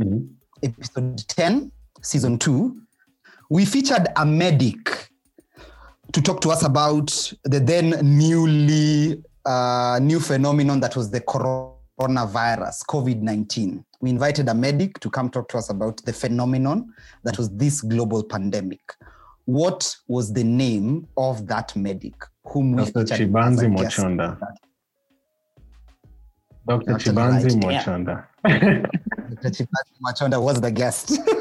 Mhm. 0.00 0.28
episode 0.62 1.18
10, 1.28 1.72
season 2.02 2.38
two, 2.38 2.76
we 3.50 3.64
featured 3.64 4.08
a 4.16 4.24
medic 4.24 4.87
to 6.12 6.22
talk 6.22 6.40
to 6.40 6.50
us 6.50 6.64
about 6.64 7.08
the 7.44 7.60
then 7.60 7.90
newly 8.02 9.22
uh, 9.44 9.98
new 10.02 10.20
phenomenon 10.20 10.80
that 10.80 10.96
was 10.96 11.10
the 11.10 11.20
coronavirus, 11.20 12.86
COVID 12.86 13.20
19. 13.20 13.84
We 14.00 14.10
invited 14.10 14.48
a 14.48 14.54
medic 14.54 15.00
to 15.00 15.10
come 15.10 15.28
talk 15.28 15.48
to 15.50 15.58
us 15.58 15.70
about 15.70 16.02
the 16.04 16.12
phenomenon 16.12 16.92
that 17.24 17.36
was 17.36 17.50
this 17.50 17.80
global 17.80 18.22
pandemic. 18.22 18.94
What 19.44 19.96
was 20.06 20.32
the 20.32 20.44
name 20.44 21.08
of 21.16 21.46
that 21.48 21.74
medic 21.74 22.14
whom 22.44 22.72
we 22.72 22.84
Dr. 22.84 23.04
Chibanzi? 23.04 23.74
Mochonda. 23.74 24.38
Dr. 26.66 26.94
Actually, 26.94 27.14
Chibanzi 27.14 27.64
right. 27.64 27.84
Mochonda. 27.86 28.26
Dr. 28.44 29.50
Chibanzi 29.50 29.94
Machonda 30.04 30.42
was 30.42 30.60
the 30.60 30.70
guest. 30.70 31.18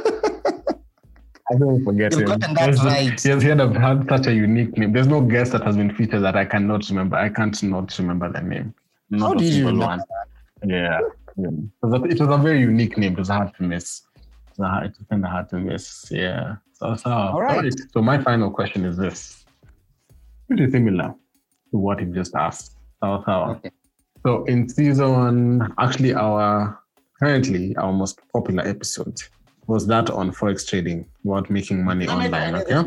I 1.51 1.55
don't 1.57 1.83
forget 1.83 2.11
You've 2.11 2.21
him. 2.21 2.27
gotten 2.27 2.53
that 2.55 2.67
Yes, 2.67 2.83
right. 2.83 3.25
Yes, 3.25 3.41
he 3.41 3.47
had, 3.47 3.61
a, 3.61 3.79
had 3.79 4.07
such 4.09 4.27
a 4.27 4.33
unique 4.33 4.77
name. 4.77 4.91
There's 4.91 5.07
no 5.07 5.21
guest 5.21 5.53
that 5.53 5.63
has 5.63 5.77
been 5.77 5.93
featured 5.93 6.23
that 6.23 6.35
I 6.35 6.45
cannot 6.45 6.87
remember. 6.89 7.15
I 7.15 7.29
can't 7.29 7.61
not 7.63 7.97
remember 7.97 8.31
the 8.31 8.41
name. 8.41 8.73
Not 9.09 9.21
How 9.21 9.31
a 9.33 9.37
did 9.37 9.45
you 9.45 9.51
single 9.53 9.71
remember 9.73 10.03
one. 10.61 10.69
Yeah. 10.69 10.99
yeah. 11.37 11.47
It, 11.47 11.63
was 11.81 11.93
a, 11.93 12.03
it 12.05 12.19
was 12.19 12.29
a 12.29 12.37
very 12.41 12.59
unique 12.59 12.97
name. 12.97 13.13
It 13.13 13.19
was 13.19 13.29
hard 13.29 13.53
to 13.55 13.63
miss. 13.63 14.01
It 14.17 14.21
was, 14.57 14.67
hard, 14.67 14.85
it 14.87 14.95
was 14.97 15.07
kind 15.09 15.23
of 15.23 15.31
hard 15.31 15.49
to 15.49 15.59
miss. 15.59 16.05
Yeah. 16.11 16.55
So, 16.73 16.95
so, 16.95 17.09
all 17.11 17.41
right. 17.41 17.73
So 17.93 18.01
my 18.01 18.21
final 18.21 18.51
question 18.51 18.83
is 18.83 18.97
this. 18.97 19.45
Pretty 20.47 20.69
similar 20.69 21.15
to 21.71 21.77
what 21.77 21.99
you 22.01 22.07
just 22.07 22.35
asked. 22.35 22.75
So, 23.01 23.23
so, 23.25 23.31
Okay. 23.31 23.71
so 24.25 24.43
in 24.45 24.67
season, 24.67 25.73
actually, 25.79 26.13
our 26.13 26.79
currently 27.19 27.75
our 27.77 27.91
most 27.93 28.19
popular 28.33 28.67
episode 28.67 29.19
was 29.67 29.85
that 29.87 30.09
on 30.09 30.31
forex 30.31 30.65
trading, 30.67 31.05
about 31.25 31.49
making 31.49 31.83
money 31.83 32.07
online. 32.07 32.55
Okay. 32.55 32.73
All 32.73 32.83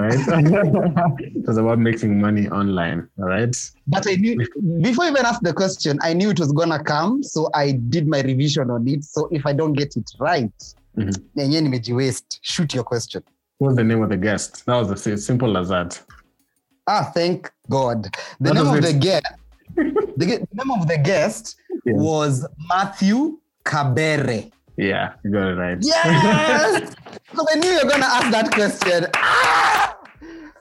right. 0.00 0.12
it 1.20 1.46
was 1.46 1.56
about 1.56 1.78
making 1.78 2.20
money 2.20 2.48
online. 2.48 3.08
All 3.18 3.26
right. 3.26 3.54
But 3.86 4.06
I 4.08 4.14
knew 4.16 4.36
before 4.82 5.06
even 5.06 5.24
asked 5.24 5.42
the 5.44 5.52
question, 5.52 5.98
I 6.02 6.12
knew 6.12 6.30
it 6.30 6.40
was 6.40 6.52
gonna 6.52 6.82
come, 6.82 7.22
so 7.22 7.48
I 7.54 7.72
did 7.72 8.08
my 8.08 8.20
revision 8.22 8.70
on 8.70 8.86
it. 8.88 9.04
So 9.04 9.28
if 9.30 9.46
I 9.46 9.52
don't 9.52 9.72
get 9.74 9.96
it 9.96 10.10
right, 10.18 10.52
Mhm. 10.96 11.14
yenyewe 11.36 11.60
nimejiwaste. 11.60 12.38
Shoot 12.42 12.74
your 12.74 12.84
question. 12.84 13.22
What 13.58 13.68
was 13.68 13.76
the 13.76 13.84
name 13.84 14.02
of 14.02 14.08
the 14.10 14.16
guest? 14.16 14.66
That 14.66 14.74
was 14.76 15.06
as 15.06 15.24
simple 15.26 15.56
as 15.56 15.68
that. 15.68 16.00
Ah, 16.86 17.10
thank 17.14 17.50
God. 17.68 18.02
The 18.40 18.52
That 18.52 18.54
name 18.54 18.66
of 18.66 18.82
the 18.82 18.92
guest, 18.92 19.26
the, 19.76 20.26
the 20.26 20.46
name 20.54 20.70
of 20.80 20.88
the 20.88 20.98
guest 20.98 21.56
Yeah. 21.84 21.92
was 21.94 22.44
Matthew 22.68 23.38
Kabere. 23.64 24.50
Yeah, 24.76 25.12
you 25.24 25.30
got 25.30 25.48
it 25.48 25.54
right. 25.56 25.78
Yes! 25.80 26.94
Because 27.30 27.46
I 27.52 27.58
knew 27.60 27.68
you 27.68 27.80
were 27.84 27.90
gonna 27.90 28.06
ask 28.06 28.30
that 28.32 28.50
question. 28.52 29.06
Ah! 29.14 29.96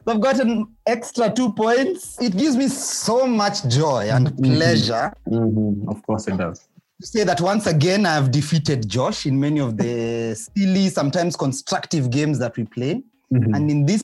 So 0.05 0.13
I've 0.13 0.21
gotten 0.21 0.67
extra 0.85 1.31
two 1.31 1.51
points. 1.53 2.21
It 2.21 2.37
gives 2.37 2.55
me 2.55 2.67
so 2.67 3.25
much 3.27 3.67
joy 3.67 4.09
and 4.11 4.27
Mhm. 4.29 4.43
pleasure 4.55 5.11
Mhm, 5.27 5.87
Of 5.87 6.01
course 6.05 6.27
it 6.27 6.37
does. 6.37 6.67
to 7.01 7.07
say 7.07 7.23
that 7.23 7.41
once 7.41 7.65
again 7.67 8.05
I 8.05 8.13
have 8.13 8.29
defeated 8.31 8.87
Josh 8.87 9.25
in 9.25 9.39
many 9.39 9.59
of 9.59 9.77
the 9.77 10.35
silly, 10.35 10.89
sometimes 10.89 11.35
constructive 11.35 12.09
games 12.09 12.37
that 12.39 12.55
we 12.57 12.63
play. 12.65 13.01
Mhm. 13.33 13.55
And 13.55 13.69
in 13.71 13.85
this 13.85 14.01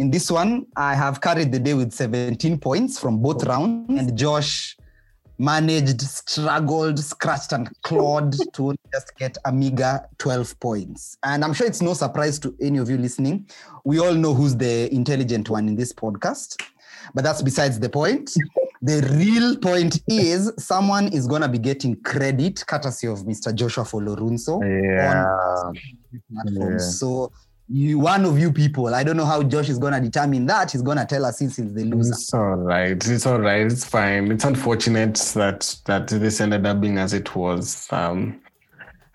in 0.00 0.10
this 0.10 0.28
one, 0.30 0.66
I 0.76 0.94
have 0.96 1.20
carried 1.20 1.52
the 1.52 1.60
day 1.60 1.74
with 1.74 1.92
17 1.92 2.58
points 2.58 2.98
from 2.98 3.18
both 3.22 3.44
rounds, 3.44 3.86
and 4.00 4.16
Josh 4.18 4.76
managed, 5.38 6.00
struggled, 6.00 6.98
scratched, 6.98 7.52
and 7.52 7.68
clawed 7.82 8.34
to 8.54 8.74
just 8.92 9.16
get 9.16 9.36
a 9.44 9.52
meager 9.52 10.00
12 10.18 10.58
points. 10.60 11.16
And 11.22 11.44
I'm 11.44 11.52
sure 11.52 11.66
it's 11.66 11.82
no 11.82 11.94
surprise 11.94 12.38
to 12.40 12.54
any 12.60 12.78
of 12.78 12.88
you 12.88 12.96
listening. 12.98 13.48
We 13.84 13.98
all 13.98 14.14
know 14.14 14.34
who's 14.34 14.56
the 14.56 14.92
intelligent 14.94 15.50
one 15.50 15.68
in 15.68 15.76
this 15.76 15.92
podcast, 15.92 16.60
but 17.14 17.24
that's 17.24 17.42
besides 17.42 17.78
the 17.80 17.88
point. 17.88 18.32
The 18.82 19.00
real 19.16 19.56
point 19.56 20.02
is 20.08 20.52
someone 20.58 21.08
is 21.08 21.26
going 21.26 21.40
to 21.42 21.48
be 21.48 21.58
getting 21.58 21.96
credit 22.02 22.62
courtesy 22.66 23.06
of 23.06 23.20
Mr. 23.20 23.54
Joshua 23.54 23.84
Folorunso 23.84 24.60
Yeah. 24.62 25.70
platforms. 26.32 26.84
Yeah. 26.84 26.90
So 26.90 27.32
you 27.68 27.98
one 27.98 28.24
of 28.26 28.38
you 28.38 28.52
people, 28.52 28.94
I 28.94 29.02
don't 29.04 29.16
know 29.16 29.24
how 29.24 29.42
Josh 29.42 29.68
is 29.68 29.78
gonna 29.78 30.00
determine 30.00 30.46
that. 30.46 30.72
He's 30.72 30.82
gonna 30.82 31.06
tell 31.06 31.24
us 31.24 31.38
since 31.38 31.56
he's 31.56 31.72
the 31.72 31.84
loser. 31.84 32.12
It's 32.12 32.34
all 32.34 32.56
right. 32.56 33.08
It's 33.08 33.26
all 33.26 33.40
right. 33.40 33.66
It's 33.66 33.84
fine. 33.84 34.30
It's 34.32 34.44
unfortunate 34.44 35.14
that 35.34 35.74
that 35.86 36.08
this 36.08 36.40
ended 36.40 36.66
up 36.66 36.80
being 36.80 36.98
as 36.98 37.14
it 37.14 37.34
was. 37.34 37.88
Um, 37.90 38.40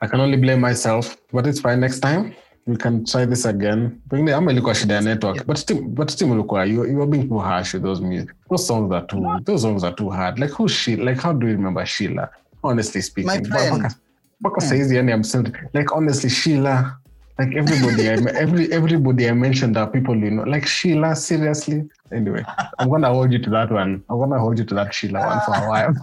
I 0.02 0.08
can 0.08 0.20
only 0.20 0.38
blame 0.38 0.62
myself, 0.62 1.16
but 1.32 1.45
it's 1.45 1.60
fine. 1.62 1.80
Next 1.82 2.00
time 2.00 2.34
we 2.66 2.76
can 2.78 3.06
try 3.06 3.26
this 3.26 3.45
again. 3.45 4.02
Pengine 4.10 4.34
ama 4.34 4.52
ilikuwa 4.52 4.76
shida 4.76 4.93
ya 4.95 5.02
network, 5.02 5.45
but 5.47 5.58
still, 5.58 5.82
but 5.82 6.10
still, 6.12 6.32
ulikuwa 6.32 6.66
you 6.66 6.86
you 6.86 6.97
were 6.97 7.12
being 7.12 7.28
too 7.28 7.38
harsh 7.39 7.74
with 7.74 7.84
those 7.84 8.02
music. 8.02 8.30
Those 8.50 8.66
songs 8.68 8.91
are 8.93 9.06
too 9.08 9.39
those 9.45 9.62
songs 9.62 9.84
are 9.84 9.95
too 9.95 10.10
hard. 10.10 10.39
Like 10.39 10.54
who's 10.54 10.72
she? 10.72 10.95
Like 10.95 11.22
how 11.22 11.34
do 11.34 11.47
you 11.47 11.54
remember 11.54 11.86
Sheila? 11.86 12.30
Honestly 12.64 13.02
speaking, 13.02 13.28
My 13.28 13.43
friend. 13.43 13.82
Mpaka- 13.82 13.95
mpaka 14.41 14.62
saizi 14.62 14.95
yani 14.95 15.12
I'm 15.12 15.24
still 15.24 15.43
like 15.74 15.91
honestly 15.95 16.30
Sheila. 16.30 16.99
Like 17.40 17.56
everybody, 17.56 18.10
I, 18.10 18.16
every 18.38 18.70
everybody 18.70 19.30
I 19.30 19.32
mentioned 19.32 19.78
are 19.78 19.90
people 19.90 20.14
you 20.14 20.32
know. 20.32 20.44
Like 20.44 20.68
Sheila, 20.68 21.16
seriously. 21.16 21.90
Anyway, 22.12 22.44
I'm 22.78 22.90
gonna 22.90 23.08
hold 23.08 23.32
you 23.32 23.40
to 23.40 23.50
that 23.52 23.72
one. 23.72 24.04
I'm 24.10 24.20
gonna 24.20 24.38
hold 24.38 24.60
you 24.60 24.66
to 24.66 24.76
that 24.76 24.94
Sheila 24.94 25.26
one 25.26 25.40
for 25.46 25.56
a 25.56 25.70
while. 25.70 25.96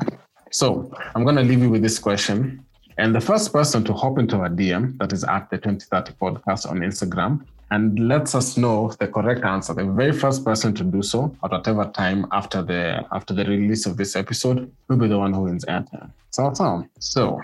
So 0.51 0.91
I'm 1.15 1.25
gonna 1.27 1.43
leave 1.43 1.61
you 1.61 1.69
with 1.69 1.83
this 1.83 1.99
question. 1.99 2.65
And 2.97 3.15
the 3.15 3.21
first 3.21 3.53
person 3.53 3.85
to 3.85 3.93
hop 3.93 4.19
into 4.19 4.37
a 4.37 4.49
DM 4.49 4.97
that 4.97 5.13
is 5.13 5.25
at 5.25 5.51
the 5.51 5.59
2030 5.59 6.13
podcast 6.13 6.71
on 6.71 6.79
Instagram 6.79 7.45
and 7.71 8.09
lets 8.09 8.35
us 8.35 8.57
know 8.57 8.91
the 8.99 9.07
correct 9.07 9.45
answer. 9.45 9.75
The 9.75 9.85
very 9.85 10.13
first 10.13 10.43
person 10.43 10.75
to 10.77 10.85
do 10.85 11.03
so 11.03 11.37
at 11.45 11.51
whatever 11.51 11.85
time 11.85 12.27
after 12.33 12.63
the 12.63 13.05
after 13.13 13.35
the 13.35 13.45
release 13.45 13.85
of 13.85 13.99
this 13.99 14.17
episode 14.17 14.73
will 14.89 14.97
be 14.97 15.09
the 15.09 15.19
one 15.19 15.35
who 15.35 15.43
wins 15.43 15.67
airtime. 15.67 16.11
So, 16.31 16.51
so, 16.55 16.89
so 16.99 17.41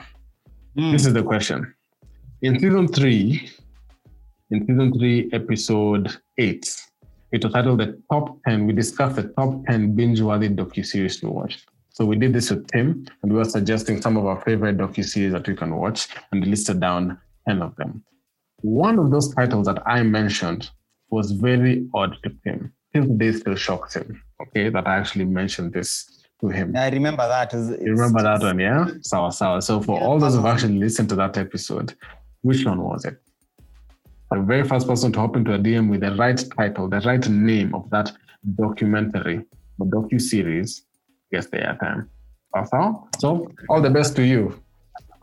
this 0.74 1.04
is 1.04 1.12
the 1.12 1.22
question. 1.22 1.74
In 2.40 2.58
season 2.58 2.88
three, 2.88 3.50
in 4.52 4.66
season 4.66 4.92
three, 4.92 5.30
episode 5.32 6.14
eight, 6.38 6.64
it 7.32 7.42
was 7.42 7.52
titled 7.54 7.80
the 7.80 7.98
top 8.12 8.38
10. 8.46 8.66
We 8.66 8.72
discussed 8.74 9.16
the 9.16 9.24
top 9.38 9.64
10 9.66 9.94
binge-worthy 9.94 10.50
docu-series 10.50 11.20
to 11.20 11.30
watch. 11.30 11.64
So 11.90 12.04
we 12.04 12.16
did 12.16 12.32
this 12.34 12.50
with 12.50 12.66
Tim, 12.68 13.06
and 13.22 13.32
we 13.32 13.38
were 13.38 13.44
suggesting 13.46 14.00
some 14.02 14.16
of 14.16 14.26
our 14.26 14.40
favorite 14.42 14.76
docu-series 14.76 15.32
that 15.32 15.48
you 15.48 15.54
can 15.54 15.74
watch, 15.74 16.08
and 16.30 16.42
we 16.42 16.50
listed 16.50 16.80
down 16.80 17.18
10 17.48 17.62
of 17.62 17.74
them. 17.76 18.04
One 18.60 18.98
of 18.98 19.10
those 19.10 19.34
titles 19.34 19.66
that 19.66 19.82
I 19.86 20.02
mentioned 20.02 20.70
was 21.10 21.32
very 21.32 21.86
odd 21.94 22.16
to 22.22 22.30
Tim. 22.44 22.72
Till 22.94 23.04
today 23.04 23.32
still 23.32 23.54
shocks 23.54 23.96
him, 23.96 24.22
okay, 24.42 24.68
that 24.68 24.86
I 24.86 24.96
actually 24.96 25.24
mentioned 25.24 25.72
this 25.72 26.22
to 26.42 26.48
him. 26.48 26.76
I 26.76 26.90
remember 26.90 27.26
that. 27.26 27.54
It's- 27.54 27.80
You 27.82 27.92
remember 27.92 28.22
that 28.22 28.40
one, 28.42 28.58
yeah? 28.58 28.88
Sour, 29.00 29.32
sour. 29.32 29.62
So 29.62 29.80
for 29.80 29.98
all 29.98 30.18
those 30.18 30.34
who've 30.34 30.44
actually 30.44 30.78
listened 30.78 31.08
to 31.08 31.14
that 31.16 31.38
episode, 31.38 31.94
which 32.42 32.64
one 32.66 32.82
was 32.82 33.06
it? 33.06 33.18
The 34.32 34.40
very 34.40 34.64
first 34.64 34.86
person 34.88 35.12
to 35.12 35.20
hop 35.20 35.36
into 35.36 35.52
a 35.54 35.58
DM 35.58 35.90
with 35.90 36.00
the 36.00 36.14
right 36.14 36.42
title, 36.56 36.88
the 36.88 37.00
right 37.00 37.26
name 37.28 37.74
of 37.74 37.88
that 37.90 38.12
documentary 38.56 39.44
or 39.78 39.86
docu 39.86 40.20
series 40.20 40.84
gets 41.30 41.48
the 41.48 41.58
airtime. 41.58 42.08
Awesome. 42.54 43.04
So 43.18 43.50
all 43.68 43.80
the 43.82 43.90
best 43.90 44.16
to 44.16 44.24
you. 44.24 44.58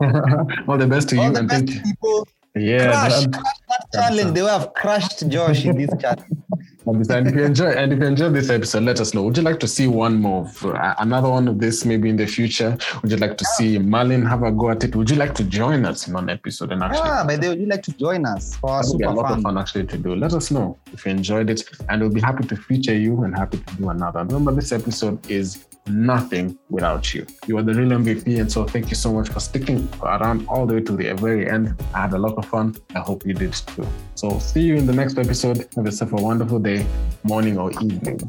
all 0.68 0.78
the 0.78 0.86
best 0.86 1.08
to 1.10 1.16
All 1.18 1.24
you, 1.26 1.32
the 1.32 1.38
and 1.40 1.48
best 1.48 1.66
thank 1.66 1.84
people 1.84 2.28
yeah. 2.54 2.90
crush, 3.08 3.24
that- 3.26 3.32
crush 3.32 3.58
that 3.68 3.86
challenge. 3.94 4.34
They 4.34 4.42
would 4.42 4.50
have 4.50 4.74
crushed 4.74 5.28
Josh 5.28 5.64
in 5.64 5.76
this 5.76 5.90
challenge. 6.00 6.38
And 6.86 7.26
if 7.26 7.34
you 7.34 7.44
enjoy 7.44 7.70
and 7.70 7.92
if 7.92 7.98
you 7.98 8.06
enjoy 8.06 8.30
this 8.30 8.48
episode, 8.48 8.84
let 8.84 9.00
us 9.00 9.12
know. 9.12 9.22
Would 9.24 9.36
you 9.36 9.42
like 9.42 9.60
to 9.60 9.68
see 9.68 9.86
one 9.86 10.20
more, 10.20 10.46
uh, 10.64 10.94
another 10.98 11.28
one 11.28 11.46
of 11.48 11.58
this 11.58 11.84
maybe 11.84 12.08
in 12.08 12.16
the 12.16 12.26
future? 12.26 12.76
Would 13.02 13.10
you 13.10 13.18
like 13.18 13.36
to 13.36 13.44
see 13.44 13.78
Marlin 13.78 14.24
have 14.24 14.42
a 14.42 14.50
go 14.50 14.70
at 14.70 14.82
it? 14.84 14.96
Would 14.96 15.10
you 15.10 15.16
like 15.16 15.34
to 15.34 15.44
join 15.44 15.84
us 15.84 16.08
in 16.08 16.16
an 16.16 16.30
episode 16.30 16.72
and 16.72 16.82
actually? 16.82 17.00
Ah, 17.04 17.24
but 17.26 17.40
would 17.40 17.60
you 17.60 17.66
like 17.66 17.82
to 17.82 17.92
join 17.92 18.24
us 18.24 18.56
for 18.56 18.70
our 18.70 18.82
be 18.82 18.86
a 18.86 18.90
super 18.90 19.12
lot 19.12 19.24
of 19.26 19.30
fun? 19.36 19.42
fun 19.42 19.58
actually 19.58 19.86
to 19.86 19.98
do. 19.98 20.14
Let 20.14 20.32
us 20.32 20.50
know 20.50 20.78
if 20.92 21.04
you 21.04 21.12
enjoyed 21.12 21.50
it, 21.50 21.62
and 21.88 22.00
we'll 22.00 22.10
be 22.12 22.20
happy 22.20 22.46
to 22.46 22.56
feature 22.56 22.94
you 22.94 23.24
and 23.24 23.36
happy 23.36 23.58
to 23.58 23.76
do 23.76 23.90
another. 23.90 24.24
Remember, 24.24 24.52
this 24.52 24.72
episode 24.72 25.30
is 25.30 25.66
nothing 25.86 26.58
without 26.68 27.14
you. 27.14 27.26
You 27.46 27.58
are 27.58 27.62
the 27.62 27.74
real 27.74 27.90
MVP, 27.90 28.40
and 28.40 28.50
so 28.50 28.64
thank 28.64 28.90
you 28.90 28.96
so 28.96 29.12
much 29.12 29.28
for 29.28 29.40
sticking 29.40 29.88
around 30.02 30.46
all 30.48 30.66
the 30.66 30.74
way 30.74 30.80
to 30.80 30.92
the 30.96 31.12
very 31.12 31.48
end. 31.48 31.74
I 31.94 32.02
had 32.02 32.12
a 32.12 32.18
lot 32.18 32.36
of 32.38 32.46
fun. 32.46 32.76
I 32.94 33.00
hope 33.00 33.26
you 33.26 33.34
did 33.34 33.52
too. 33.52 33.86
So, 34.14 34.38
see 34.38 34.62
you 34.62 34.76
in 34.76 34.86
the 34.86 34.92
next 34.92 35.18
episode. 35.18 35.68
Have 35.76 35.84
yourself 35.84 36.12
a 36.12 36.16
wonderful 36.16 36.58
day, 36.58 36.69
morning, 37.22 37.58
or 37.58 37.70
evening. 37.82 38.20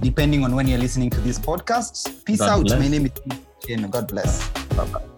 Depending 0.00 0.44
on 0.44 0.54
when 0.54 0.66
you're 0.66 0.78
listening 0.78 1.10
to 1.10 1.20
this 1.20 1.38
podcast. 1.38 2.24
Peace 2.24 2.38
God 2.38 2.50
out. 2.50 2.64
bless. 2.64 2.80
My 2.80 2.88
name 2.88 3.06
is. 3.06 3.90
God 3.90 4.08
bless. 4.08 4.48
Bye 4.76 4.84
bye. 4.86 5.17